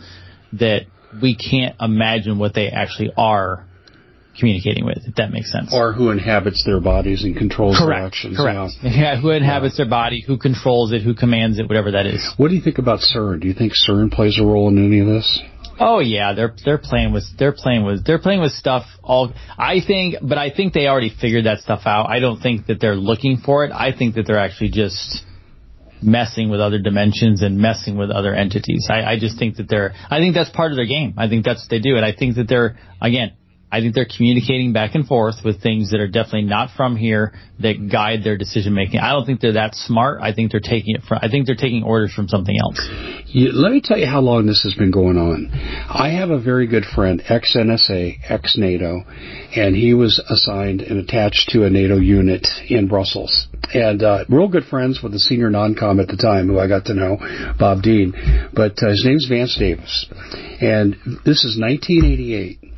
that 0.54 0.82
we 1.22 1.36
can't 1.36 1.76
imagine 1.82 2.40
what 2.40 2.54
they 2.54 2.70
actually 2.70 3.12
are 3.18 3.66
communicating 4.40 4.86
with, 4.86 5.00
if 5.06 5.16
that 5.16 5.32
makes 5.32 5.52
sense. 5.52 5.74
Or 5.74 5.92
who 5.94 6.10
inhabits 6.10 6.64
their 6.66 6.80
bodies 6.80 7.24
and 7.24 7.36
controls 7.36 7.78
Correct. 7.78 7.98
their 7.98 8.08
actions. 8.08 8.38
Correct. 8.38 8.72
Yeah, 8.82 8.92
yeah 9.16 9.22
who 9.22 9.32
inhabits 9.32 9.76
yeah. 9.78 9.86
their 9.86 9.90
body, 9.90 10.24
who 10.26 10.38
controls 10.38 10.92
it, 10.94 11.02
who 11.02 11.14
commands 11.14 11.60
it, 11.60 11.68
whatever 11.68 11.92
that 11.92 12.06
is. 12.06 12.28
What 12.38 12.50
do 12.50 12.56
you 12.56 12.62
think 12.62 12.78
about 12.78 13.00
CERN? 13.00 13.42
Do 13.42 13.48
you 13.48 13.54
think 13.54 13.74
CERN 13.74 14.12
plays 14.12 14.40
a 14.40 14.46
role 14.46 14.70
in 14.70 14.84
any 14.84 15.00
of 15.00 15.08
this? 15.08 15.42
Oh 15.80 16.00
yeah, 16.00 16.34
they're 16.34 16.56
they're 16.64 16.78
playing 16.78 17.14
with 17.14 17.26
they're 17.38 17.54
playing 17.54 17.86
with 17.86 18.06
they're 18.06 18.20
playing 18.20 18.42
with 18.42 18.52
stuff 18.52 18.84
all 19.04 19.34
I 19.58 19.80
think 19.86 20.16
but 20.22 20.38
I 20.38 20.52
think 20.52 20.74
they 20.74 20.88
already 20.88 21.10
figured 21.10 21.46
that 21.46 21.60
stuff 21.60 21.82
out. 21.86 22.10
I 22.10 22.20
don't 22.20 22.40
think 22.40 22.68
that 22.68 22.80
they're 22.80 22.96
looking 22.96 23.38
for 23.38 23.66
it. 23.66 23.72
I 23.72 23.96
think 23.98 24.16
that 24.16 24.28
they're 24.28 24.40
actually 24.40 24.70
just 24.70 25.24
messing 26.02 26.50
with 26.50 26.60
other 26.60 26.80
dimensions 26.80 27.42
and 27.44 27.60
messing 27.60 27.96
with 27.98 28.10
other 28.10 28.34
entities. 28.34 28.88
I, 28.90 29.04
I 29.04 29.20
just 29.20 29.38
think 29.38 29.58
that 29.58 29.70
they're 29.70 29.94
I 30.10 30.20
think 30.20 30.36
that's 30.36 30.50
part 30.50 30.72
of 30.72 30.76
their 30.76 30.88
game. 30.88 31.14
I 31.18 31.28
think 31.30 31.46
that's 31.46 31.64
what 31.64 31.70
they 31.70 31.80
do 31.80 31.96
and 31.96 32.06
I 32.06 32.14
think 32.14 32.36
that 32.36 32.48
they're 32.48 32.78
again 33.02 33.34
I 33.72 33.80
think 33.80 33.96
they're 33.96 34.06
communicating 34.06 34.74
back 34.74 34.96
and 34.96 35.08
forth 35.08 35.36
with 35.46 35.62
things 35.62 35.92
that 35.92 36.02
are 36.02 36.08
definitely 36.08 36.44
not 36.44 36.72
from 36.76 36.98
here 36.98 37.34
that 37.62 37.90
guide 37.90 38.24
their 38.24 38.38
decision 38.38 38.74
making. 38.74 39.00
I 39.00 39.12
don't 39.12 39.26
think 39.26 39.40
they're 39.40 39.54
that 39.54 39.76
smart. 39.76 40.20
I 40.22 40.34
think 40.34 40.52
they're 40.52 40.60
taking 40.60 40.96
it 40.96 41.04
from. 41.08 41.20
I 41.22 41.30
think 41.30 41.46
they're 41.46 41.56
taking 41.56 41.84
orders 41.84 42.14
from 42.14 42.28
something 42.28 42.56
else. 42.60 42.90
You, 43.28 43.52
let 43.54 43.72
me 43.72 43.82
tell 43.82 43.98
you 43.98 44.08
how 44.08 44.20
long 44.20 44.46
this 44.46 44.64
has 44.64 44.74
been 44.74 44.92
going 44.92 45.18
on. 45.18 45.52
I 45.90 46.10
have 46.10 46.32
a 46.32 46.42
very 46.42 46.68
good 46.68 46.84
friend, 46.84 47.22
ex 47.30 47.56
NSA, 47.56 48.18
ex 48.28 48.58
NATO, 48.58 49.04
and 49.56 49.76
he 49.76 49.94
was 49.94 50.22
assigned 50.30 50.82
and 50.82 51.00
attached 51.00 51.50
to 51.50 51.64
a 51.64 51.70
NATO 51.70 51.98
unit 51.98 52.48
in 52.68 52.90
Brussels. 52.90 53.48
And 53.74 54.04
uh, 54.04 54.26
real 54.28 54.50
good 54.50 54.66
friends 54.66 55.00
with 55.02 55.14
the 55.14 55.20
senior 55.20 55.50
non-com 55.50 56.02
at 56.02 56.08
the 56.08 56.18
time, 56.18 56.48
who 56.48 56.60
I 56.60 56.68
got 56.68 56.86
to 56.86 56.94
know, 56.94 57.18
Bob 57.58 57.84
Dean. 57.84 58.14
But 58.54 58.84
uh, 58.84 58.90
his 58.90 59.06
name's 59.06 59.28
Vance 59.30 59.56
Davis, 59.58 60.08
and 60.60 60.96
this 61.24 61.46
is 61.46 61.58
1988 61.58 62.71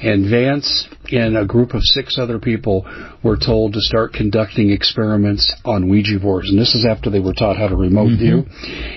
and 0.00 0.30
Vance 0.30 0.88
and 1.10 1.36
a 1.36 1.46
group 1.46 1.74
of 1.74 1.82
six 1.82 2.18
other 2.18 2.38
people 2.38 2.86
were 3.22 3.36
told 3.36 3.72
to 3.74 3.80
start 3.80 4.12
conducting 4.12 4.70
experiments 4.70 5.52
on 5.64 5.88
Ouija 5.88 6.18
boards. 6.20 6.50
And 6.50 6.58
this 6.58 6.74
is 6.74 6.86
after 6.88 7.10
they 7.10 7.20
were 7.20 7.34
taught 7.34 7.56
how 7.56 7.68
to 7.68 7.76
remote 7.76 8.10
mm-hmm. 8.10 8.44
view. 8.44 8.46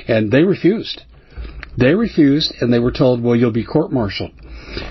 And 0.08 0.32
they 0.32 0.44
refused. 0.44 1.02
They 1.78 1.96
refused, 1.96 2.54
and 2.60 2.72
they 2.72 2.80
were 2.80 2.92
told, 2.92 3.24
well, 3.24 3.36
you'll 3.36 3.52
be 3.52 3.66
court 3.66 3.92
martialed. 3.92 4.32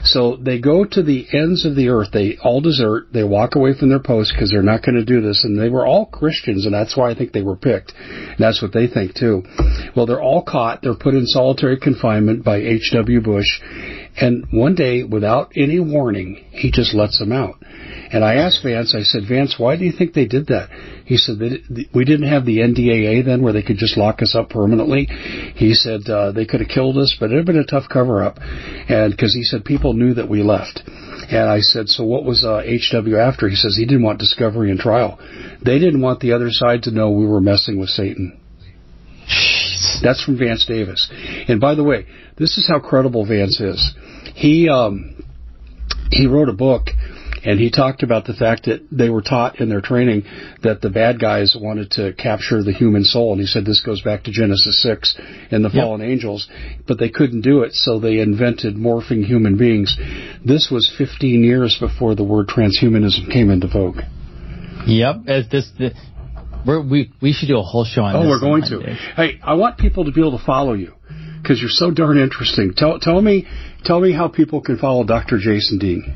So 0.05 0.37
they 0.37 0.61
go 0.61 0.85
to 0.85 1.03
the 1.03 1.27
ends 1.33 1.64
of 1.64 1.75
the 1.75 1.89
earth. 1.89 2.09
They 2.12 2.37
all 2.43 2.61
desert. 2.61 3.09
They 3.12 3.25
walk 3.25 3.55
away 3.55 3.73
from 3.79 3.89
their 3.89 4.01
post 4.01 4.33
because 4.35 4.51
they're 4.51 4.62
not 4.62 4.83
going 4.83 4.97
to 4.97 5.05
do 5.05 5.21
this. 5.21 5.45
And 5.45 5.59
they 5.59 5.68
were 5.68 5.87
all 5.87 6.07
Christians, 6.07 6.64
and 6.64 6.75
that's 6.75 6.97
why 6.97 7.11
I 7.11 7.14
think 7.14 7.33
they 7.33 7.43
were 7.43 7.57
picked. 7.57 7.93
And 7.97 8.39
that's 8.39 8.61
what 8.62 8.73
they 8.73 8.87
think 8.87 9.14
too. 9.14 9.43
Well, 9.97 10.07
they're 10.07 10.23
all 10.23 10.43
caught. 10.43 10.83
They're 10.83 10.95
put 10.95 11.14
in 11.14 11.27
solitary 11.27 11.79
confinement 11.79 12.45
by 12.45 12.57
H.W. 12.57 13.21
Bush. 13.21 13.61
And 14.21 14.47
one 14.53 14.75
day, 14.75 15.03
without 15.03 15.53
any 15.57 15.81
warning, 15.81 16.45
he 16.51 16.71
just 16.71 16.95
lets 16.95 17.18
them 17.18 17.33
out. 17.33 17.57
And 18.12 18.23
I 18.23 18.35
asked 18.35 18.62
Vance, 18.62 18.95
I 18.95 19.03
said, 19.03 19.23
Vance, 19.27 19.55
why 19.57 19.77
do 19.77 19.85
you 19.85 19.93
think 19.93 20.12
they 20.12 20.27
did 20.27 20.49
that? 20.49 20.68
He 21.07 21.16
said, 21.16 21.39
we 21.95 22.05
didn't 22.05 22.29
have 22.29 22.45
the 22.45 22.59
NDAA 22.59 23.25
then 23.25 23.43
where 23.43 23.55
they 23.55 23.62
could 23.62 23.79
just 23.79 23.97
lock 23.97 24.21
us 24.21 24.35
up 24.35 24.51
permanently. 24.51 25.07
He 25.55 25.73
said, 25.75 26.03
uh, 26.09 26.33
they 26.33 26.45
could 26.45 26.61
have 26.61 26.68
killed 26.68 26.99
us, 26.99 27.16
but 27.18 27.33
it 27.33 27.37
had 27.37 27.47
been 27.47 27.57
a 27.57 27.64
tough 27.64 27.85
cover 27.91 28.23
up. 28.23 28.37
And 28.41 29.12
because 29.12 29.33
he 29.33 29.43
said 29.43 29.64
people 29.64 29.95
knew 29.95 30.12
that 30.14 30.29
we 30.29 30.43
left. 30.43 30.83
And 30.85 31.49
I 31.49 31.61
said, 31.61 31.89
so 31.89 32.05
what 32.05 32.25
was 32.25 32.45
uh, 32.45 32.62
HW 32.62 33.16
after? 33.16 33.49
He 33.49 33.57
says 33.57 33.77
he 33.77 33.87
didn't 33.87 34.03
want 34.03 34.18
discovery 34.18 34.71
and 34.71 34.79
trial. 34.79 35.18
They 35.64 35.79
didn't 35.79 36.03
want 36.03 36.21
the 36.21 36.33
other 36.33 36.51
side 36.51 36.83
to 36.83 36.91
know 36.91 37.11
we 37.11 37.27
were 37.27 37.41
messing 37.41 37.79
with 37.79 37.89
Satan. 37.89 38.39
That's 40.03 40.23
from 40.25 40.39
Vance 40.39 40.66
Davis. 40.66 41.11
And 41.49 41.61
by 41.61 41.75
the 41.75 41.85
way, 41.85 42.07
this 42.37 42.59
is 42.59 42.66
how 42.68 42.81
credible 42.81 43.25
Vance 43.27 43.61
is. 43.61 43.95
He 44.41 44.70
um, 44.70 45.22
he 46.11 46.26
wrote 46.26 46.49
a 46.49 46.55
book 46.55 46.88
and 47.45 47.61
he 47.61 47.70
talked 47.70 48.03
about 48.03 48.24
the 48.24 48.32
fact 48.32 48.64
that 48.64 48.86
they 48.91 49.11
were 49.11 49.20
taught 49.20 49.61
in 49.61 49.68
their 49.68 49.82
training 49.82 50.22
that 50.62 50.80
the 50.80 50.88
bad 50.88 51.20
guys 51.20 51.55
wanted 51.59 51.91
to 51.93 52.14
capture 52.14 52.62
the 52.62 52.72
human 52.72 53.05
soul, 53.05 53.32
and 53.32 53.41
he 53.41 53.47
said 53.47 53.66
this 53.66 53.82
goes 53.84 54.01
back 54.01 54.24
to 54.24 54.30
Genesis 54.30 54.82
six 54.82 55.14
and 55.51 55.62
the 55.62 55.68
yep. 55.68 55.84
fallen 55.84 56.01
angels, 56.01 56.49
but 56.88 56.99
they 56.99 57.11
couldn't 57.11 57.43
do 57.43 57.62
it, 57.64 57.74
so 57.74 58.01
they 58.01 58.18
invented 58.18 58.76
morphing 58.76 59.24
human 59.24 59.59
beings. 59.59 59.95
This 60.43 60.70
was 60.70 60.91
15 60.97 61.45
years 61.45 61.76
before 61.78 62.14
the 62.14 62.24
word 62.24 62.49
transhumanism 62.49 63.30
came 63.30 63.51
into 63.51 63.68
vogue. 63.68 64.01
Yep, 64.86 65.16
as 65.26 65.49
this. 65.51 65.70
The, 65.78 65.93
we 66.66 67.12
we 67.20 67.32
should 67.34 67.49
do 67.49 67.59
a 67.59 67.62
whole 67.62 67.84
show 67.84 68.05
on 68.05 68.14
this. 68.14 68.22
Oh, 68.24 68.28
we're 68.28 68.41
going 68.41 68.62
to. 68.64 68.95
Hey, 69.16 69.38
I 69.43 69.55
want 69.55 69.76
people 69.76 70.07
to 70.07 70.12
be 70.12 70.20
able 70.22 70.38
to 70.38 70.45
follow 70.45 70.72
you 70.72 70.95
because 71.43 71.61
you're 71.61 71.70
so 71.70 71.91
darn 71.91 72.18
interesting. 72.18 72.72
Tell 72.76 72.99
tell 72.99 73.20
me 73.20 73.47
tell 73.84 74.01
me 74.01 74.12
how 74.12 74.28
people 74.28 74.61
can 74.61 74.78
follow 74.78 75.05
Dr. 75.05 75.38
Jason 75.38 75.78
Dean. 75.78 76.14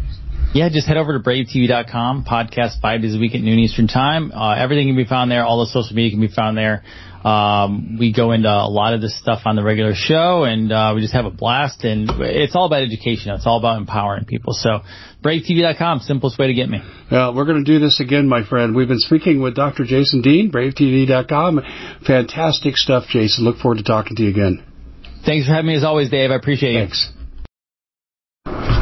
Yeah, 0.55 0.69
just 0.69 0.87
head 0.87 0.97
over 0.97 1.19
to 1.19 1.19
bravetv.com, 1.19 2.25
podcast 2.25 2.81
five 2.81 3.03
days 3.03 3.17
a 3.17 3.19
week 3.19 3.35
at 3.35 3.41
noon 3.41 3.59
Eastern 3.59 3.89
Time. 3.89 4.31
Uh, 4.31 4.55
everything 4.55 4.87
can 4.87 4.95
be 4.95 5.05
found 5.05 5.29
there. 5.29 5.45
All 5.45 5.59
the 5.59 5.71
social 5.73 5.97
media 5.97 6.13
can 6.13 6.21
be 6.21 6.29
found 6.29 6.57
there. 6.57 6.85
Um, 7.25 7.97
we 7.99 8.13
go 8.13 8.31
into 8.31 8.49
a 8.49 8.69
lot 8.69 8.95
of 8.95 9.01
this 9.01 9.19
stuff 9.19 9.41
on 9.47 9.57
the 9.57 9.65
regular 9.65 9.95
show, 9.95 10.45
and 10.45 10.71
uh, 10.71 10.93
we 10.95 11.01
just 11.01 11.15
have 11.15 11.25
a 11.25 11.31
blast. 11.31 11.83
And 11.83 12.09
it's 12.21 12.55
all 12.55 12.67
about 12.67 12.83
education. 12.83 13.33
It's 13.33 13.47
all 13.47 13.59
about 13.59 13.79
empowering 13.79 14.27
people. 14.27 14.53
So, 14.53 14.83
bravetv.com, 15.25 16.01
simplest 16.01 16.39
way 16.39 16.47
to 16.47 16.55
get 16.55 16.69
me. 16.69 16.83
Well, 17.11 17.35
we're 17.35 17.47
going 17.47 17.65
to 17.65 17.73
do 17.73 17.81
this 17.81 17.99
again, 17.99 18.29
my 18.29 18.45
friend. 18.45 18.77
We've 18.77 18.87
been 18.87 19.01
speaking 19.01 19.43
with 19.43 19.57
Dr. 19.57 19.85
Jason 19.85 20.21
Dean, 20.21 20.53
bravetv.com. 20.53 21.63
Fantastic 22.07 22.77
stuff, 22.77 23.05
Jason. 23.09 23.45
Look 23.45 23.57
forward 23.57 23.79
to 23.79 23.85
talking 23.85 24.15
to 24.17 24.23
you 24.23 24.31
again. 24.31 24.74
Thanks 25.25 25.47
for 25.47 25.53
having 25.55 25.69
me 25.69 25.77
as 25.77 25.85
always, 25.85 26.11
Dave. 26.11 26.31
I 26.31 26.35
appreciate 26.35 26.73
you. 26.73 26.81
Thanks. 26.81 27.11